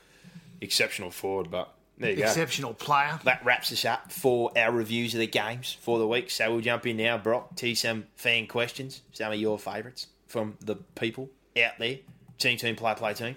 [0.60, 1.50] exceptional forward.
[1.50, 2.22] But there you go.
[2.24, 3.18] Exceptional player.
[3.24, 6.30] that wraps us up for our reviews of the games for the week.
[6.30, 10.56] So we'll jump in now, Brock, to some fan questions, some of your favourites from
[10.60, 11.28] the people
[11.62, 11.98] out there.
[12.38, 13.36] Team, team, play, play, team.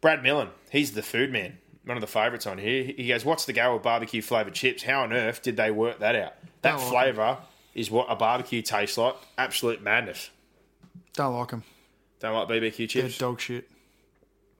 [0.00, 2.84] Brad Millen, he's the food man, one of the favourites on here.
[2.84, 4.82] He goes, What's the go with barbecue flavoured chips?
[4.82, 6.34] How on earth did they work that out?
[6.62, 7.38] That like flavour
[7.74, 9.14] is what a barbecue tastes like.
[9.38, 10.30] Absolute madness.
[11.14, 11.62] Don't like them.
[12.20, 13.18] Don't like BBQ They're chips?
[13.18, 13.70] dog shit.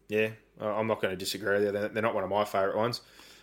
[0.08, 0.30] Yeah,
[0.60, 1.72] Uh, I'm not going to disagree with you.
[1.72, 3.00] They're they're not one of my favourite ones.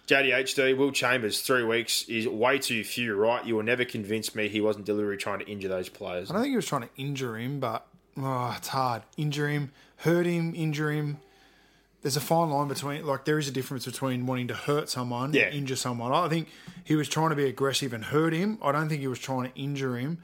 [0.07, 3.45] JDHD, Will Chambers, three weeks is way too few, right?
[3.45, 6.29] You will never convince me he wasn't deliberately trying to injure those players.
[6.29, 7.85] I don't think he was trying to injure him, but
[8.17, 9.03] oh, it's hard.
[9.15, 11.19] Injure him, hurt him, injure him.
[12.01, 15.33] There's a fine line between, like, there is a difference between wanting to hurt someone
[15.33, 15.43] Yeah.
[15.43, 16.11] and injure someone.
[16.11, 16.49] I think
[16.83, 18.57] he was trying to be aggressive and hurt him.
[18.61, 20.17] I don't think he was trying to injure him,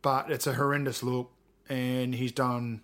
[0.00, 1.32] but it's a horrendous look,
[1.68, 2.82] and he's done.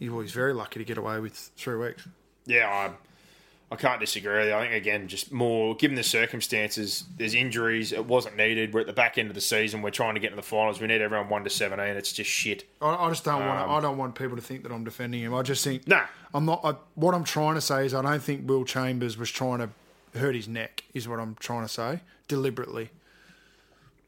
[0.00, 2.08] He, well, he's very lucky to get away with three weeks.
[2.46, 4.52] Yeah, I, I can't disagree.
[4.52, 8.72] I think, again, just more, given the circumstances, there's injuries, it wasn't needed.
[8.72, 10.80] We're at the back end of the season, we're trying to get to the finals.
[10.80, 11.96] We need everyone 1 to 17.
[11.96, 12.64] It's just shit.
[12.80, 13.68] I, I just don't want.
[13.68, 15.34] I um, don't want people to think that I'm defending him.
[15.34, 16.04] I just think Nah.
[16.32, 16.60] I'm not.
[16.64, 19.70] I, what I'm trying to say is I don't think Will Chambers was trying to
[20.18, 20.84] hurt his neck.
[20.94, 22.90] Is what I'm trying to say deliberately.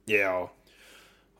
[0.06, 0.48] Yeah,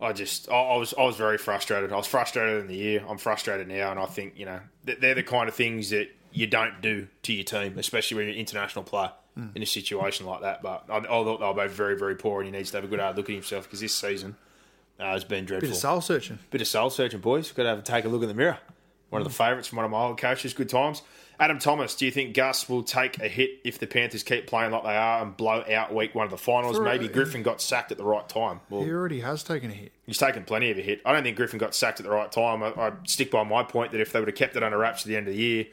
[0.01, 1.93] I just I, I was I was very frustrated.
[1.93, 3.05] I was frustrated in the year.
[3.09, 6.09] I'm frustrated now, and I think you know they're the kind of things that
[6.39, 9.12] you don't do to your team, especially when you're an international player
[9.55, 10.62] in a situation like that.
[10.62, 12.85] But I, I thought they were both very very poor, and he needs to have
[12.85, 14.35] a good hard look at himself because this season
[14.98, 15.69] uh, has been dreadful.
[15.69, 16.39] Bit of soul searching.
[16.51, 17.52] Bit of soul searching, boys.
[17.52, 18.59] Got to have a take a look in the mirror.
[19.10, 20.52] One of the favourites from one of my old coaches.
[20.55, 21.02] Good times.
[21.40, 24.73] Adam Thomas, do you think Gus will take a hit if the Panthers keep playing
[24.73, 26.77] like they are and blow out week one of the finals?
[26.78, 28.59] For- Maybe Griffin got sacked at the right time.
[28.69, 29.93] Well, He already has taken a hit.
[30.05, 31.01] he's taken plenty of a hit.
[31.06, 32.65] I don't think Griffin got sacked at the right time.
[32.65, 35.02] I, I stick by my point that if they would have kept it under wraps
[35.02, 35.66] to the end of the year,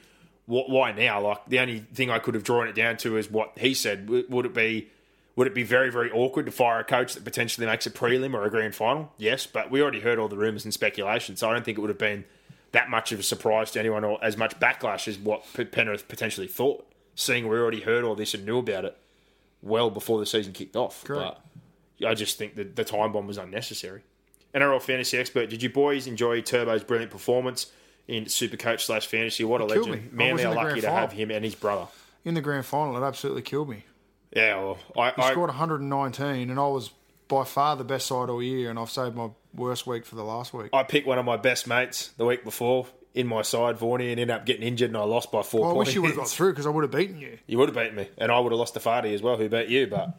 [0.47, 1.21] why now?
[1.21, 4.09] Like the only thing I could have drawn it down to is what he said.
[4.09, 4.89] Would it be
[5.35, 8.33] would it be very very awkward to fire a coach that potentially makes a prelim
[8.33, 9.11] or a grand final?
[9.17, 11.81] Yes, but we already heard all the rumours and speculation, so I don't think it
[11.81, 12.25] would have been
[12.71, 16.47] that much of a surprise to anyone or as much backlash as what Penrith potentially
[16.47, 16.85] thought.
[17.15, 18.97] Seeing we already heard all this and knew about it
[19.61, 21.03] well before the season kicked off.
[21.05, 21.37] Correct.
[21.99, 24.03] But I just think that the time bomb was unnecessary.
[24.53, 27.71] NRL fantasy expert, did you boys enjoy Turbo's brilliant performance
[28.07, 29.43] in Supercoach slash fantasy?
[29.43, 29.91] What a legend!
[29.91, 30.01] me.
[30.11, 30.97] Manly are lucky to final.
[30.99, 31.87] have him and his brother.
[32.23, 33.83] In the grand final, it absolutely killed me.
[34.35, 36.91] Yeah, well, I, He I scored 119, and I was
[37.27, 40.23] by far the best side all year, and I've saved my worst week for the
[40.23, 40.69] last week.
[40.73, 44.19] I picked one of my best mates the week before in my side, Vorney, and
[44.19, 45.87] ended up getting injured, and I lost by four Well, I points.
[45.89, 47.37] wish you would have got through because I would have beaten you.
[47.47, 49.47] You would have beaten me, and I would have lost to Fardy as well, who
[49.47, 49.87] beat you.
[49.87, 50.09] But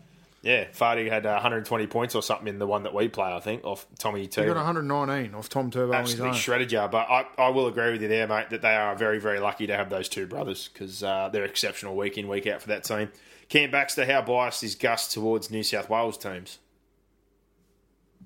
[0.46, 3.40] yeah, Fardy had uh, 120 points or something in the one that we play, I
[3.40, 4.48] think, off Tommy He Turner.
[4.54, 6.40] got 119 off Tom Turbo on his absolutely own.
[6.40, 6.86] shredded you.
[6.90, 9.66] But I, I will agree with you there, mate, that they are very, very lucky
[9.66, 12.84] to have those two brothers because uh, they're exceptional week in, week out for that
[12.84, 13.10] team.
[13.48, 16.58] Cam Baxter, how biased is Gus towards New South Wales teams?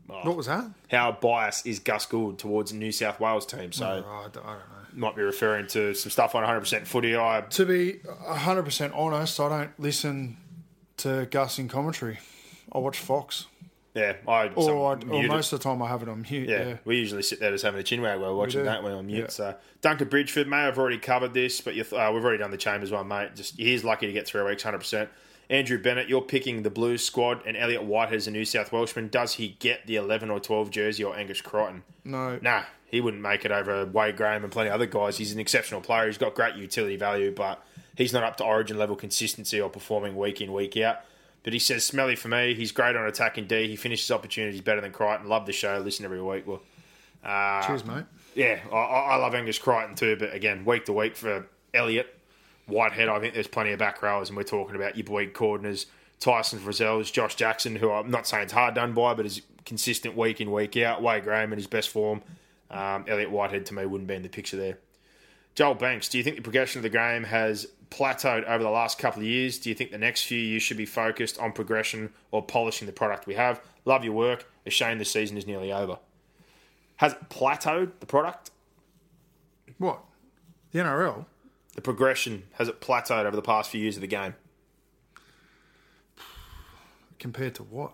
[0.06, 0.64] What was that?
[0.90, 3.76] How biased is Gus Gould towards New South Wales teams?
[3.76, 5.06] So Oh, I don't I don't know.
[5.06, 7.16] might be referring to some stuff on 100% footy.
[7.16, 10.36] I To be 100% honest, I don't listen
[11.00, 12.18] to Gus in commentary.
[12.72, 13.46] I watch Fox.
[13.94, 16.48] yeah, I Or, I, or most of the time I have it on mute.
[16.48, 16.76] Yeah, Yeah.
[16.84, 18.64] we usually sit there just having a chin wag while watching, do.
[18.64, 19.18] don't we, on mute?
[19.18, 19.28] Yeah.
[19.28, 22.52] So, Duncan Bridgeford may have already covered this, but you th- uh, we've already done
[22.52, 23.34] the Chambers one, mate.
[23.34, 25.08] Just he's lucky to get three weeks, hundred percent.
[25.48, 29.08] Andrew Bennett, you're picking the Blues squad, and Elliot Whitehead is a New South Welshman.
[29.08, 31.82] Does he get the eleven or twelve jersey or Angus Crichton?
[32.04, 32.38] No.
[32.40, 35.18] Nah, he wouldn't make it over Wade Graham and plenty of other guys.
[35.18, 36.06] He's an exceptional player.
[36.06, 37.64] He's got great utility value, but
[38.00, 41.00] he's not up to origin level consistency or performing week in, week out.
[41.42, 42.54] But he says, smelly for me.
[42.54, 43.66] He's great on attacking D.
[43.68, 45.28] He finishes opportunities better than Crichton.
[45.28, 45.78] Love the show.
[45.78, 46.46] Listen every week.
[46.46, 46.60] Well,
[47.24, 48.04] uh, Cheers, mate.
[48.34, 52.14] yeah, I, I love Angus Crichton too, but again, week to week for Elliot
[52.66, 55.86] Whitehead, I think there's plenty of back rowers, and we're talking about your Boyd Cordners,
[56.20, 60.16] Tyson Frizell's, Josh Jackson, who I'm not saying it's hard done by, but is consistent
[60.16, 61.02] week in, week out.
[61.02, 62.22] Wade Graham in his best form.
[62.70, 64.78] Um, Elliot Whitehead to me wouldn't be in the picture there.
[65.54, 68.98] Joel Banks, do you think the progression of the game has plateaued over the last
[68.98, 69.58] couple of years?
[69.58, 72.92] Do you think the next few years should be focused on progression or polishing the
[72.92, 73.60] product we have?
[73.84, 74.50] Love your work.
[74.66, 75.98] A shame the season is nearly over.
[76.96, 78.50] Has it plateaued the product?
[79.78, 80.00] What?
[80.72, 81.24] The NRL?
[81.74, 84.34] The progression has it plateaued over the past few years of the game?
[87.18, 87.92] Compared to what?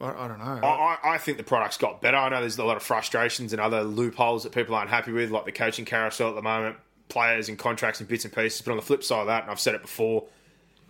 [0.00, 0.60] I, I don't know.
[0.62, 2.16] I, I I think the product's got better.
[2.16, 5.30] I know there's a lot of frustrations and other loopholes that people aren't happy with,
[5.30, 6.76] like the coaching carousel at the moment,
[7.10, 8.62] players and contracts and bits and pieces.
[8.62, 10.24] But on the flip side of that, and I've said it before,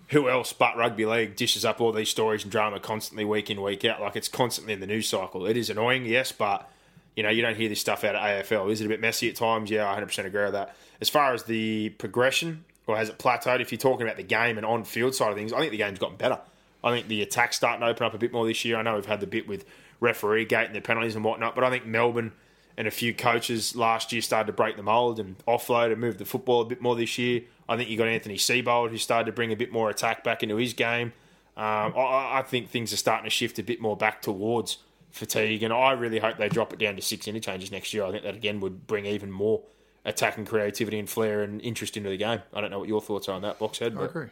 [0.09, 3.62] who else but rugby league dishes up all these stories and drama constantly week in
[3.62, 4.01] week out?
[4.01, 5.47] Like it's constantly in the news cycle.
[5.47, 6.68] It is annoying, yes, but
[7.16, 8.70] you know you don't hear this stuff out of AFL.
[8.70, 9.70] Is it a bit messy at times?
[9.70, 10.76] Yeah, I 100% agree with that.
[11.01, 13.60] As far as the progression, or has it plateaued?
[13.60, 15.78] If you're talking about the game and on field side of things, I think the
[15.78, 16.40] game's gotten better.
[16.82, 18.76] I think the attack's starting to open up a bit more this year.
[18.76, 19.64] I know we've had the bit with
[20.01, 22.32] referee gate and the penalties and whatnot, but I think Melbourne
[22.76, 26.18] and a few coaches last year started to break the mould and offload and move
[26.18, 27.42] the football a bit more this year.
[27.68, 30.42] I think you got Anthony Seibold who started to bring a bit more attack back
[30.42, 31.12] into his game.
[31.56, 34.78] Um, I, I think things are starting to shift a bit more back towards
[35.10, 35.62] fatigue.
[35.62, 38.05] And I really hope they drop it down to six interchanges next year.
[38.05, 39.62] I think that again would bring even more
[40.05, 42.40] attack and creativity and flair and interest into the game.
[42.55, 43.98] I don't know what your thoughts are on that, Boxhead.
[44.01, 44.28] I agree.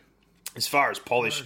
[0.56, 1.43] as far as polish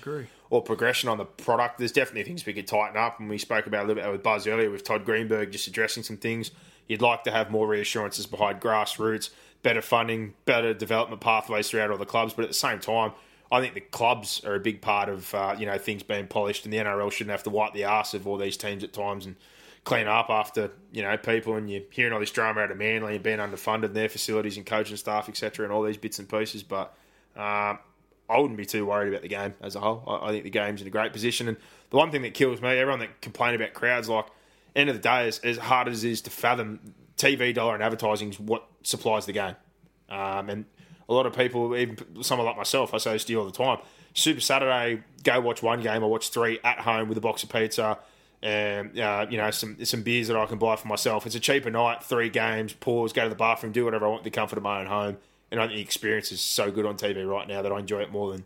[0.51, 3.19] or progression on the product, there's definitely things we could tighten up.
[3.19, 6.03] And we spoke about a little bit with Buzz earlier with Todd Greenberg just addressing
[6.03, 6.53] some things.
[6.87, 9.31] You'd like to have more reassurances behind grassroots,
[9.63, 12.35] better funding, better development pathways throughout all the clubs.
[12.35, 13.13] But at the same time,
[13.51, 16.65] I think the clubs are a big part of uh, you know things being polished,
[16.65, 19.27] and the NRL shouldn't have to wipe the arse of all these teams at times
[19.27, 19.37] and
[19.85, 21.57] clean up after you know people.
[21.57, 24.57] And you're hearing all this drama out of Manly and being underfunded in their facilities
[24.57, 26.63] and coaching staff, etc., and all these bits and pieces.
[26.63, 26.95] But
[27.37, 27.79] um,
[28.29, 30.03] I wouldn't be too worried about the game as a whole.
[30.07, 31.49] I, I think the game's in a great position.
[31.49, 31.59] And
[31.91, 34.27] the one thing that kills me, everyone that complain about crowds, like
[34.75, 37.83] end of the day, as, as hard as it is to fathom, TV dollar and
[37.83, 39.57] advertising is what supplies the game.
[40.09, 40.65] Um, and
[41.09, 43.53] a lot of people, even someone like myself, I say this to you all the
[43.53, 43.79] time.
[44.15, 46.03] Super Saturday, go watch one game.
[46.03, 47.99] I watch three at home with a box of pizza
[48.43, 51.27] and uh, you know some some beers that I can buy for myself.
[51.27, 54.21] It's a cheaper night, three games, pause, go to the bathroom, do whatever I want
[54.21, 55.17] in the comfort of my own home.
[55.51, 58.01] And I think the experience is so good on TV right now that I enjoy
[58.01, 58.45] it more than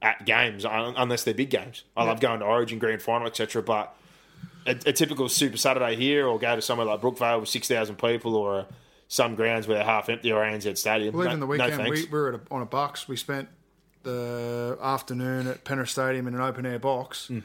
[0.00, 1.84] at games, unless they're big games.
[1.96, 3.62] I love going to Origin, Grand Final, etc.
[3.62, 3.94] But
[4.66, 7.96] a, a typical Super Saturday here, or go to somewhere like Brookvale with six thousand
[7.96, 8.64] people, or uh,
[9.08, 11.14] some grounds where they're half empty, or ANZ Stadium.
[11.14, 11.90] Well, no, even the weekend, thanks.
[11.90, 13.08] we, we were at a, on a box.
[13.08, 13.48] We spent
[14.02, 17.28] the afternoon at Penrith Stadium in an open air box.
[17.28, 17.40] Hmm.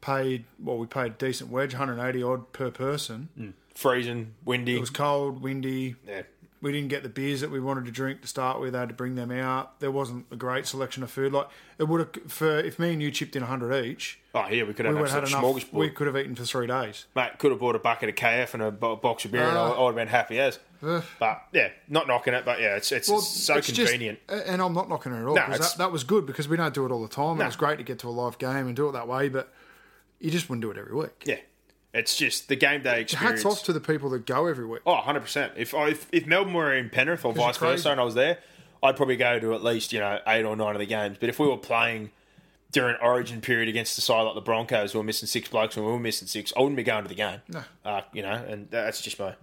[0.00, 3.54] Paid well, we paid a decent wedge, 180 odd per person.
[3.74, 4.76] freezing, windy.
[4.76, 5.96] It was cold, windy.
[6.06, 6.22] yeah.
[6.60, 8.74] We didn't get the beers that we wanted to drink to start with.
[8.74, 9.78] I had to bring them out.
[9.78, 11.32] There wasn't a great selection of food.
[11.32, 11.46] Like
[11.78, 14.74] it would have for if me and you chipped in 100 each, Oh, yeah, we
[14.74, 15.72] could have we an would have had enough.
[15.72, 17.06] We could have eaten for three days.
[17.14, 19.60] Mate, could have bought a bucket of KF and a box of beer, and I,
[19.60, 19.72] Ah.
[19.72, 20.58] I would have been happy as.
[20.82, 21.02] Ugh.
[21.18, 24.18] But yeah, not knocking it, but yeah, it's it's so it's just- convenient.
[24.28, 25.34] and I'm not knocking it at all.
[25.36, 27.38] No, that, that was good because we don't do it all the time.
[27.38, 27.44] No.
[27.44, 29.52] It was great to get to a live game and do it that way, but
[30.20, 31.22] you just wouldn't do it every week.
[31.24, 31.36] yeah,
[31.94, 33.42] it's just the game day experience.
[33.42, 34.82] Hats off to the people that go every week.
[34.86, 35.52] Oh, 100 percent.
[35.56, 38.38] If, if if Melbourne were in Penrith or vice versa, and I was there,
[38.82, 41.16] I'd probably go to at least you know eight or nine of the games.
[41.18, 42.10] But if we were playing
[42.70, 45.86] during Origin period against a side like the Broncos, who were missing six blokes and
[45.86, 47.40] we were missing six, I wouldn't be going to the game.
[47.48, 47.64] No.
[47.84, 49.34] uh, you know, and that's just my.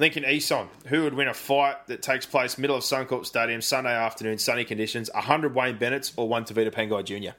[0.00, 3.92] Lincoln Eson, who would win a fight that takes place middle of Suncorp Stadium Sunday
[3.92, 5.10] afternoon, sunny conditions?
[5.12, 7.36] hundred Wayne Bennett's or one Tevita Pangai Jr.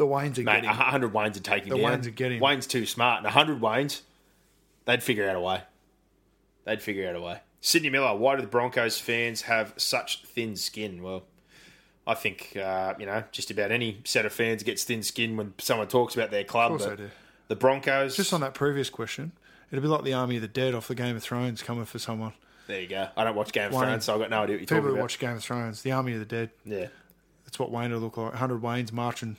[0.00, 0.70] The Waynes are Mate, getting.
[0.70, 2.00] hundred Wayne's are taking The down.
[2.00, 4.00] Waynes are getting- Wayne's too smart, and hundred Wayne's,
[4.86, 5.60] they'd figure out a way.
[6.64, 7.40] They'd figure out a way.
[7.60, 11.02] Sydney Miller, why do the Broncos fans have such thin skin?
[11.02, 11.24] Well,
[12.06, 15.52] I think uh, you know just about any set of fans gets thin skin when
[15.58, 16.70] someone talks about their club.
[16.70, 17.10] course but they do.
[17.48, 19.32] The Broncos, Just on that previous question,
[19.70, 21.98] it'd be like the Army of the Dead off the Game of Thrones coming for
[21.98, 22.32] someone.
[22.68, 23.08] there you go.
[23.18, 23.82] I don't watch Game of Wayne.
[23.82, 25.00] Thrones, so I've got no idea what you're People talking about.
[25.02, 26.50] watch Game of Thrones, the Army of the Dead.
[26.64, 26.86] Yeah,
[27.44, 28.30] That's what Wayne would look like.
[28.30, 29.36] 100 Waynes marching.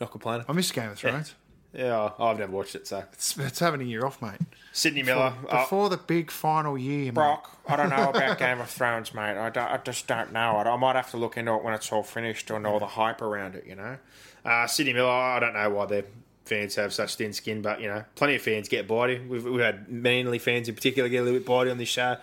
[0.00, 0.44] Not complaining.
[0.48, 1.34] I miss Game of Thrones.
[1.72, 2.88] Yeah, I've never watched it.
[2.88, 4.40] So It's, it's having a year off, mate.
[4.72, 7.14] Sydney Miller, uh, Before the big final year, mate.
[7.14, 9.36] Brock, I don't know about Game of Thrones, mate.
[9.38, 10.56] I, don't- I just don't know.
[10.56, 12.86] I, I might have to look into it when it's all finished and all the
[12.86, 13.98] hype around it, you know?
[14.44, 16.04] Uh, Sydney Miller, I don't know why their
[16.44, 19.28] fans have such thin skin, but you know, plenty of fans get bitey.
[19.28, 22.16] We've, we've had Manly fans in particular get a little bit bitey on this show.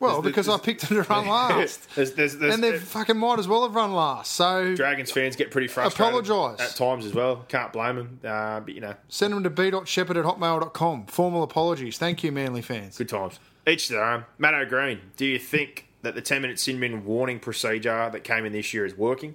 [0.00, 1.88] Well, There's- because I picked them to run last.
[1.94, 4.32] There's, there's, there's, and they fucking might as well have run last.
[4.32, 6.60] So Dragons fans get pretty frustrated Apologise.
[6.60, 7.44] at times as well.
[7.48, 11.06] Can't blame them, uh, but you know, send them to b.shepherd at hotmail.com.
[11.06, 11.98] Formal apologies.
[11.98, 12.96] Thank you, Manly fans.
[12.98, 13.38] good times.
[13.66, 14.24] Each to their own.
[14.38, 18.44] Matt O'Green, do you think that the 10 minute sin bin warning procedure that came
[18.44, 19.34] in this year is working?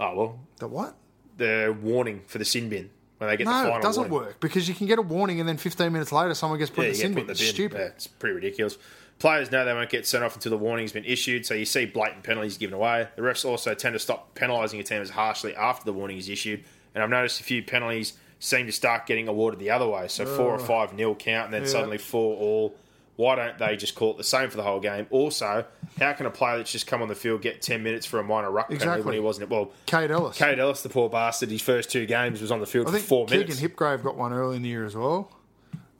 [0.00, 0.96] Oh well, The what?
[1.36, 4.28] the warning for the sin bin when they get the No, final it doesn't warning.
[4.28, 6.82] work because you can get a warning and then 15 minutes later someone gets put
[6.82, 7.30] Yeah, in the sin bin.
[7.30, 7.78] It's the stupid.
[7.78, 8.76] Yeah, it's pretty ridiculous.
[9.18, 11.86] Players know they won't get sent off until the warning's been issued, so you see
[11.86, 13.08] blatant penalties given away.
[13.16, 16.28] The refs also tend to stop penalising a team as harshly after the warning is
[16.28, 16.64] issued,
[16.94, 20.08] and I've noticed a few penalties seem to start getting awarded the other way.
[20.08, 21.68] So four or five nil count, and then Yeah.
[21.68, 22.76] suddenly four all.
[23.16, 25.06] Why don't they just call it the same for the whole game?
[25.10, 25.64] Also,
[26.00, 28.24] how can a player that's just come on the field get ten minutes for a
[28.24, 29.04] minor ruck penalty Exactly.
[29.04, 29.48] when he wasn't?
[29.50, 30.36] Well, Kate Ellis.
[30.36, 32.96] Kate Ellis, the poor bastard, his first two games was on the field I for
[32.96, 33.60] think four Keegan minutes.
[33.60, 35.30] Hipgrave got one early in the year as well.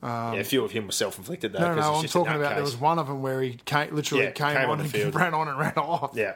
[0.04, 1.60] Yeah, um, a few of him were self-inflicted though.
[1.60, 2.54] No, no, I'm talking about nutcase.
[2.56, 5.14] there was one of them where he came, literally Yeah, came, came on, on and
[5.14, 6.10] ran on and ran off.
[6.14, 6.34] Yeah.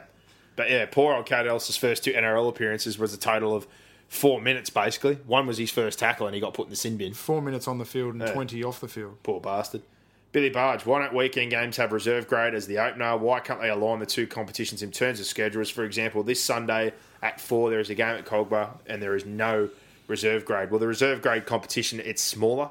[0.55, 3.67] But yeah, poor old Kate Ellis' first two NRL appearances was a total of
[4.07, 5.15] four minutes, basically.
[5.27, 7.13] One was his first tackle and he got put in the sin bin.
[7.13, 9.21] Four minutes on the field and 20 off the field.
[9.23, 9.83] Poor bastard.
[10.31, 13.17] Billy Barge, why don't weekend games have reserve grade as the opener?
[13.17, 15.69] Why can't they align the two competitions in terms of schedules?
[15.69, 16.93] For example, this Sunday
[17.23, 19.69] at 4, there is a game at Kogarah and there is no
[20.07, 20.69] reserve grade.
[20.69, 22.69] Well, the reserve grade competition, it's smaller,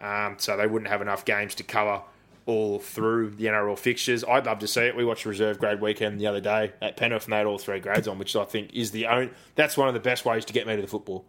[0.00, 2.02] um, so they wouldn't have enough games to cover
[2.46, 4.24] all through the NRL fixtures.
[4.24, 4.96] I'd love to see it.
[4.96, 7.78] We watched reserve grade weekend the other day at Penrith and they had all three
[7.80, 9.30] grades on, which I think is the only.
[9.54, 11.24] That's one of the best ways to get me to the football.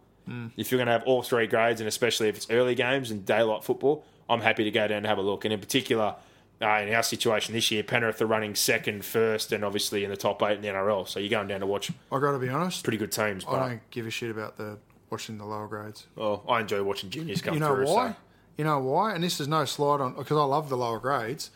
[0.56, 3.26] If you're going to have all three grades, and especially if it's early games and
[3.26, 5.44] daylight football, I'm happy to go down and have a look.
[5.44, 6.14] And in particular,
[6.62, 10.16] uh, in our situation this year, Penrith are running second, first, and obviously in the
[10.16, 11.08] top eight in the NRL.
[11.08, 12.84] So you're going down to watch I got to be honest.
[12.84, 13.44] pretty good teams.
[13.46, 14.78] I But, don't give a shit about the
[15.10, 16.06] watching the lower grades.
[16.14, 17.86] well, I enjoy watching juniors come You know through.
[17.88, 18.10] why?
[18.10, 18.16] So.
[18.56, 19.14] You know why?
[19.14, 21.50] And this is no slide on because I love the lower grades.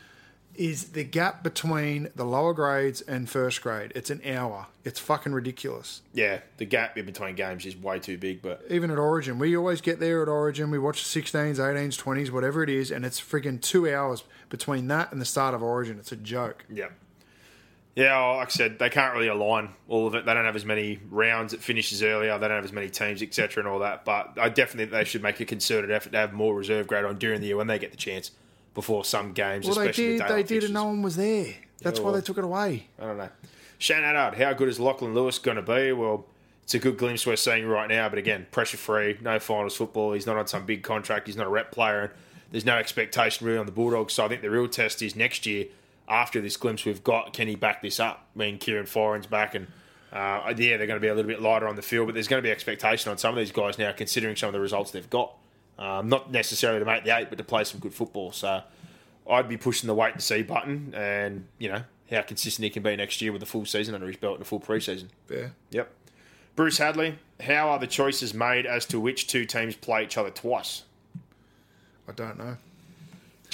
[0.54, 3.92] Is the gap between the lower grades and first grade?
[3.94, 4.68] It's an hour.
[4.84, 6.00] It's fucking ridiculous.
[6.14, 8.40] Yeah, the gap in between games is way too big.
[8.40, 10.70] But Even at Origin, we always get there at Origin.
[10.70, 14.88] We watch the 16s, 18s, 20s, whatever it is, and it's freaking two hours between
[14.88, 15.98] that and the start of Origin.
[15.98, 16.64] It's a joke.
[16.70, 16.88] Yeah.
[17.96, 20.26] Yeah, well, like I said, they can't really align all of it.
[20.26, 21.54] They don't have as many rounds.
[21.54, 22.38] It finishes earlier.
[22.38, 24.04] They don't have as many teams, etc., and all that.
[24.04, 27.06] But I definitely think they should make a concerted effort to have more reserve grade
[27.06, 28.32] on during the year when they get the chance
[28.74, 29.64] before some games.
[29.66, 30.20] Well, they did.
[30.20, 31.54] the They did, and no one was there.
[31.80, 32.86] That's Yeah, why they took it away.
[33.00, 33.30] I don't know.
[33.78, 35.92] Shane Adard, how good is Lachlan Lewis going to be?
[35.92, 36.26] Well,
[36.64, 40.12] it's a good glimpse we're seeing right now, but again, pressure free, no finals football.
[40.12, 41.26] He's not on some big contract.
[41.28, 42.10] He's not a rep player, and
[42.52, 44.12] there's no expectation really on the Bulldogs.
[44.12, 45.66] So I think the real test is next year.
[46.08, 48.28] After this glimpse we've got, can he back this up?
[48.34, 49.66] I mean, Kieran Foran's back, and
[50.12, 52.28] uh, yeah, they're going to be a little bit lighter on the field, but there's
[52.28, 54.92] going to be expectation on some of these guys now, considering some of the results
[54.92, 55.34] they've got.
[55.78, 58.32] Um, not necessarily to make the eight, but to play some good football.
[58.32, 58.62] So
[59.28, 62.82] I'd be pushing the wait and see button, and you know how consistent he can
[62.82, 65.08] be next year with a full season under his belt and a full preseason.
[65.28, 65.48] Yeah.
[65.70, 65.90] Yep.
[66.54, 70.30] Bruce Hadley, how are the choices made as to which two teams play each other
[70.30, 70.84] twice?
[72.08, 72.56] I don't know.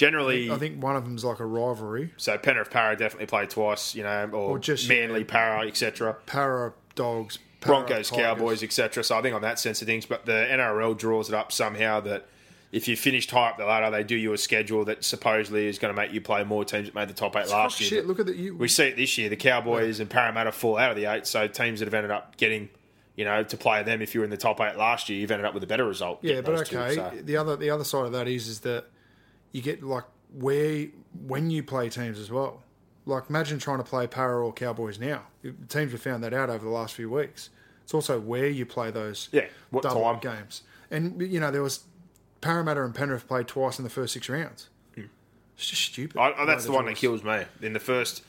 [0.03, 2.13] Generally, I think one of them's like a rivalry.
[2.17, 2.37] so.
[2.37, 6.17] Penrith Para definitely play twice, you know, or, Or just- Manly Para, etc.
[6.25, 8.25] Para dogs, para Broncos, Tigers.
[8.25, 9.03] Cowboys, etc.
[9.03, 11.99] So I think on that sense of things, but the NRL draws it up somehow
[12.01, 12.27] that
[12.71, 15.77] if you finished high up the ladder, they do you a schedule that supposedly is
[15.77, 17.87] going to make you play more teams that made the top eight last year.
[17.87, 18.55] shit, look at the you.
[18.57, 19.29] we see it this year.
[19.29, 22.35] The Cowboys and Parramatta fall out of the eight, so teams that have ended up
[22.35, 22.69] getting,
[23.15, 25.29] you know, to play them if you were in the top eight last year, you've
[25.29, 26.17] ended up with a better result.
[26.23, 26.95] Yeah, but those two, okay.
[26.95, 27.11] so.
[27.21, 28.85] The other the other side of that is is that
[29.53, 30.03] you get like
[30.37, 30.87] where
[31.25, 32.61] when you play teams as well.
[33.05, 35.23] Like imagine trying to play Para or Cowboys now.
[35.69, 37.49] Teams have found that out over the last few weeks.
[37.83, 40.15] It's also where you play those Yeah, what double time?
[40.15, 40.63] up games.
[40.91, 41.85] And you know there was
[42.41, 44.69] Parramatta and Penrith played twice in the first six rounds.
[45.55, 46.13] It's just stupid.
[46.13, 46.19] Hmm.
[46.19, 47.43] I, I- that's Way the one that kills me.
[47.61, 48.23] In the first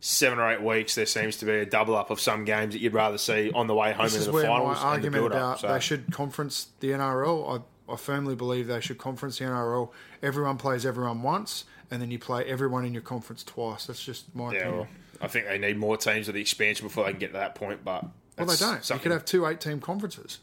[0.00, 2.80] seven or eight weeks, there seems to be a double up of some games that
[2.80, 4.88] you'd rather see on the way home This is the where my finals and the
[5.08, 5.58] argument about up.
[5.60, 5.72] So.
[5.72, 7.58] they should conference the NRL.
[7.58, 9.90] I, I firmly believe they should conference the NRL.
[10.22, 13.86] Everyone plays everyone once, and then you play everyone in your conference twice.
[13.86, 14.76] That's just my yeah, opinion.
[14.78, 14.88] well,
[15.20, 17.54] I think they need more teams with the expansion before they can get to that
[17.54, 17.84] point.
[17.84, 18.04] But
[18.38, 18.88] Well, they don't.
[18.88, 20.38] You could have two eight-team conferences.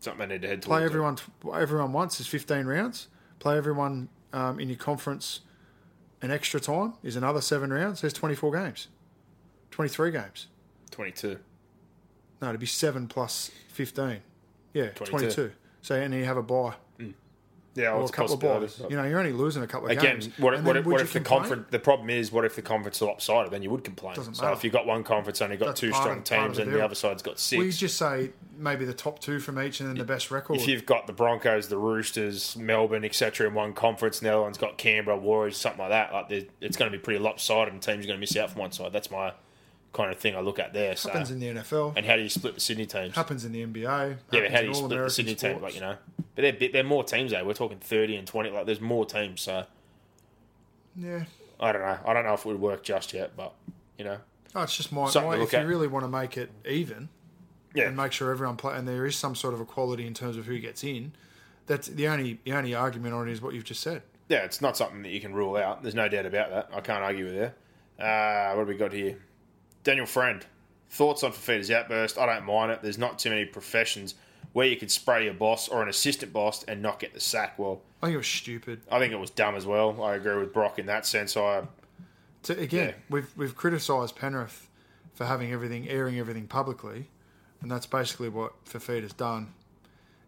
[0.00, 0.68] something they need to head to.
[0.68, 0.90] Play towards.
[0.90, 1.60] everyone.
[1.60, 3.08] Everyone once is fifteen rounds.
[3.38, 5.40] Play everyone um, in your conference.
[6.22, 8.02] An extra time is another seven rounds.
[8.02, 8.88] There's twenty-four games.
[9.70, 10.48] Twenty-three games.
[10.90, 11.38] Twenty-two.
[12.42, 14.20] No, it'd be seven plus fifteen.
[14.74, 15.04] Yeah, 22.
[15.10, 15.52] twenty-two.
[15.82, 16.74] So and you have a bye
[17.76, 18.76] Yeah, well, or a couple of possibilities.
[18.76, 18.90] buys.
[18.90, 20.38] You know, you're only losing a couple of Again, games.
[20.38, 21.66] what, And what, if, what if the conference?
[21.70, 23.52] The problem is, what if the conference is lopsided?
[23.52, 24.16] Then you would complain.
[24.16, 24.54] Doesn't so matter.
[24.54, 26.84] if you've got one conference only got That's two strong of- teams the and the
[26.84, 29.96] other side's got six, We just say maybe the top two from each and then
[29.96, 30.56] the best record.
[30.56, 34.42] if you've got the Broncos, the Roosters, Melbourne, etc., in one conference, and the other
[34.42, 37.80] one's got Canberra, Warriors, something like that, like it's going to be pretty lopsided, and
[37.80, 38.92] teams are going to miss out from one side.
[38.92, 39.32] That's my
[39.92, 40.94] kind of thing I look at there.
[40.96, 41.08] So.
[41.08, 43.14] happens in the NFL, and how do you split the Sydney teams?
[43.14, 43.82] happens in the NBA.
[44.32, 45.60] yeah, but how do you all split the American Sydney team?
[45.62, 45.96] Like you know,
[46.40, 47.44] but they're bit- they're more teams though.
[47.44, 48.50] We're talking thirty and twenty.
[48.50, 49.64] Like there's more teams, so
[50.96, 51.24] Yeah,
[51.58, 51.98] I don't know.
[52.04, 53.52] I don't know if it would work just yet, but
[53.98, 54.18] you know,
[54.54, 55.02] oh, it's just my.
[55.02, 55.66] My if look you at.
[55.66, 57.08] really want to make it even
[57.74, 60.36] yeah, and make sure everyone play, and there is some sort of equality in terms
[60.36, 61.12] of who gets in.
[61.66, 64.02] That's the only the only argument on it is what you've just said.
[64.28, 64.38] yeah.
[64.38, 65.82] It's not something that you can rule out.
[65.82, 66.70] There's no doubt about that.
[66.74, 67.50] I can't argue with you.
[68.04, 69.18] Uh, what have we got here?
[69.84, 70.44] Daniel Friend.
[70.92, 72.18] Thoughts on Fifita's outburst?
[72.18, 72.82] I don't mind it.
[72.82, 74.16] There's not too many professions
[74.52, 77.58] where you could spray your boss or an assistant boss and not get the sack.
[77.58, 78.80] Well, I think it was stupid.
[78.90, 80.02] I think it was dumb as well.
[80.02, 81.36] I agree with Brock in that sense.
[81.36, 81.62] I
[82.44, 82.94] To, again, Yeah.
[83.10, 84.68] we've we've criticised Penrith
[85.14, 87.10] for having everything airing everything publicly,
[87.60, 89.52] and that's basically what Fifita's done.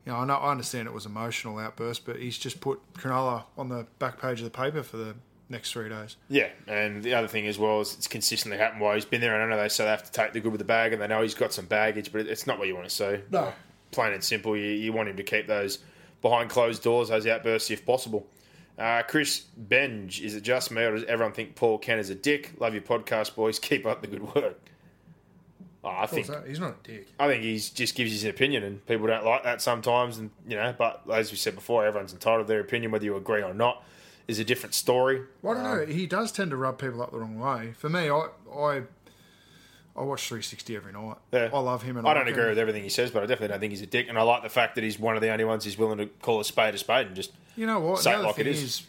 [0.04, 3.44] You know, I know I understand it was emotional outburst, but he's just put Cronulla
[3.56, 5.14] on the back page of the paper for the
[5.48, 6.16] next three days.
[6.28, 9.34] Yeah, and the other thing as well is it's consistently happened while he's been there.
[9.40, 11.00] And I know they say they have to take the good with the bad, and
[11.00, 13.18] they know he's got some baggage, but it's not what you want to see.
[13.30, 13.52] No.
[13.92, 14.56] Plain and simple.
[14.56, 15.78] You, you want him to keep those
[16.20, 18.26] behind closed doors, those outbursts, if possible.
[18.78, 22.14] Uh, Chris Benj, is it just me, or does everyone think Paul Kent is a
[22.14, 22.52] dick?
[22.58, 23.58] Love your podcast, boys.
[23.60, 24.58] Keep up the good work.
[25.84, 27.08] Oh, I think He's not a dick.
[27.18, 30.16] I think he just gives his opinion, and people don't like that sometimes.
[30.16, 33.16] And you know, but as we said before, everyone's entitled to their opinion, whether you
[33.16, 33.84] agree or not.
[34.28, 35.22] Is a different story.
[35.42, 35.94] Well, I don't know.
[35.94, 37.72] He does tend to rub people up the wrong way.
[37.76, 38.82] For me, I, I,
[39.96, 41.16] I watch 360 every night.
[41.32, 41.50] Yeah.
[41.52, 42.48] I love him, and I don't like agree him.
[42.50, 44.06] with everything he says, but I definitely don't think he's a dick.
[44.08, 46.06] And I like the fact that he's one of the only ones who's willing to
[46.06, 47.98] call a spade a spade and just You know what?
[48.00, 48.62] Say the it other like it thing is.
[48.62, 48.86] is,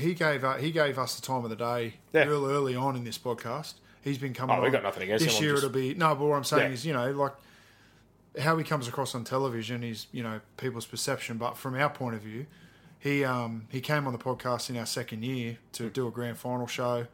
[0.00, 2.26] he gave uh, he gave us the time of the day Yeah.
[2.26, 3.74] early, early on in this podcast.
[4.02, 4.56] He's been coming.
[4.56, 4.72] Oh, we on.
[4.72, 5.52] got nothing against this him, I'm year.
[5.54, 6.74] just- It'll be no, but what I'm saying Yeah.
[6.74, 7.32] is, you know, like
[8.40, 11.36] how he comes across on television is, you know, people's perception.
[11.38, 12.46] But from our point of view,
[12.98, 16.36] he um, he came on the podcast in our second year to do a grand
[16.38, 17.06] final show,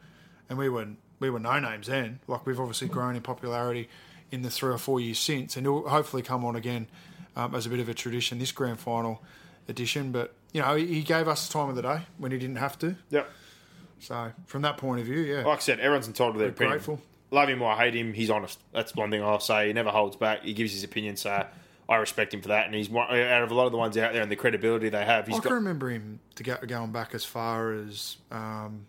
[0.48, 0.86] and we were
[1.20, 2.20] we were no names then.
[2.26, 3.88] Like we've obviously grown in popularity
[4.30, 6.86] in the three or four years since, and he'll hopefully come on again
[7.36, 9.22] um, as a bit of a tradition this grand final
[9.68, 10.12] edition.
[10.12, 12.56] But you know, he he gave us the time of the day when he didn't
[12.56, 12.96] have to.
[13.10, 13.24] yeah.
[14.00, 16.52] So from that point of view, yeah, Like I said, everyone's entitled to their We're
[16.52, 16.72] opinion.
[16.76, 17.00] grateful.
[17.32, 18.60] Love him or hate him, he's honest.
[18.72, 19.66] That's one thing I'll say.
[19.66, 20.44] He never holds back.
[20.44, 21.44] He gives his opinion, so
[21.88, 22.66] I respect him for that.
[22.66, 24.88] And he's one, out of a lot of the ones out there and the credibility
[24.88, 28.18] they have, he's I got can remember him to go, going back as far as
[28.30, 28.86] um,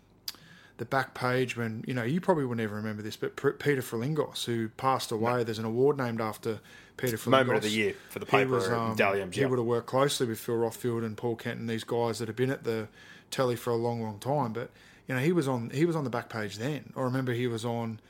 [0.80, 3.82] the back page when you know you probably wouldn't even remember this, but P- Peter
[3.82, 5.44] Frilingos, who passed away.
[5.44, 6.58] There's an award named after
[6.96, 7.26] Peter Frilingos.
[7.30, 9.46] Moment of the year for the He paper was, um, Daliums, He yeah.
[9.48, 12.36] would have worked closely with Phil Rothfield and Paul Kent and these guys that have
[12.36, 12.88] been at the
[13.30, 14.54] telly for a long, long time.
[14.54, 14.70] But
[15.06, 16.94] you know he was on he was on the back page then.
[16.96, 18.00] I remember he was on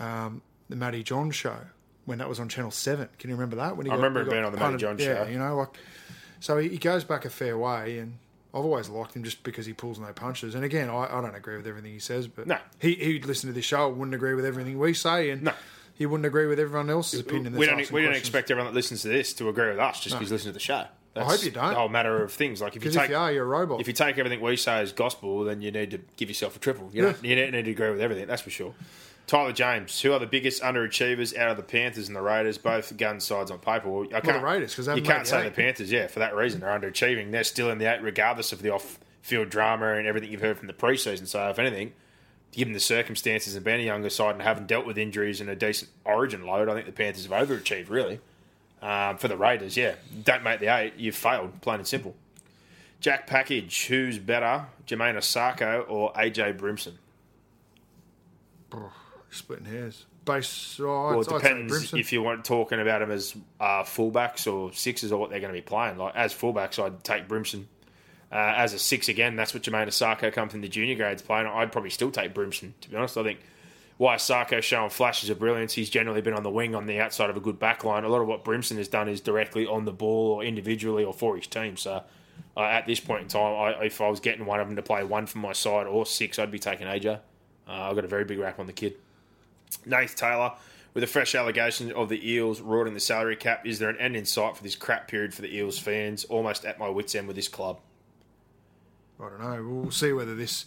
[0.00, 1.58] um, the Matty Johns show
[2.06, 3.08] when that was on Channel Seven.
[3.20, 3.76] Can you remember that?
[3.76, 5.30] When he I remember he being on the Matty Johns yeah, show.
[5.30, 5.78] You know, like
[6.40, 8.18] so he, he goes back a fair way, and
[8.52, 10.54] I've always liked him just because he pulls no punches.
[10.54, 12.58] And again, I, I don't agree with everything he says, but No.
[12.78, 15.52] he he'd listen to this show, wouldn't agree with everything we say, and No.
[15.94, 17.54] he wouldn't agree with everyone else's opinion.
[17.56, 20.16] we don't we don't expect everyone that listens to this to agree with us just
[20.16, 20.84] because you listen to the show.
[21.14, 21.70] That's hope you don't.
[21.70, 22.60] The whole matter of things.
[22.60, 23.80] Like if you take if you are, you're a robot.
[23.80, 26.58] if you take everything we say as gospel, then you need to give yourself a
[26.60, 26.88] triple.
[26.92, 27.14] You, know?
[27.22, 28.74] you don't need to agree with everything, that's for sure.
[29.30, 32.96] Tyler James, who are the biggest underachievers out of the Panthers and the Raiders, both
[32.96, 33.88] gun sides on paper?
[33.88, 35.54] Well, I can't, Raiders, 'cause they you haven't can't the say eight.
[35.54, 36.58] the Panthers, yeah, for that reason.
[36.60, 37.30] They're underachieving.
[37.30, 40.66] They're still in the eight, regardless of the off-field drama and everything you've heard from
[40.66, 41.28] the preseason.
[41.28, 41.92] So, if anything,
[42.50, 45.54] given the circumstances and being a younger side and having dealt with injuries and a
[45.54, 48.18] decent origin load, I think the Panthers have overachieved, really.
[48.82, 49.94] Um, for the Raiders, yeah.
[50.24, 52.16] Don't make the eight, you've failed, plain and simple.
[52.98, 56.94] Jack Package, who's better, Jamayne Isaako or AJ Brimson?
[59.30, 60.06] Splitting hairs.
[60.24, 60.78] Base.
[60.80, 65.12] Oh, Well, it depends if you want talking about them as uh, fullbacks or sixes
[65.12, 65.96] or what they're going to be playing.
[65.98, 67.66] Like as fullbacks, I'd take Brimson.
[68.32, 71.46] Uh, as a six again, that's what Jamayne Isaako come from the junior grades playing.
[71.46, 72.74] I'd probably still take Brimson.
[72.80, 73.40] To be honest, I think
[74.00, 75.72] Isaako's showing flashes of brilliance.
[75.72, 78.04] He's generally been on the wing on the outside of a good back line.
[78.04, 81.12] A lot of what Brimson has done is directly on the ball or individually or
[81.12, 81.76] for his team.
[81.76, 82.02] So
[82.56, 84.82] uh, at this point in time, I, if I was getting one of them to
[84.82, 87.16] play one for my side or six, I'd be taking AJ.
[87.16, 87.20] Uh,
[87.68, 88.94] I've got a very big rap on the kid.
[89.86, 90.52] Nath Taylor,
[90.94, 94.16] with a fresh allegation of the Eels rorting the salary cap, is there an end
[94.16, 96.24] in sight for this crap period for the Eels fans?
[96.24, 97.80] Almost at my wits' end with this club.
[99.20, 99.80] I don't know.
[99.82, 100.66] We'll see whether this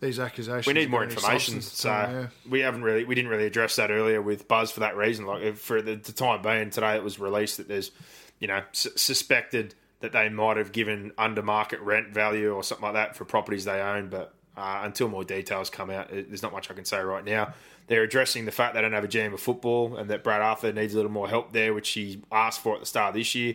[0.00, 0.66] these accusations.
[0.66, 2.26] We need more information, so yeah.
[2.48, 5.26] we haven't really we didn't really address that earlier with Buzz for that reason.
[5.26, 7.90] Like for the, the time being, today it was released that there's
[8.38, 12.84] you know s- suspected that they might have given under market rent value or something
[12.84, 16.42] like that for properties they own, but uh, until more details come out, it- there's
[16.42, 17.54] not much I can say right now.
[17.86, 20.72] They're addressing the fact they don't have a GM of football and that Brad Arthur
[20.72, 23.34] needs a little more help there, which he asked for at the start of this
[23.34, 23.54] year.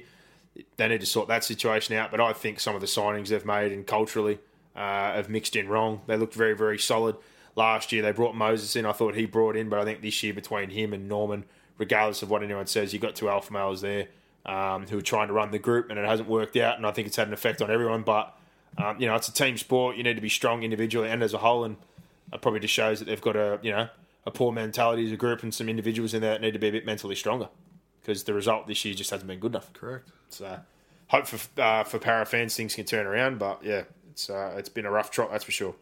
[0.78, 3.46] They need to sort that situation out, but I think some of the signings they've
[3.46, 4.40] made and culturally
[4.76, 6.02] uh, have mixed in wrong.
[6.06, 7.16] They looked very, very solid
[7.56, 8.02] last year.
[8.02, 8.86] They brought Moses in.
[8.86, 11.46] I thought he brought in, but I think this year between him and Norman,
[11.78, 14.08] regardless of what anyone says, you've got two alpha males there
[14.46, 16.78] um, who are trying to run the group, and it hasn't worked out.
[16.78, 18.04] And I think it's had an effect on everyone.
[18.04, 18.36] But
[18.78, 19.96] um, you know, it's a team sport.
[19.98, 21.78] You need to be strong individually and as a whole, and
[22.32, 23.90] it probably just shows that they've got a you know
[24.26, 26.68] a poor mentality as a group and some individuals in there that need to be
[26.68, 27.50] a bit mentally stronger
[28.02, 29.72] because the result this year just hasn't been good enough.
[29.74, 30.10] Correct.
[30.30, 30.60] So,
[31.08, 34.70] hope for uh, for Parra fans things can turn around, but yeah, it's uh, it's
[34.70, 35.76] been a rough trot, that's for sure.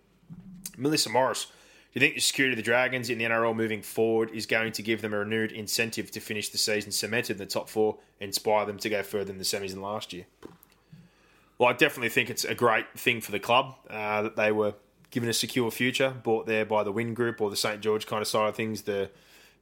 [0.78, 1.52] Melissa Morris, do
[1.94, 4.84] you think the security of the Dragons in the NRL moving forward is going to
[4.84, 8.66] give them a renewed incentive to finish the season cemented in the top four, inspire
[8.66, 10.26] them to go further in the semis than last year?
[11.58, 14.76] Well, I definitely think it's a great thing for the club uh, that they were
[15.12, 18.22] given a secure future, bought there by the Win Group or the St George kind
[18.22, 18.84] of side of things.
[18.84, 19.10] The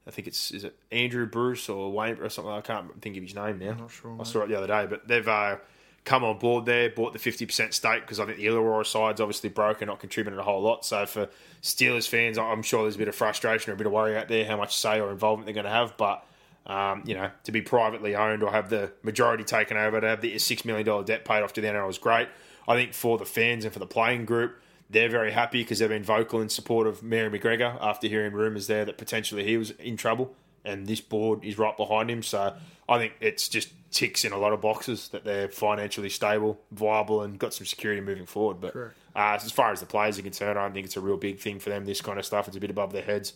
[0.08, 2.52] I think it's is it Andrew Bruce or Wayne or something.
[2.52, 3.74] I can't think of his name now.
[3.74, 5.58] not sure, I saw it the other day, but they've uh,
[6.04, 9.22] come on board there, bought the fifty percent stake because I think the Illawarra side's
[9.22, 10.86] obviously broken, not contributing a whole lot.
[10.86, 11.30] So for
[11.62, 14.28] Steelers fans, I'm sure there's a bit of frustration or a bit of worry out
[14.28, 16.26] there how much say or involvement they're going to have, but.
[16.68, 20.22] Um, you know, to be privately owned or have the majority taken over, to have
[20.22, 22.28] the six million dollar debt paid off to the NRL is great.
[22.68, 24.60] I think for the fans and for the playing group,
[24.90, 28.68] they're very happy because they've been vocal in support of Mary McGregor after hearing rumours
[28.68, 32.22] there that potentially he was in trouble, and this board is right behind him.
[32.24, 32.56] So
[32.88, 37.22] I think it's just ticks in a lot of boxes that they're financially stable, viable,
[37.22, 38.60] and got some security moving forward.
[38.62, 41.18] But uh, as far as the players are concerned, I don't think it's a real
[41.18, 41.86] big thing for them.
[41.86, 43.34] This kind of stuff, it's a bit above their heads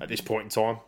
[0.00, 0.78] at this point in time.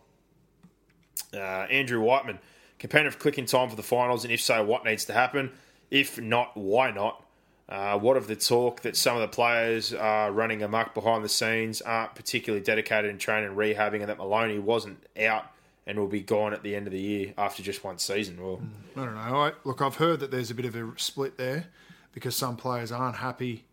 [1.33, 2.39] Uh, Andrew Whiteman,
[2.79, 5.53] competitive clicking time for the finals, and if so, what needs to happen?
[5.91, 7.25] If not, why not?
[7.73, 11.29] Uh, what of the talk that some of the players are running amok behind the
[11.29, 15.47] scenes, aren't particularly dedicated in training and rehabbing, and that Maloney wasn't out
[15.87, 18.39] and will be gone at the end of the year after just one season?
[18.43, 18.61] Well,
[18.95, 19.21] I don't know.
[19.21, 21.69] I, look, I've heard that there's a bit of a split there
[22.13, 23.65] because some players aren't happy.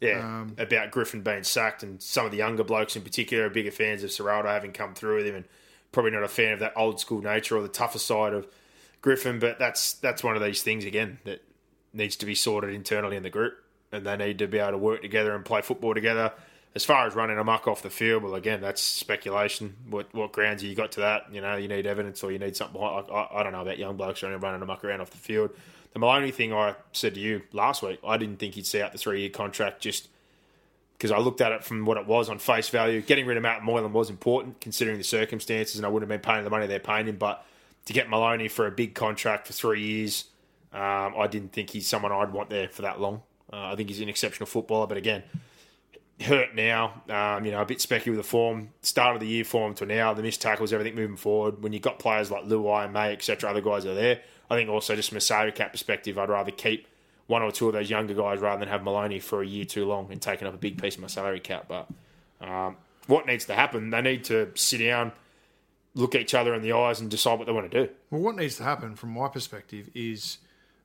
[0.00, 3.50] yeah, Um, about Griffin being sacked, and some of the younger blokes in particular are
[3.50, 5.44] bigger fans of Ciraldo having come through with him, and
[5.90, 8.46] probably not a fan of that old school nature or the tougher side of
[9.02, 9.40] Griffin.
[9.40, 11.42] But that's that's one of these things again that
[11.92, 13.54] needs to be sorted internally in the group,
[13.92, 16.32] and they need to be able to work together and play football together.
[16.74, 19.74] As far as running amok off the field, well, again, that's speculation.
[19.88, 21.32] What what grounds have you got to that?
[21.32, 22.80] You know, you need evidence or you need something.
[22.80, 25.50] Like, I, I don't know about young blokes running running amok around off the field.
[25.94, 28.92] The Maloney thing I said to you last week, I didn't think he'd see out
[28.92, 30.08] the three year contract just
[30.98, 33.00] because I looked at it from what it was on face value.
[33.00, 36.28] Getting rid of Matt Moylan was important considering the circumstances, and I wouldn't have been
[36.28, 37.16] paying the money they're paying him.
[37.16, 37.44] But
[37.86, 40.24] to get Maloney for a big contract for three years,
[40.72, 43.22] um, I didn't think he's someone I'd want there for that long.
[43.52, 45.22] Uh, I think he's an exceptional footballer, but again,
[46.20, 47.02] hurt now.
[47.08, 49.86] Um, you know, a bit specky with the form, start of the year form to
[49.86, 51.62] now, the missed tackles, everything moving forward.
[51.62, 54.20] When you've got players like Luai and May, etc., other guys are there.
[54.50, 56.86] I think also just from a salary cap perspective, I'd rather keep
[57.26, 59.84] one or two of those younger guys rather than have Maloney for a year too
[59.84, 61.66] long and taking up a big piece of my salary cap.
[61.68, 61.88] But
[62.40, 62.76] um,
[63.06, 63.90] what needs to happen?
[63.90, 65.12] They need to sit down,
[65.94, 67.92] look each other in the eyes, and decide what they want to do.
[68.10, 70.38] Well, what needs to happen from my perspective is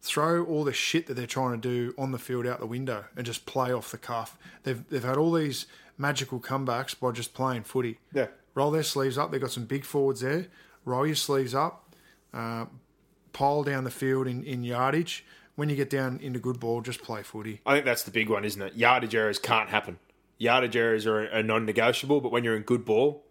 [0.03, 3.05] throw all the shit that they're trying to do on the field out the window
[3.15, 4.37] and just play off the cuff.
[4.63, 5.65] They've they've had all these
[5.97, 7.99] magical comebacks by just playing footy.
[8.13, 8.27] Yeah.
[8.53, 9.31] Roll their sleeves up.
[9.31, 10.47] They've got some big forwards there.
[10.85, 11.95] Roll your sleeves up.
[12.33, 12.65] Uh,
[13.31, 15.25] pile down the field in, in yardage.
[15.55, 17.61] When you get down into good ball, just play footy.
[17.65, 18.75] I think that's the big one, isn't it?
[18.75, 19.99] Yardage errors can't happen.
[20.37, 23.23] Yardage errors are, are non-negotiable, but when you're in good ball,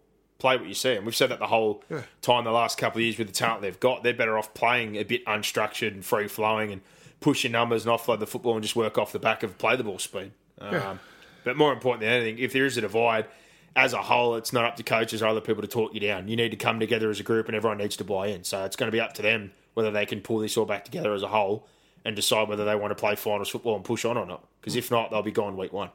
[0.43, 0.93] play what you see.
[0.93, 2.01] And we've said that the whole Yeah.
[2.21, 4.03] time the last couple of years with the talent they've got.
[4.03, 6.81] They're better off playing a bit unstructured and free-flowing and
[7.21, 9.77] push your numbers and offload the football and just work off the back of play
[9.77, 10.33] the ball speed.
[10.59, 10.97] Um, Yeah.
[11.45, 13.25] But more important than anything, if there is a divide,
[13.73, 16.27] as a whole, it's not up to coaches or other people to talk you down.
[16.27, 18.43] You need to come together as a group and everyone needs to buy in.
[18.43, 20.83] So it's going to be up to them whether they can pull this all back
[20.83, 21.67] together as a whole
[22.05, 24.43] and decide whether they want to play finals football and push on or not.
[24.59, 25.89] Because if not, they'll be gone week one.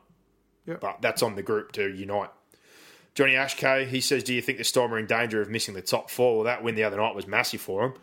[0.67, 0.81] Yep.
[0.81, 2.31] But that's on the group to unite.
[3.19, 5.83] Johnny Ashkay, he says, Do you think the Storm are in danger of missing the
[5.83, 6.37] top four?
[6.37, 7.95] Well, that win the other night was massive for them.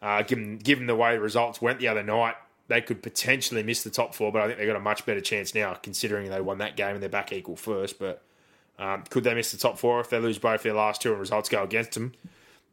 [0.00, 2.36] Uh, given, given the way the results went the other night,
[2.68, 5.20] they could potentially miss the top four, but I think they've got a much better
[5.20, 7.98] chance now, considering they won that game and they're back equal first.
[7.98, 8.22] But
[8.78, 11.20] um, could they miss the top four if they lose both their last two and
[11.20, 12.14] results go against them?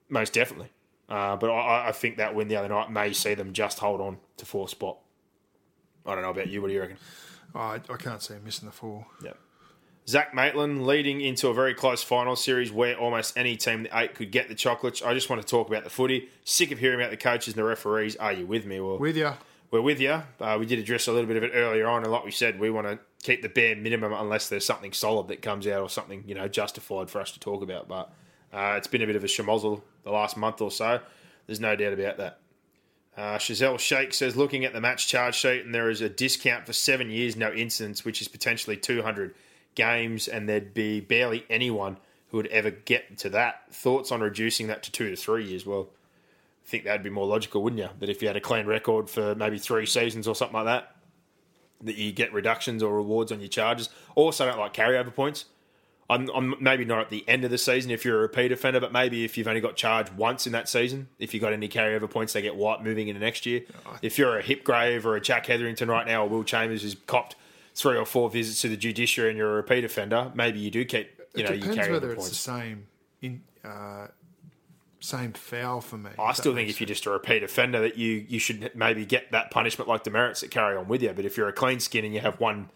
[0.08, 0.70] Most definitely.
[1.10, 4.00] Uh, but I, I think that win the other night may see them just hold
[4.00, 5.00] on to fourth spot.
[6.06, 6.62] I don't know about you.
[6.62, 6.98] What do you reckon?
[7.54, 9.06] I, I can't see him missing the four.
[9.22, 9.38] Yep.
[10.10, 14.16] Zach Maitland leading into a very close final series where almost any team, the eight,
[14.16, 15.04] could get the chocolates.
[15.04, 16.30] I just want to talk about the footy.
[16.44, 18.16] Sick of hearing about the coaches and the referees.
[18.16, 18.80] Are you with me?
[18.80, 19.34] Well, With you.
[19.70, 20.24] we're with you.
[20.42, 22.60] Uh, we did address a little bit of it earlier on, and like we said,
[22.60, 25.90] we want to keep the bare minimum unless there's something solid that comes out or
[25.90, 27.88] something you know justified for us to talk about.
[27.88, 28.12] But
[28.52, 31.02] uh, it's been a bit of a schmozzle the last month or so.
[31.46, 32.40] There's no doubt about that.
[33.16, 36.66] Uh, Chazelle Sheikh says, looking at the match charge sheet, and there is a discount
[36.66, 39.36] for seven years, no incidents, which is potentially 200
[39.80, 41.98] games, and there'd be barely anyone
[42.30, 43.74] who would ever get to that.
[43.74, 45.66] Thoughts on reducing that to two to three years?
[45.66, 45.88] Well,
[46.66, 47.90] I think that'd be more logical, wouldn't you?
[48.00, 50.96] That if you had a clean record for maybe three seasons or something like that,
[51.82, 53.88] that you get reductions or rewards on your charges.
[54.16, 55.46] Also, I don't like carryover points.
[56.10, 58.80] I'm, I'm maybe not at the end of the season if you're a repeat offender,
[58.80, 61.70] but maybe if you've only got charged once in that season, if you got any
[61.70, 63.62] carryover points, they get wiped moving into next year.
[63.86, 66.96] Oh, if you're a Hipgrave or a Jack Hetherington right now, or Will Chambers who's
[67.06, 67.36] copped
[67.80, 70.84] three or four visits to the judiciary and you're a repeat offender, maybe you do
[70.84, 72.28] keep you know it your depends carryover whether points.
[72.28, 72.88] it's the same
[73.22, 74.08] in uh,
[75.00, 76.10] same foul for me.
[76.20, 79.06] I still think makes if you're just a repeat offender, that you you should maybe
[79.06, 81.14] get that punishment like demerits that carry on with you.
[81.14, 82.70] But if you're a clean skin and you have one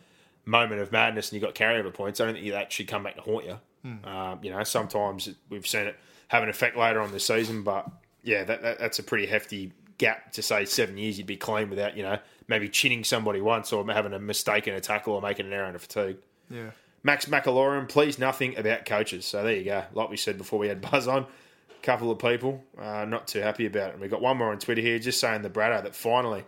[0.46, 3.16] moment of madness and you got carryover points, I don't think that should come back
[3.16, 3.60] to haunt you.
[4.06, 6.00] Um, you know, sometimes we've seen it
[6.30, 7.86] have an effect later on the season, but
[8.24, 11.70] yeah, that, that that's a pretty hefty gap to say seven years you'd be clean
[11.70, 12.18] without you know
[12.48, 15.70] maybe chinning somebody once or having a mistake in a tackle or making an error
[15.70, 16.18] in a fatigue.
[16.50, 16.72] Yeah.
[17.04, 19.26] Max McAlorum, please nothing about coaches.
[19.26, 19.84] So there you go.
[19.94, 23.40] Like we said before we had Buzz on, a couple of people uh, not too
[23.40, 23.94] happy about it.
[23.94, 26.46] And we got one more on Twitter here just saying the Braddo that finally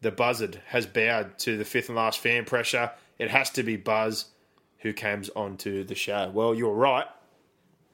[0.00, 2.90] the buzzard has bowed to the fifth and last fan pressure.
[3.18, 4.26] It has to be Buzz
[4.78, 6.30] who comes onto the show.
[6.32, 7.06] Well, you're right.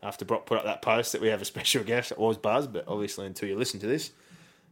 [0.02, 2.66] After Brock put up that post that we have a special guest, it was Buzz,
[2.66, 4.10] but obviously until you listen to this,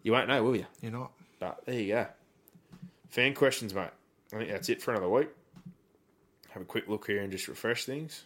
[0.02, 0.66] you won't know, will you?
[0.80, 1.12] You're not.
[1.38, 2.06] But there you go.
[3.10, 3.90] Fan questions, mate.
[4.32, 5.28] I think that's it for another week.
[6.50, 8.24] Have a quick look here and just refresh things.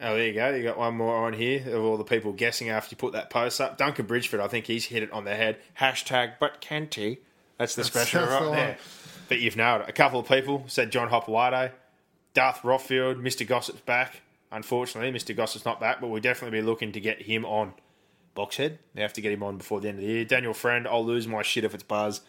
[0.00, 0.54] Oh, there you go.
[0.54, 3.30] You got one more on here of all the people guessing after you put that
[3.30, 3.78] post up.
[3.78, 5.58] Duncan Bridgeford, I think he's hit it on the head.
[5.80, 7.20] Hashtag, but Kenty.
[7.58, 8.78] That's the special that's right the there.
[9.28, 9.88] But you've nailed it.
[9.88, 11.72] A couple of people said John Hopoate,
[12.34, 13.46] Darth Rothfield, Mr.
[13.46, 14.20] Gossip's back.
[14.52, 15.34] Unfortunately, Mr.
[15.34, 17.72] Gossip's not back, but we'll definitely be looking to get him on.
[18.36, 20.24] Boxhead, they have to get him on before the end of the year.
[20.26, 22.20] Daniel Friend, I'll lose my shit if it's Buzz.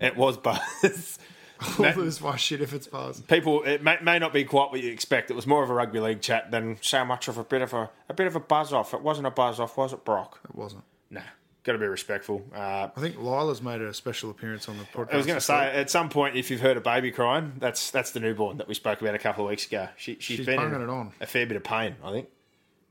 [0.00, 1.18] It was Buzz.
[1.58, 3.22] I'll lose my shit if it's buzz.
[3.22, 5.30] People, it may, may not be quite what you expect.
[5.30, 7.72] It was more of a rugby league chat than So much of a bit of
[7.72, 8.92] a a bit of a buzz off.
[8.92, 10.40] It wasn't a buzz off, was it, Brock?
[10.48, 10.84] It wasn't.
[11.10, 11.22] nah.
[11.64, 12.44] Got to be respectful.
[12.54, 15.14] Uh, I think Lila's made a special appearance on the podcast.
[15.14, 17.90] I was going to say, at some point, if you've heard a baby crying, that's
[17.90, 19.88] that's the newborn that we spoke about a couple of weeks ago.
[19.96, 21.12] She, she's She's been in it on.
[21.20, 22.28] a fair bit of pain, I think.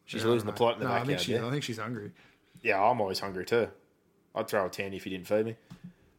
[0.05, 1.33] She's don't losing the plot in the no, I think she.
[1.33, 1.45] yeah.
[1.47, 2.11] I think she's hungry.
[2.63, 3.69] yeah, I'm always hungry too.
[4.33, 5.55] I'd throw a tandy if you didn't feed me.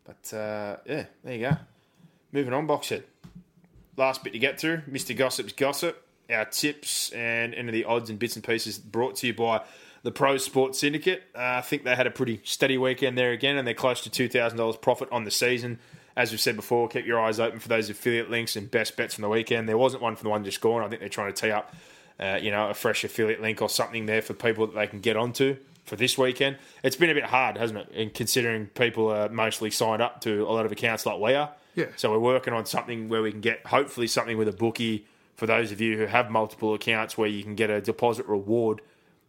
[0.07, 1.57] But uh, yeah, there you go.
[2.33, 3.03] Moving on, Boxhead.
[3.97, 5.17] Last bit to get through, Mr.
[5.17, 6.03] Gossip's Gossip.
[6.31, 9.63] Our tips and into the odds and bits and pieces brought to you by
[10.03, 11.23] the Pro Sports Syndicate.
[11.35, 14.29] Uh, I think they had a pretty steady weekend there again, and they're close to
[14.29, 15.79] $2,000 profit on the season.
[16.17, 19.15] As we've said before, keep your eyes open for those affiliate links and best bets
[19.15, 19.69] from the weekend.
[19.69, 20.83] There wasn't one for the one just gone.
[20.83, 21.75] I think they're trying to tee up,
[22.19, 25.01] uh, you know, a fresh affiliate link or something there for people that they can
[25.01, 25.57] get onto
[25.87, 26.57] for this weekend.
[26.83, 27.93] It's been a bit hard, hasn't it?
[27.95, 31.51] And considering people are mostly signed up to a lot of accounts like we are.
[31.75, 31.87] Yeah.
[31.97, 35.07] So we're working on something where we can get hopefully something with a bookie
[35.37, 38.81] for those of you who have multiple accounts where you can get a deposit reward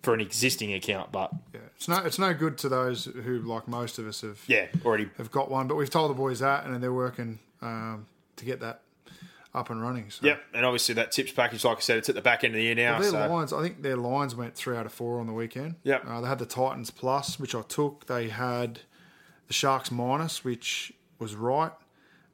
[0.01, 1.11] for an existing account.
[1.11, 1.97] But Yeah, it's no.
[1.97, 5.51] It's no good to those who, like most of us, have yeah, already have got
[5.51, 5.67] one.
[5.67, 8.07] But we've told the boys that, and they're working um,
[8.37, 8.81] to get that
[9.53, 10.09] up and running.
[10.09, 10.25] So.
[10.25, 12.57] Yep, and obviously that tips package, like I said, it's at the back end of
[12.57, 12.99] the year now.
[12.99, 15.75] Their so lines, I think their lines went three out of four on the weekend.
[15.83, 16.05] Yep.
[16.07, 18.05] Uh, they had the Titans plus, which I took.
[18.07, 18.81] They had
[19.47, 21.71] the Sharks minus, which was right.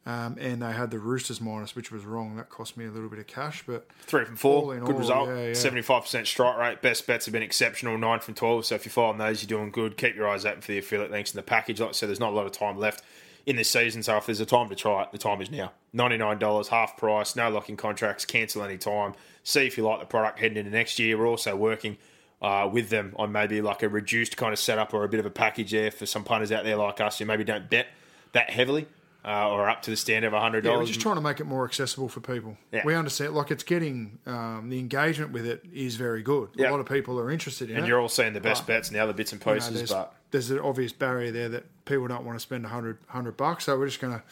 [0.06, 2.35] Um, and they had the Roosters minus, which was wrong.
[2.35, 5.30] That cost me a little bit of cash, but three from four, good all, result.
[5.30, 5.53] yeah, yeah.
[5.53, 6.81] Seventy-five percent strike rate.
[6.81, 7.98] Best bets have been exceptional.
[7.98, 8.65] Nine from twelve.
[8.65, 9.95] So if you're following those, you're doing good.
[9.95, 11.80] Keep your eyes open for the affiliate links in the package.
[11.80, 13.02] Like I said, there's not a lot of time left
[13.45, 14.03] in this season.
[14.03, 15.71] So if there's a time to try it, the time is now.
[15.91, 17.35] Ninety-nine dollars, half price.
[17.35, 18.25] No locking contracts.
[18.25, 19.13] Cancel any time.
[19.43, 21.17] See if you like the product heading into next year.
[21.17, 21.97] We're also working.
[22.41, 25.25] Uh, with them on maybe like a reduced kind of setup or a bit of
[25.25, 27.87] a package there for some punters out there like us who maybe don't bet
[28.33, 28.85] that heavily
[29.25, 31.45] uh, or up to the standard of hundred yeah, we're just trying to make it
[31.45, 32.57] more accessible for people.
[32.73, 32.81] Yeah.
[32.83, 36.49] We understand, like it's getting um, the engagement with it is very good.
[36.55, 36.69] Yeah.
[36.69, 37.79] A lot of people are interested in and it.
[37.83, 39.53] And you're all seeing the best But, bets and the other bits and you know,
[39.53, 42.99] pieces, there's, but there's an obvious barrier there that people don't want to spend 100,
[43.05, 43.65] 100 bucks.
[43.65, 44.23] So we're just going to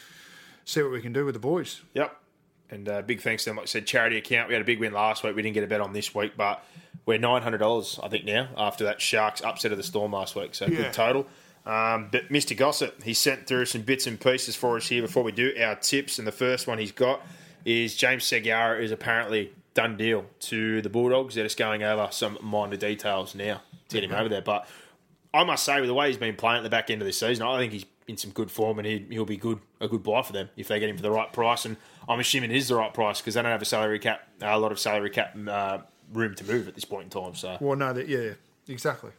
[0.65, 1.81] see what we can do with the boys.
[1.93, 2.17] Yep.
[2.69, 3.57] And uh, big thanks to them.
[3.57, 4.47] Like I said, charity account.
[4.47, 5.35] We had a big win last week.
[5.35, 6.63] We didn't get a bet on this week, but
[7.05, 10.35] we're nine hundred dollars, I think, now after that Sharks upset of the Storm last
[10.35, 10.55] week.
[10.55, 10.77] So Yeah.
[10.77, 11.27] good total.
[11.65, 12.55] Um, but Mr.
[12.55, 15.75] Gossip, he sent through some bits and pieces for us here before we do our
[15.75, 16.17] tips.
[16.17, 17.21] And the first one he's got
[17.65, 21.35] is James Segeyaro is apparently done deal to the Bulldogs.
[21.35, 24.41] They're just going over some minor details now to get him over there.
[24.41, 24.65] But
[25.33, 27.17] I must say, with the way he's been playing at the back end of this
[27.17, 30.03] season, I think he's in some good form, and he, he'll be good a good
[30.03, 31.65] buy for them if they get him for the right price.
[31.65, 31.77] And
[32.09, 34.59] I'm assuming it is the right price because they don't have a salary cap, a
[34.59, 35.79] lot of salary cap uh,
[36.11, 37.35] room to move at this point in time.
[37.35, 38.33] So Well, no, that, yeah,
[38.67, 39.11] exactly.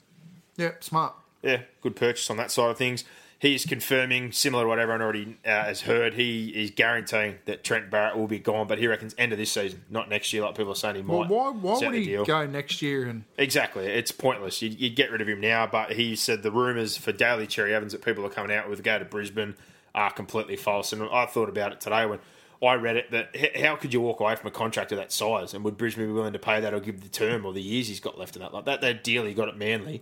[0.57, 1.15] Yeah, smart.
[1.43, 3.05] Yeah, good purchase on that side of things.
[3.43, 7.91] He's confirming, similar to what everyone already uh, has heard, he is guaranteeing that Trent
[7.91, 10.55] Barrett will be gone, but he reckons end of this season, not next year, like
[10.55, 11.29] people are saying he might.
[11.29, 12.25] Well, why, why would he deal.
[12.25, 13.87] go next year and Exactly.
[13.87, 14.63] It's pointless.
[14.63, 17.75] You'd, you'd get rid of him now, but he said the rumours for Daly Cherry
[17.75, 19.57] Evans that people are coming out with to go to Brisbane
[19.93, 20.93] are completely false.
[20.93, 22.21] And I thought about it today when
[22.63, 25.53] I read it that how could you walk away from a contract of that size?
[25.53, 27.89] And would Brisbane be willing to pay that or give the term or the years
[27.89, 28.55] he's got left in that?
[28.55, 30.01] Like that, that deal he got at Manly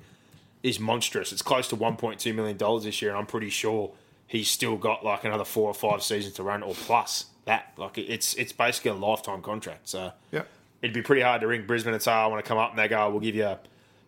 [0.62, 1.32] is monstrous.
[1.32, 3.92] It's close to $1.2 million this year, and I'm pretty sure
[4.26, 7.72] he's still got like another four or five seasons to run or plus that.
[7.76, 9.88] Like it's it's basically a lifetime contract.
[9.88, 10.42] So yeah,
[10.82, 12.78] it'd be pretty hard to ring Brisbane and say, I want to come up, and
[12.78, 13.56] they go, we'll give you,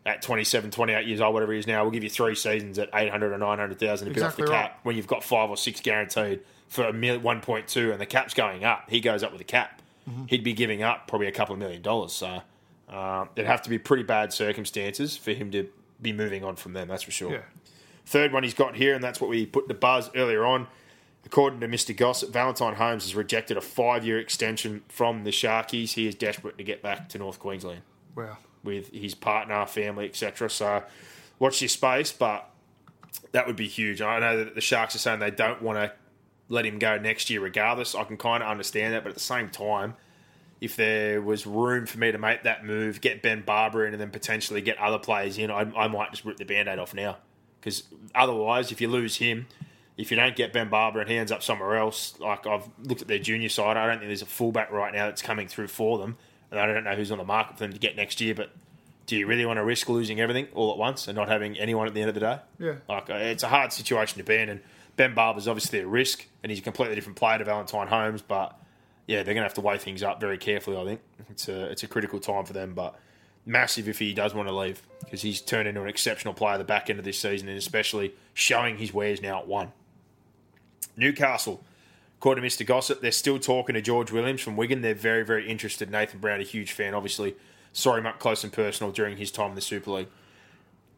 [0.04, 2.90] at 27, 28 years old, whatever he is now, we'll give you three seasons at
[2.92, 4.84] 800 or 900,000 a bit off the Exactly cap right.
[4.84, 8.64] when you've got five or six guaranteed for a mil- 1.2 and the cap's going
[8.64, 8.86] up.
[8.88, 9.80] He goes up with the cap.
[10.10, 10.24] Mm-hmm.
[10.26, 12.12] He'd be giving up probably a couple of million dollars.
[12.12, 12.42] So
[12.88, 15.68] um, it'd have to be pretty bad circumstances for him to
[16.02, 17.32] be moving on from them, that's for sure.
[17.32, 17.42] yeah.
[18.04, 20.66] Third one he's got here, and that's what we put the buzz earlier on.
[21.24, 21.96] According to Mr.
[21.96, 25.92] Gossip, Valentine Holmes has rejected a five year extension from the Sharkies.
[25.92, 27.82] He is desperate to get back to North Queensland
[28.16, 28.38] Wow.
[28.64, 30.50] with his partner, family, etc.
[30.50, 30.82] So
[31.38, 32.50] watch your space, but
[33.30, 34.02] that would be huge.
[34.02, 35.92] I know that the Sharks are saying they don't want to
[36.48, 37.94] let him go next year regardless.
[37.94, 39.94] I can kind of understand that, but at the same time,
[40.62, 44.00] if there was room for me to make that move, get Ben Barba in, and
[44.00, 46.94] then potentially get other players in, I, I might just rip the band aid off
[46.94, 47.16] now.
[47.58, 47.82] Because
[48.14, 49.48] otherwise, if you lose him,
[49.96, 53.02] if you don't get Ben Barba and he ends up somewhere else, like I've looked
[53.02, 55.66] at their junior side, I don't think there's a fullback right now that's coming through
[55.66, 56.16] for them.
[56.52, 58.52] And I don't know who's on the market for them to get next year, but
[59.06, 61.88] do you really want to risk losing everything all at once and not having anyone
[61.88, 62.38] at the end of the day?
[62.60, 62.74] Yeah.
[62.88, 64.48] Like, uh, it's a hard situation to be in.
[64.48, 64.60] And
[64.94, 68.22] Ben Barba's obviously a risk, and he's a completely different player to Valentine Holmes.
[68.22, 68.56] But
[69.06, 70.76] yeah, they're going to have to weigh things up very carefully.
[70.76, 71.00] I think
[71.30, 72.98] it's a it's a critical time for them, but
[73.44, 76.58] massive if he does want to leave because he's turned into an exceptional player at
[76.58, 79.72] the back end of this season, and especially showing his wares now at one.
[80.96, 81.64] Newcastle,
[82.18, 82.66] according to Mr.
[82.66, 84.82] Gossip, they're still talking to George Williams from Wigan.
[84.82, 85.90] They're very very interested.
[85.90, 87.34] Nathan Brown, a huge fan, obviously.
[87.72, 90.08] Saw him up close and personal during his time in the Super League.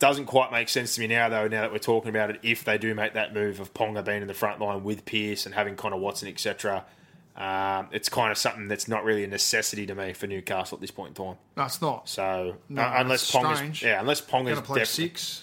[0.01, 2.65] Doesn't quite make sense to me now, though, now that we're talking about it, if
[2.65, 5.55] they do make that move of Ponga being in the front line with Pearce and
[5.55, 6.85] having Connor Watson, etc.
[7.37, 10.81] Um, it's kind of something that's not really a necessity to me for Newcastle at
[10.81, 11.37] this point in time.
[11.57, 12.09] No, it's not.
[12.09, 13.83] So No, uh, unless Ponga's, strange.
[13.83, 15.43] yeah, unless Ponga's to play definitely, six.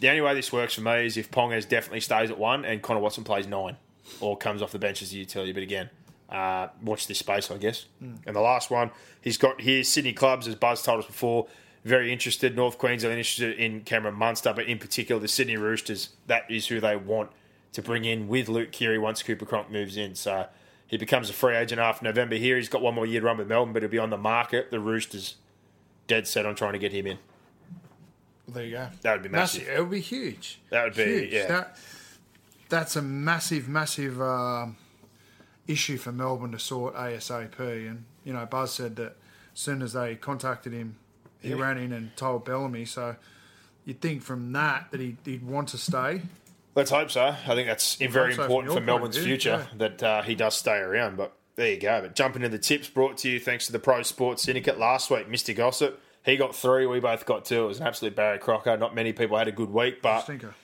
[0.00, 2.82] the only way this works for me is if Ponga's definitely stays at one and
[2.82, 3.76] Connor Watson plays nine
[4.20, 5.52] or comes off the bench as a utility.
[5.52, 5.88] But again,
[6.28, 7.86] uh, watch this space, I guess.
[8.00, 8.90] And the last one,
[9.20, 11.46] he's got here Sydney clubs, as Buzz told us before,
[11.84, 12.56] very interested.
[12.56, 16.08] North Queensland interested in Cameron Munster, but in particular the Sydney Roosters.
[16.26, 17.30] That is who they want
[17.72, 20.16] to bring in with Luke Keary once Cooper Cronk moves in.
[20.16, 20.46] So
[20.90, 22.56] he becomes a free agent after November here.
[22.56, 24.72] He's got one more year to run with Melbourne, but he'll be on the market.
[24.72, 25.36] The Roosters
[26.08, 27.18] dead set on trying to get him in.
[28.48, 28.88] There you go.
[29.02, 29.68] That would be massive.
[29.68, 30.58] It would be huge.
[30.70, 31.32] That would be, huge.
[31.32, 31.46] yeah.
[31.46, 31.76] That,
[32.68, 34.78] that's a massive, massive um,
[35.68, 37.60] issue for Melbourne to sort ASAP.
[37.60, 39.16] And you know, Buzz said that
[39.54, 40.96] as soon as they contacted him,
[41.40, 42.84] he ran in and told Bellamy.
[42.84, 43.14] So
[43.84, 46.22] you'd think from that that he'd, he'd want to stay.
[46.80, 47.26] Let's hope so.
[47.26, 49.76] I think that's very so important for Melbourne's view, future yeah.
[49.76, 51.18] that uh, he does stay around.
[51.18, 52.00] But there you go.
[52.00, 55.10] But jumping into the tips brought to you thanks to the Pro Sports Syndicate last
[55.10, 55.28] week.
[55.28, 55.54] Mr.
[55.54, 56.86] Gossip, he got three.
[56.86, 57.64] We both got two.
[57.64, 58.78] It was an absolute Barry Crocker.
[58.78, 60.54] Not many people had a good week, but Stinker.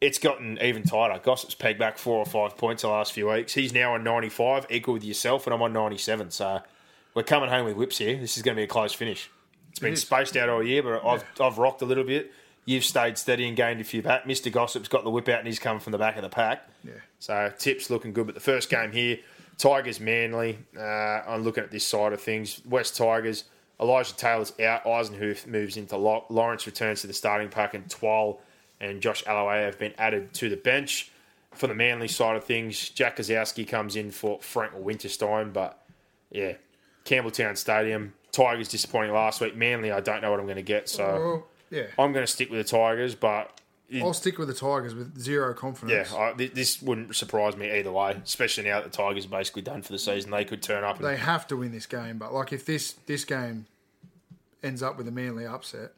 [0.00, 1.20] it's gotten even tighter.
[1.22, 3.52] Gossip's pegged back four or five points the last few weeks.
[3.52, 6.30] He's now on 95, equal with yourself, and I'm on 97.
[6.30, 6.62] So
[7.12, 8.16] we're coming home with whips here.
[8.16, 9.30] This is going to be a close finish.
[9.68, 10.00] It's been is.
[10.00, 12.32] spaced out all year, but I've, I've rocked a little bit.
[12.68, 14.24] You've stayed steady and gained a few back.
[14.24, 14.52] Mr.
[14.52, 16.68] Gossip's got the whip out and he's coming from the back of the pack.
[16.84, 16.92] Yeah.
[17.18, 18.26] So tips looking good.
[18.26, 19.20] But the first game here,
[19.56, 20.58] Tigers Manly.
[20.76, 22.60] Uh, I'm looking at this side of things.
[22.68, 23.44] West Tigers.
[23.80, 24.84] Elijah Taylor's out.
[24.84, 26.26] Eisenhuth moves into lock.
[26.28, 28.38] Lawrence returns to the starting pack, and Twal
[28.82, 31.10] and Josh Aloiai have been added to the bench.
[31.54, 35.54] For the Manly side of things, Jack Kozowski comes in for Frank Winterstein.
[35.54, 35.82] But
[36.30, 36.52] yeah,
[37.06, 38.12] Campbelltown Stadium.
[38.30, 39.56] Tigers disappointing last week.
[39.56, 40.90] Manly, I don't know what I'm going to get.
[40.90, 41.84] So Well, yeah.
[41.98, 43.60] I'm going to stick with the Tigers, but
[44.02, 46.12] I'll stick with the Tigers with zero yeah, confidence.
[46.12, 48.16] I, th- this wouldn't surprise me either way.
[48.22, 50.96] Especially now that the Tigers are basically done for the season, they could turn up.
[50.96, 52.18] And, they have to win this game.
[52.18, 53.66] But like if this this game
[54.62, 55.92] ends up with a Manly upset,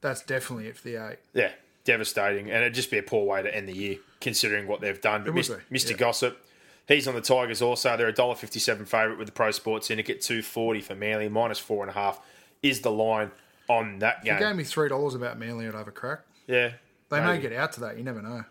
[0.00, 1.18] that's definitely it for the eight.
[1.34, 1.50] yeah,
[1.84, 5.00] devastating, and it'd just be a poor way to end the year considering what they've
[5.00, 5.24] done.
[5.24, 5.90] But It Mr.
[5.90, 5.96] yeah.
[5.96, 6.44] Gossip,
[6.86, 7.96] he's on the Tigers also.
[7.96, 11.58] They're a dollar fifty-seven favourite with the Pro Sports Syndicate, two forty for Manly, minus
[11.58, 12.20] four and a half
[12.62, 13.30] is the line
[13.68, 16.20] on that If you gave me three dollars about Manly, I'd have a crack.
[16.46, 16.72] yeah,
[17.10, 17.96] They may get out to that.
[17.98, 18.44] You never know.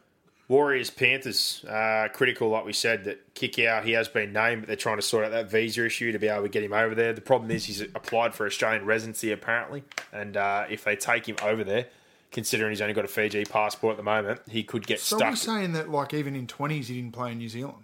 [0.49, 3.83] Warriors Panthers uh, critical, like we said, that Kikau.
[3.83, 6.29] He has been named, but they're trying to sort out that visa issue to be
[6.29, 7.11] able to get him over there.
[7.11, 9.83] The problem is he's applied for Australian residency apparently,
[10.13, 11.87] and uh, if they take him over there,
[12.31, 15.31] considering he's only got a Fiji passport at the moment, he could get So stuck.
[15.31, 17.83] we're saying that like even in twenties he didn't play in New Zealand.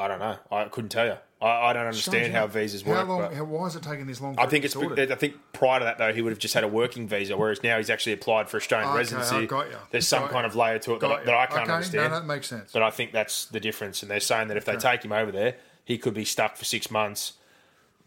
[0.00, 0.38] I don't know.
[0.50, 1.16] I couldn't tell you.
[1.42, 3.08] I, I don't understand how how visas How work.
[3.08, 3.20] long?
[3.22, 4.36] but How, why is it taking this long?
[4.38, 4.74] I think it's.
[4.74, 5.10] sorted?
[5.10, 7.62] I think prior to that though, he would have just had a working visa, whereas
[7.62, 9.36] now he's actually applied for Australian Okay, residency.
[9.36, 9.78] I got ya.
[9.90, 11.34] There's some Got kind of layer to it that, I- that.
[11.34, 12.12] I can't okay, understand.
[12.12, 12.70] No, that makes sense.
[12.72, 14.02] But I think that's the difference.
[14.02, 16.64] And they're saying that if they take him over there, he could be stuck for
[16.64, 17.32] six months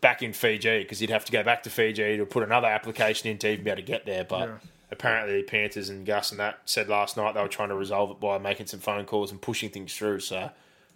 [0.02, 3.30] back in Fiji because he'd have to go back to Fiji to put another application
[3.30, 4.24] in to even be able to get there.
[4.24, 4.58] But Yeah.
[4.92, 8.20] apparently, Panthers and Gus and that said last night they were trying to resolve it
[8.20, 10.20] by making some phone calls and pushing things through.
[10.20, 10.52] So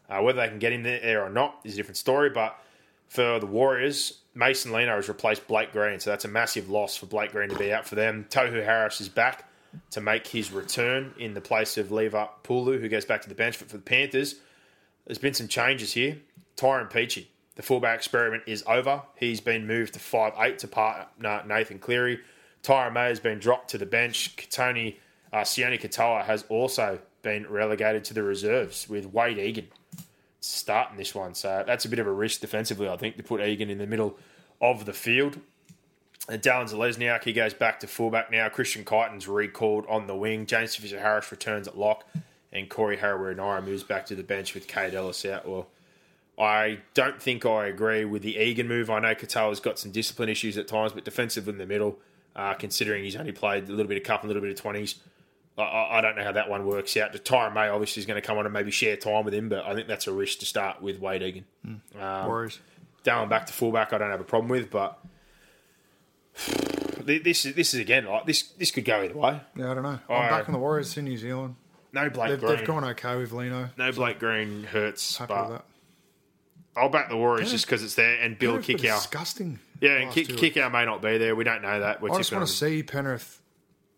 [0.10, 2.30] uh, whether they can get in there or not is a different story.
[2.30, 2.60] But
[3.08, 7.06] for the Warriors, Mason Lino has replaced Blake Green, so that's a massive loss for
[7.06, 8.26] Blake Green to be out for them.
[8.30, 9.46] Tohu Harris is back
[9.92, 13.36] to make his return in the place of Leivaha Pulu, who goes back to the
[13.36, 13.60] bench.
[13.60, 14.36] But for the Panthers,
[15.06, 16.18] there's been some changes here.
[16.56, 19.04] Tyrone Peachey, the fullback experiment is over.
[19.16, 22.20] He's been moved to 5'8 to partner Nathan Cleary.
[22.64, 24.36] Tyrone May has been dropped to the bench.
[24.36, 24.98] Katoni,
[25.32, 29.68] uh, Sione Katoa has also been relegated to the reserves with Wade Egan
[30.42, 31.34] starting this one.
[31.34, 33.88] So that's a bit of a risk defensively, I think, to put Egan in the
[33.88, 34.18] middle
[34.62, 35.40] of the field.
[36.28, 38.50] And Dallin Zelezniak, he goes back to fullback now.
[38.50, 40.46] Christian Crichton's recalled on the wing.
[40.46, 42.06] James Fisher Harris returns at lock.
[42.52, 45.48] And Corey Harawira moves back to the bench with Kaide Ellis out.
[45.48, 45.68] Well,
[46.40, 48.90] I don't think I agree with the Egan move.
[48.90, 52.00] I know Katoa's got some discipline issues at times, but defensive in the middle,
[52.36, 54.96] uh, considering he's only played a little bit of cup, a little bit of 20s,
[55.64, 57.14] I- I, don't know how that one works out.
[57.14, 59.50] The Tyrone May obviously is going to come on and maybe share time with him,
[59.50, 61.46] but I think that's a risk to start with Wade Egan.
[61.66, 62.02] Hmm.
[62.02, 62.60] Um, Warriors.
[63.04, 65.00] Down back to fullback, I don't have a problem with, but
[67.00, 68.44] this is this is again like this.
[68.44, 69.40] This could go either way.
[69.56, 69.90] Yeah, I don't know.
[69.90, 70.30] I'm yeah.
[70.30, 71.56] back on the Warriors in New Zealand.
[71.92, 72.56] No Blake They've, Green.
[72.58, 73.70] they've gone okay with Lino.
[73.78, 75.66] no Blake Green hurts, Happy but with that.
[76.76, 78.96] I'll back the Warriors just because it's there and Bill Penrith were Kikau.
[78.98, 79.60] Disgusting.
[79.82, 81.36] Yeah, and last kick, out may not be there.
[81.36, 82.02] We don't know that.
[82.02, 83.39] We're I just want to see Penrith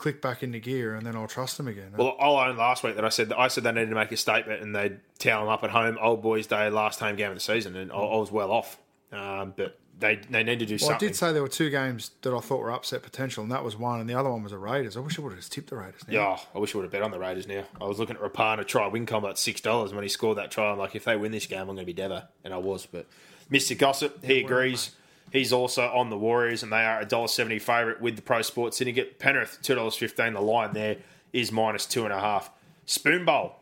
[0.02, 1.94] click back into gear, and then I'll trust them again.
[1.96, 4.12] Well, I'll own last week that I said that I said they needed to make
[4.12, 5.98] a statement and they'd towel them up at home.
[6.02, 8.80] Old boys' day, last home game of the season, and I, I was well off.
[9.12, 10.96] Um, but they they need to do something.
[10.96, 13.64] I did say there were two games that I thought were upset potential, and that
[13.64, 14.98] was one, and the other one was the Raiders.
[14.98, 16.02] I wish I would have just tipped the Raiders.
[16.08, 16.14] Now.
[16.14, 17.64] Yeah, I wish I would have bet on the Raiders now.
[17.80, 20.50] I was looking at Rapana try win combo at six dollars when he scored that
[20.50, 20.72] try.
[20.72, 22.88] I'm like, if they win this game, I'm going to be Devo, and I was.
[22.88, 23.06] But
[23.52, 23.78] Mr.
[23.78, 24.92] Gossip, he agrees.
[25.32, 28.42] He's also on the Warriors, and they are a dollar seventy favourite with the Pro
[28.42, 29.18] Sports Syndicate.
[29.18, 30.34] Penrith two dollars fifteen.
[30.34, 30.98] The line there
[31.32, 32.52] is minus two and a half.
[32.86, 33.56] Spoon Bowl,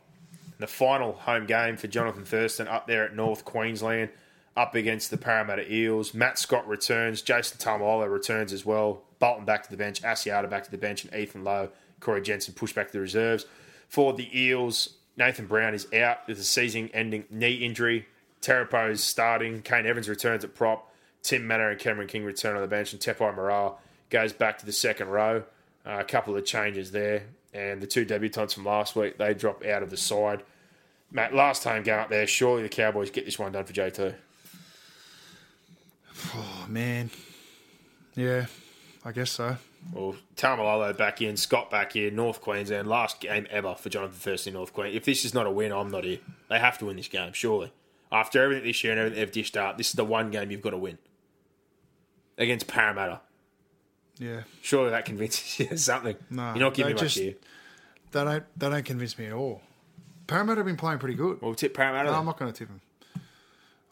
[0.58, 4.10] the final home game for Jonathan Thurston up there at North Queensland,
[4.58, 6.14] up against the Parramatta Eels.
[6.16, 7.22] Matt Scott returns.
[7.22, 9.04] Jason Taumalolo returns as well.
[9.20, 10.02] Bolton back to the bench.
[10.02, 11.06] Asiata back to the bench.
[11.06, 11.70] And Ethan Lowe,
[12.00, 13.46] Corey Jensen pushed back to the reserves.
[13.88, 18.08] For the Eels, Nathan Brown is out with a season-ending knee injury.
[18.42, 19.62] Terepo is starting.
[19.62, 20.89] Kane Evans returns at prop.
[21.22, 22.94] Tim Mannah and Cameron King return on the bench.
[22.94, 23.76] And Tepai Moeroa
[24.10, 25.44] goes back to the second row.
[25.86, 27.24] Uh, a couple of changes there.
[27.54, 30.44] And the two debutants from last week, they drop out of the side.
[31.12, 34.14] Matt, last time going up there, surely the Cowboys get this one done for J2.
[36.36, 37.10] Oh man,
[38.16, 38.46] yeah,
[39.06, 39.58] I guess so.
[39.94, 44.54] Well, Taumalolo back in, Scott back in, North Queensland, last game ever for Jonathan Thurston,
[44.54, 44.98] North Queensland.
[44.98, 46.20] If this is not a win, I'm not here.
[46.50, 47.72] They have to win this game, surely.
[48.12, 50.62] After everything this year and everything they've dished up, this is the one game you've
[50.62, 50.98] got to win.
[52.40, 53.20] Against Parramatta.
[54.18, 56.16] Yeah, Surely that convinces you something.
[56.32, 57.36] No, You're not giving me much just- here.
[58.12, 59.62] they don't they don't convince me at all.
[60.28, 61.42] Parramatta have been playing pretty good.
[61.42, 62.10] Well, tip Parramatta.
[62.12, 62.18] no.
[62.18, 62.82] I'm not going to tip them.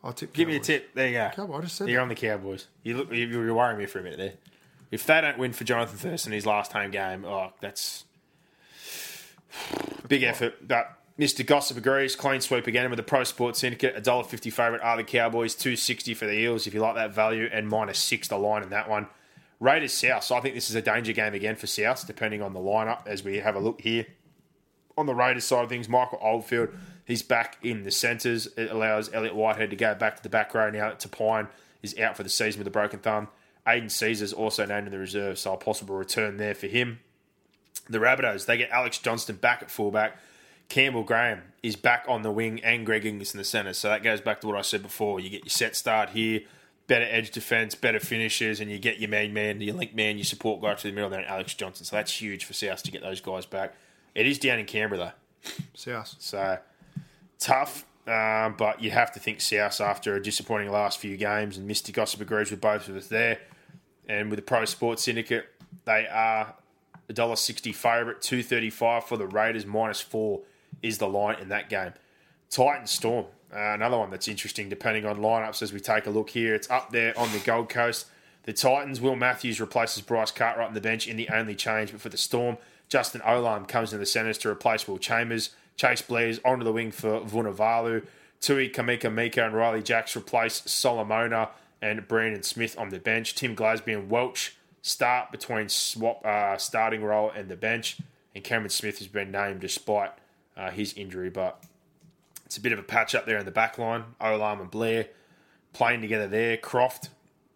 [0.03, 0.33] I'll tip.
[0.33, 0.93] Give me a tip.
[0.93, 1.29] There you go.
[1.35, 2.67] Cowboy, I just said You're on the Cowboys.
[2.83, 3.11] You look.
[3.11, 4.33] you- You're worrying me for a minute there.
[4.91, 8.05] If they don't win for Jonathan Thurston his last home game, oh, that's
[10.07, 10.65] big effort.
[10.67, 11.45] But Mr.
[11.45, 12.15] Gossip agrees.
[12.15, 13.95] Clean sweep again with the Pro Sports Syndicate.
[13.95, 15.55] A dollar fifty favourite are the Cowboys.
[15.55, 18.63] Two sixty for the Eels if you like that value, and minus six the line
[18.63, 19.07] in that one.
[19.59, 20.23] Raiders South.
[20.23, 23.07] So I think this is a danger game again for South, depending on the lineup
[23.07, 24.05] as we have a look here
[24.97, 26.69] on the Raiders side of things, Michael Oldfield,
[27.05, 28.47] he's back in the centres.
[28.57, 31.47] It allows Elliot Whitehead to go back to the back row now that Tapine
[31.83, 33.27] is out for the season with a broken thumb.
[33.67, 36.99] Aidan Sezer's also named in the reserve, so a possible return there for him.
[37.89, 40.17] The Rabbitohs, they get Alex Johnston back at fullback.
[40.69, 43.73] Campbell Graham is back on the wing and Greg Inglis in the centre.
[43.73, 45.19] So that goes back to what I said before.
[45.19, 46.41] You get your set start here,
[46.87, 50.25] better edge defence, better finishes, and you get your main man, your link man, your
[50.25, 51.85] support guy to the middle there, and Alex Johnston.
[51.85, 53.75] So that's huge for South to get those guys back.
[54.13, 55.13] It is down in Canberra,
[55.43, 55.51] though.
[55.73, 56.15] South.
[56.19, 56.57] So
[57.39, 61.57] tough, um, but you have to think South after a disappointing last few games.
[61.57, 63.39] And Misty Gossip agrees with both of us there.
[64.09, 65.47] And with the Pro Sports Syndicate,
[65.85, 66.55] they are
[67.09, 70.41] a dollar sixty favourite, two thirty five for the Raiders, minus four
[70.81, 71.93] is the line in that game.
[72.49, 76.29] Titans Storm, uh, another one that's interesting depending on lineups as we take a look
[76.29, 76.55] here.
[76.55, 78.07] It's up there on the Gold Coast.
[78.43, 81.99] The Titans, Will Matthews replaces Bryce Cartwright on the bench in the only change, but
[81.99, 85.49] for the Storm, Justin Olam comes into the centres to replace Will Chambers.
[85.75, 88.05] Chase Blair's onto the wing for Vunivalu.
[88.39, 91.49] Tui Kamikamica and Riley Jacks replace Solomona
[91.81, 93.35] and Brandon Smith on the bench.
[93.35, 97.97] Tim Glasby and Welch start between swap uh, starting role and the bench.
[98.33, 100.11] And Cameron Smith has been named despite
[100.57, 101.63] uh, his injury, but
[102.45, 104.03] it's a bit of a patch up there in the back line.
[104.19, 105.07] Olam and Blair
[105.73, 106.57] playing together there.
[106.57, 107.09] Croft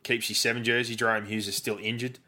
[0.03, 0.95] keeps his seven jersey.
[0.95, 2.19] Jahrome Hughes is still injured.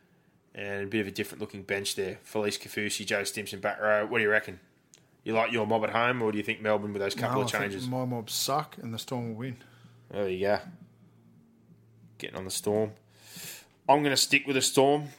[0.55, 2.19] And a bit of a different looking bench there.
[2.25, 4.05] Felise Kaufusi, Joe Stimson back row.
[4.05, 4.59] What do you reckon?
[5.23, 7.47] You like your mob at home, or do you think Melbourne with those couple No,
[7.47, 7.87] of I changes?
[7.87, 9.57] my mobs suck, and the Storm will win.
[10.11, 10.59] There you go.
[12.17, 12.91] Getting on the storm.
[13.89, 15.09] I'm going to stick with the storm.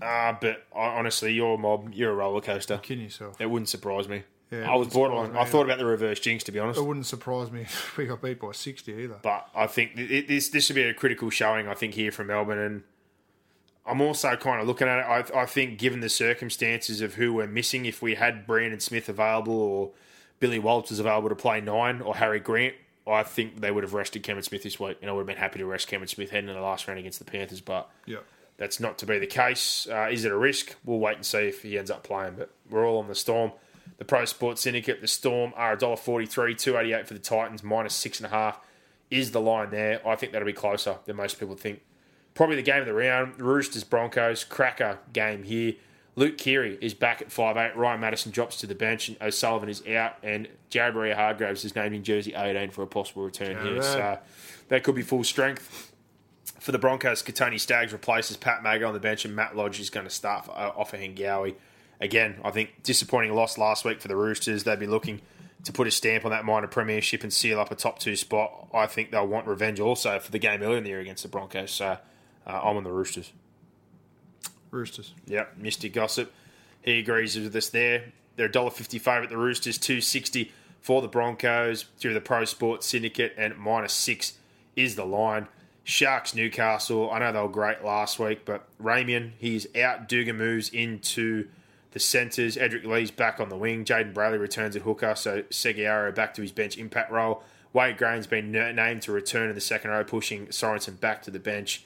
[0.00, 2.78] Uh, but I, honestly, your mob, you're a roller coaster.
[2.78, 3.40] Kidding yourself.
[3.40, 4.22] It wouldn't surprise me.
[4.60, 5.36] Yeah, I was borderline.
[5.36, 6.78] I thought about the reverse jinx, to be honest.
[6.80, 9.18] It wouldn't surprise me if we got beat by sixty either.
[9.22, 11.68] But I think it, this this would be a critical showing.
[11.68, 12.82] I think here from Melbourne, and
[13.86, 15.32] I'm also kind of looking at it.
[15.34, 19.08] I, I think given the circumstances of who we're missing, if we had Brandon Smith
[19.08, 19.90] available or
[20.40, 22.74] Billy Walters available to play nine or Harry Grant,
[23.06, 24.96] I think they would have rested Cameron Smith this week.
[25.02, 26.98] And I would have been happy to rest Cameron Smith heading in the last round
[26.98, 27.60] against the Panthers.
[27.60, 28.18] But Yeah.
[28.56, 29.86] that's not to be the case.
[29.90, 30.74] Uh, is it a risk?
[30.84, 32.36] We'll wait and see if he ends up playing.
[32.38, 33.52] But we're all on the Storm.
[33.96, 38.26] The Pro Sports Syndicate, the Storm are $1.43, 288 for the Titans, minus six and
[38.26, 38.60] a half
[39.10, 40.06] is the line there.
[40.06, 41.82] I think that'll be closer than most people think.
[42.34, 43.40] Probably the game of the round.
[43.40, 45.74] Roosters Broncos, cracker game here.
[46.16, 47.74] Luke Keary is back at 5'8.
[47.76, 50.16] Ryan Matterson drops to the bench, and O'Sullivan is out.
[50.22, 53.82] And Jared Waerea-Hargreaves is named in jersey 18 for a possible return here.
[53.82, 54.18] So
[54.68, 55.92] that could be full strength.
[56.58, 59.90] For the Broncos, Kotoni Staggs replaces Pat Mago on the bench, and Matt Lodge is
[59.90, 61.54] going to start for, uh, Ofahengaue.
[62.00, 64.64] Again, I think disappointing loss last week for the Roosters.
[64.64, 65.20] They'd be looking
[65.64, 68.68] to put a stamp on that minor premiership and seal up a top two spot.
[68.74, 71.28] I think they'll want revenge also for the game earlier in the year against the
[71.28, 71.70] Broncos.
[71.70, 71.96] So
[72.46, 73.32] uh, I'm on the Roosters.
[74.70, 75.14] Roosters.
[75.26, 76.32] Yep, Misty Gossip.
[76.82, 78.12] He agrees with us there.
[78.36, 83.56] They're $1.50 favourite, the Roosters, 260 for the Broncos through the Pro Sports Syndicate, and
[83.56, 84.34] minus six
[84.76, 85.48] is the line.
[85.84, 87.10] Sharks Newcastle.
[87.10, 90.08] I know they were great last week, but Ramien, he's out.
[90.08, 91.48] Duga moves into
[91.94, 92.56] the centres.
[92.56, 93.84] Edrick Lee's back on the wing.
[93.84, 97.42] Jayden Brailey returns at hooker, so Segeyaro back to his bench impact role.
[97.72, 101.38] Wade Graham's been named to return in the second row, pushing Sorensen back to the
[101.38, 101.84] bench.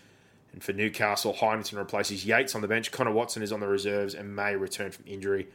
[0.53, 2.91] And for Newcastle, Heimerton replaces Yates on the bench.
[2.91, 5.49] Connor Watson is on the reserves and may return from injury.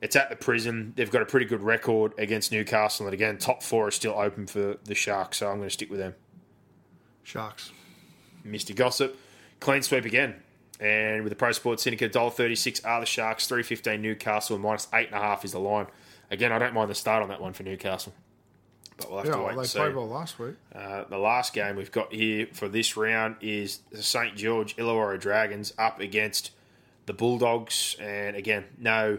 [0.00, 0.94] It's at the prison.
[0.96, 3.06] They've got a pretty good record against Newcastle.
[3.06, 5.90] And again, top four is still open for the Sharks, so I'm going to stick
[5.90, 6.14] with them.
[7.22, 7.70] Sharks.
[8.44, 8.74] Mr.
[8.74, 9.18] Gossip.
[9.60, 10.42] Clean sweep again.
[10.82, 14.86] And with the Pro Sports Syndicate, $1.36 are the Sharks, three fifteen Newcastle, and minus
[14.86, 15.86] 8.5 is the line.
[16.30, 18.12] Again, I don't mind the start on that one for Newcastle.
[18.96, 19.78] But we'll have Yeah, to wait well, they see.
[19.78, 20.56] played well last week.
[20.74, 24.34] Uh, the last game we've got here for this round is the St.
[24.36, 26.50] George Illawarra Dragons up against
[27.06, 27.94] the Bulldogs.
[28.00, 29.18] And again, no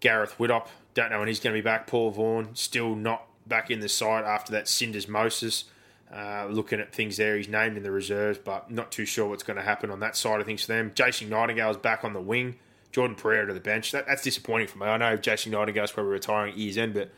[0.00, 0.68] Gareth Widdop.
[0.94, 1.86] Don't know when he's going to be back.
[1.86, 5.64] Paul Vaughan still not back in the side after that syndesmosis.
[6.12, 9.42] Uh, looking at things there, he's named in the reserves, but not too sure what's
[9.42, 10.92] going to happen on that side of things for them.
[10.94, 12.56] Jason Nightingale's back on the wing.
[12.90, 13.92] Jordan Pereira to the bench.
[13.92, 14.86] That, that's disappointing for me.
[14.86, 17.10] I know Jason Nightingale's probably retiring at year's end, but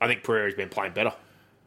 [0.00, 1.12] I think Pereira's been playing better.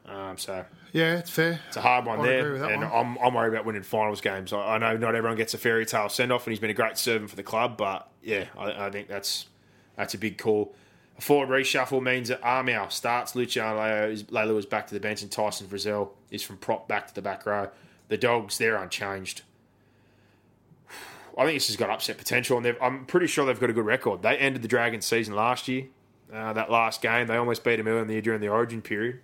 [0.05, 1.61] Um, so Yeah, it's fair.
[1.69, 2.91] it's a hard one agree there, and one.
[2.91, 4.51] I'm, I'm worried about winning finals games.
[4.51, 6.73] I, I know not everyone gets a fairy tale send off, and he's been a
[6.73, 9.45] great servant for the club, but yeah, I, I think that's
[9.95, 10.75] that's a big call.
[11.17, 13.81] A forward reshuffle means that Armour starts, Luciano
[14.29, 17.21] Leo is, back to the bench, and Tyson Frizell is from prop back to the
[17.21, 17.69] back row.
[18.09, 19.43] The Dogs, they're unchanged.
[21.37, 23.85] I think this has got upset potential, and I'm pretty sure they've got a good
[23.85, 24.21] record.
[24.21, 25.85] They ended the Dragons season last year.
[26.33, 28.81] Uh, that last game, they almost beat them earlier in the year during the Origin
[28.81, 29.19] period.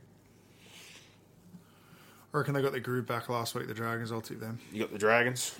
[2.33, 4.11] I reckon they got their groove back last week, the Dragons.
[4.11, 4.59] I'll tip them.
[4.71, 5.55] You got the Dragons.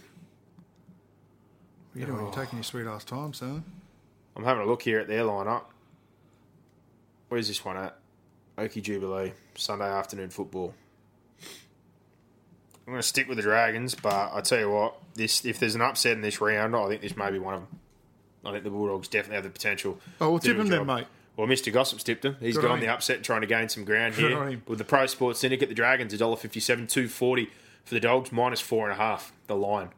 [1.93, 3.65] You know, you're taking your sweet ass time, son.
[4.37, 5.63] I'm having a look here at their lineup.
[7.31, 7.95] Where's this one at?
[8.57, 10.73] Okie Jubilee, Sunday afternoon football.
[12.85, 15.73] I'm going to stick with the Dragons, but I tell you what, this if there's
[15.73, 17.79] an upset in this round, I think this may be one of them.
[18.43, 19.97] I think the Bulldogs definitely have the potential.
[20.19, 21.07] Oh, we'll tip them then, mate.
[21.37, 21.71] Well, Mr.
[21.71, 22.35] Gossip's tipped him.
[22.41, 24.83] He's Good gone on the upset, trying to gain some ground Good here with the
[24.83, 25.69] Pro Sports Syndicate.
[25.69, 27.49] The Dragons $1.57, 240
[27.85, 29.31] for the Dogs, minus four and a half.
[29.47, 29.91] The line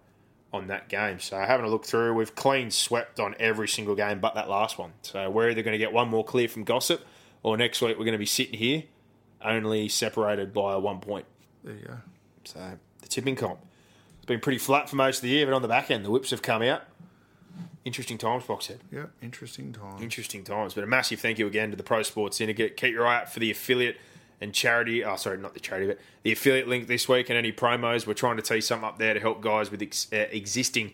[0.53, 1.19] on that game.
[1.19, 4.77] So having a look through, we've clean swept on every single game but that last
[4.77, 4.93] one.
[5.01, 7.03] So we're either going to get one more clear from Gossip,
[7.43, 8.83] or next week we're going to be sitting here
[9.43, 11.25] only separated by one point.
[11.63, 11.97] There you go.
[12.45, 12.59] So
[13.01, 13.59] the tipping comp.
[14.17, 16.11] It's been pretty flat for most of the year, but on the back end, the
[16.11, 16.83] whips have come out.
[17.83, 18.79] Interesting times, Boxhead.
[18.91, 20.01] Yep, interesting times.
[20.01, 20.73] Interesting times.
[20.73, 22.77] But a massive thank you again to the Pro Sports Syndicate.
[22.77, 23.97] Keep your eye out for the affiliate
[24.39, 25.03] and charity.
[25.03, 28.07] Oh, sorry, not the charity, but the affiliate link this week and any promos.
[28.07, 30.93] We're trying to tee something up there to help guys with ex- uh, existing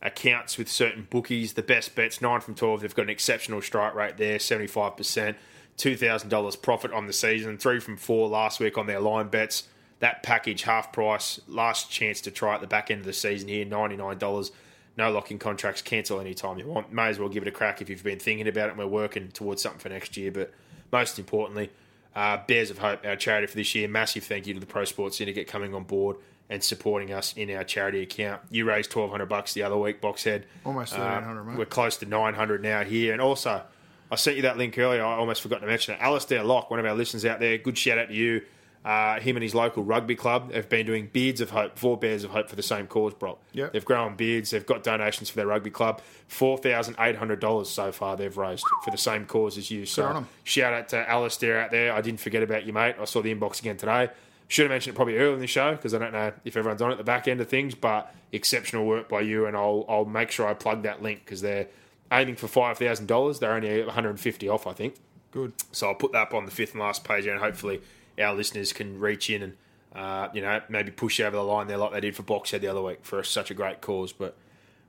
[0.00, 1.52] accounts with certain bookies.
[1.52, 2.80] The best bets, 9 from 12.
[2.80, 5.34] They've got an exceptional strike rate there, 75%.
[5.80, 7.58] $2,000 profit on the season.
[7.58, 9.64] 3 from 4 last week on their line bets.
[10.00, 13.48] That package, half price, last chance to try at the back end of the season
[13.48, 14.50] here, $99.
[14.96, 16.92] No locking contracts, cancel anytime you want.
[16.92, 18.86] May as well give it a crack if you've been thinking about it and we're
[18.86, 20.30] working towards something for next year.
[20.30, 20.52] But
[20.90, 21.70] most importantly,
[22.14, 23.88] uh, Bears of Hope, our charity for this year.
[23.88, 26.16] Massive thank you to the Pro Sports Syndicate coming on board
[26.48, 28.42] and supporting us in our charity account.
[28.50, 30.42] You raised twelve hundred bucks the other week, Boxhead.
[30.64, 31.58] Almost 1300, mate.
[31.58, 33.62] We're close to nine hundred now here, and also
[34.10, 35.04] I sent you that link earlier.
[35.04, 36.00] I almost forgot to mention it.
[36.00, 37.58] Alistair Locke, one of our listeners out there.
[37.58, 38.42] Good shout out to you.
[38.82, 42.24] Uh, him and his local rugby club have been doing Beards of Hope, four Bears
[42.24, 43.36] of Hope for the same cause, bro.
[43.52, 43.74] Yep.
[43.74, 44.50] They've grown beards.
[44.50, 46.00] They've got donations for their rugby club.
[46.28, 49.84] Four thousand eight hundred dollars so far they've raised for the same cause as you.
[49.84, 51.92] So shout out to Alistair out there.
[51.92, 52.96] I didn't forget about you, mate.
[52.98, 54.08] I saw the inbox again today.
[54.48, 56.80] Should have mentioned it probably earlier in the show because I don't know if everyone's
[56.82, 60.06] on at the back end of things, but exceptional work by you, and I'll I'll
[60.06, 61.68] make sure I plug that link because they're
[62.12, 63.38] aiming for five thousand dollars.
[63.38, 64.96] They're only one hundred and fifty off, I think.
[65.30, 65.52] Good.
[65.72, 67.80] So I'll put that up on the fifth and last page, and hopefully
[68.20, 69.56] our listeners can reach in and
[69.94, 72.68] uh, you know maybe push over the line there like they did for Boxhead the
[72.68, 74.12] other week for such a great cause.
[74.12, 74.36] But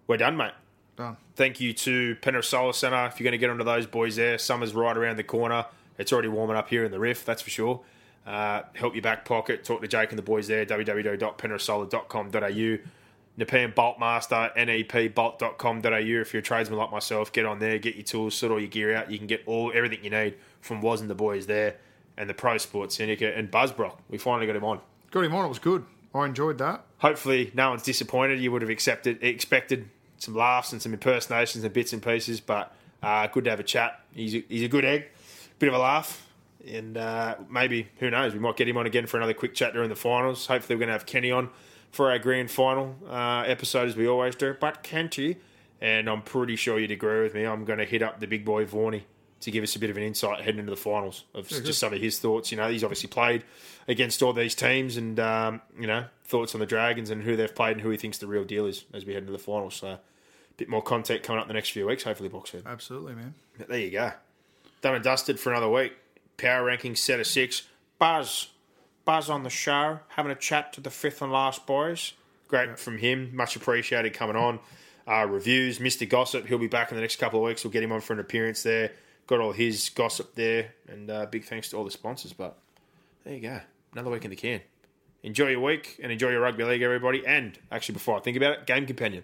[0.07, 0.53] we're done, mate.
[0.95, 1.18] Done.
[1.35, 3.06] Thank you to Penrith Solar Centre.
[3.06, 5.65] If you're going to get onto those boys there, summer's right around the corner.
[5.98, 7.81] It's already warming up here in the Riff, that's for sure.
[8.26, 9.64] Uh, help your back pocket.
[9.64, 10.65] Talk to Jake and the boys there.
[10.65, 13.00] www.penrithsolar.com.au.
[13.37, 16.21] Nepean Boltmaster, nepbolt.com.au.
[16.21, 18.69] If you're a tradesman like myself, get on there, get your tools, sort all your
[18.69, 19.09] gear out.
[19.09, 21.77] You can get all everything you need from Was and the boys there,
[22.17, 23.97] and the Pro Sports Syndicate and Buzzbrock.
[24.09, 24.81] We finally got him on.
[25.11, 25.45] Got him on.
[25.45, 25.85] It was good.
[26.13, 26.83] I enjoyed that.
[26.99, 28.39] Hopefully, no one's disappointed.
[28.39, 32.75] You would have accepted, expected some laughs and some impersonations and bits and pieces, but
[33.01, 34.01] uh, good to have a chat.
[34.13, 35.07] He's a, he's a good egg,
[35.57, 36.27] bit of a laugh,
[36.67, 39.73] and uh, maybe who knows, we might get him on again for another quick chat
[39.73, 40.45] during the finals.
[40.47, 41.49] Hopefully, we're going to have Kenny on
[41.91, 44.55] for our grand final uh, episode as we always do.
[44.59, 45.38] But Kenty,
[45.80, 48.45] and I'm pretty sure you'd agree with me, I'm going to hit up the big
[48.45, 49.03] boy Vorney
[49.41, 51.93] to give us a bit of an insight heading into the finals of just some
[51.93, 52.51] of his thoughts.
[52.51, 53.43] You know, he's obviously played
[53.88, 57.53] against all these teams, and um, you know, thoughts on the Dragons and who they've
[57.53, 59.76] played and who he thinks the real deal is as we head into the finals.
[59.76, 59.99] So, a
[60.57, 62.65] bit more content coming up the next few weeks, hopefully, Boxhead.
[62.65, 63.34] Absolutely, man.
[63.57, 64.11] But there you go.
[64.81, 65.93] Done and dusted for another week.
[66.38, 67.63] Power rankings set of six.
[67.97, 68.47] Buzz.
[69.05, 72.13] Buzz on the show, having a chat to the fifth and last boys.
[72.47, 73.35] Great from him.
[73.35, 74.59] Much appreciated coming on.
[75.07, 76.07] Uh, reviews, Mr.
[76.07, 76.47] Gossip.
[76.47, 77.63] He'll be back in the next couple of weeks.
[77.63, 78.91] We'll get him on for an appearance there.
[79.27, 80.73] Got all his gossip there.
[80.87, 82.33] And uh, big thanks to all the sponsors.
[82.33, 82.57] But
[83.23, 83.61] there you go.
[83.93, 84.61] Another week in the can.
[85.23, 87.25] Enjoy your week and enjoy your rugby league, everybody.
[87.25, 89.23] And actually, before I think about it, game companion.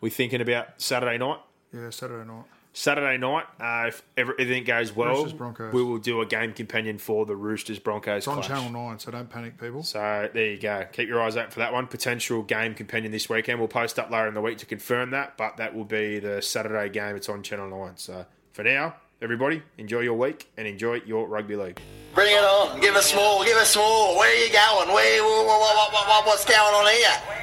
[0.00, 1.38] We're thinking about Saturday night?
[1.72, 2.44] Yeah, Saturday night.
[2.74, 5.26] Saturday night, uh, if everything goes well,
[5.72, 8.48] we will do a game companion for the Roosters Broncos It's on clash.
[8.48, 9.82] Channel 9, so don't panic, people.
[9.82, 10.86] So there you go.
[10.90, 11.86] Keep your eyes out for that one.
[11.86, 13.58] Potential game companion this weekend.
[13.58, 16.40] We'll post up later in the week to confirm that, but that will be the
[16.40, 17.14] Saturday game.
[17.14, 17.92] It's on Channel 9.
[17.96, 21.78] So for now, everybody, enjoy your week and enjoy your rugby league.
[22.14, 22.80] Bring it on.
[22.80, 23.44] Give us more.
[23.44, 24.16] Give us more.
[24.16, 24.88] Where are you going?
[24.94, 25.22] Where?
[25.22, 27.38] What, what, what, what, what's going on here?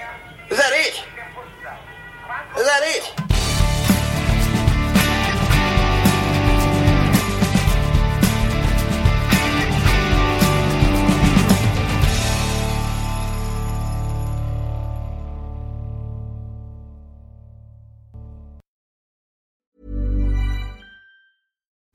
[0.49, 1.03] Is that it?
[2.57, 3.28] Is that it?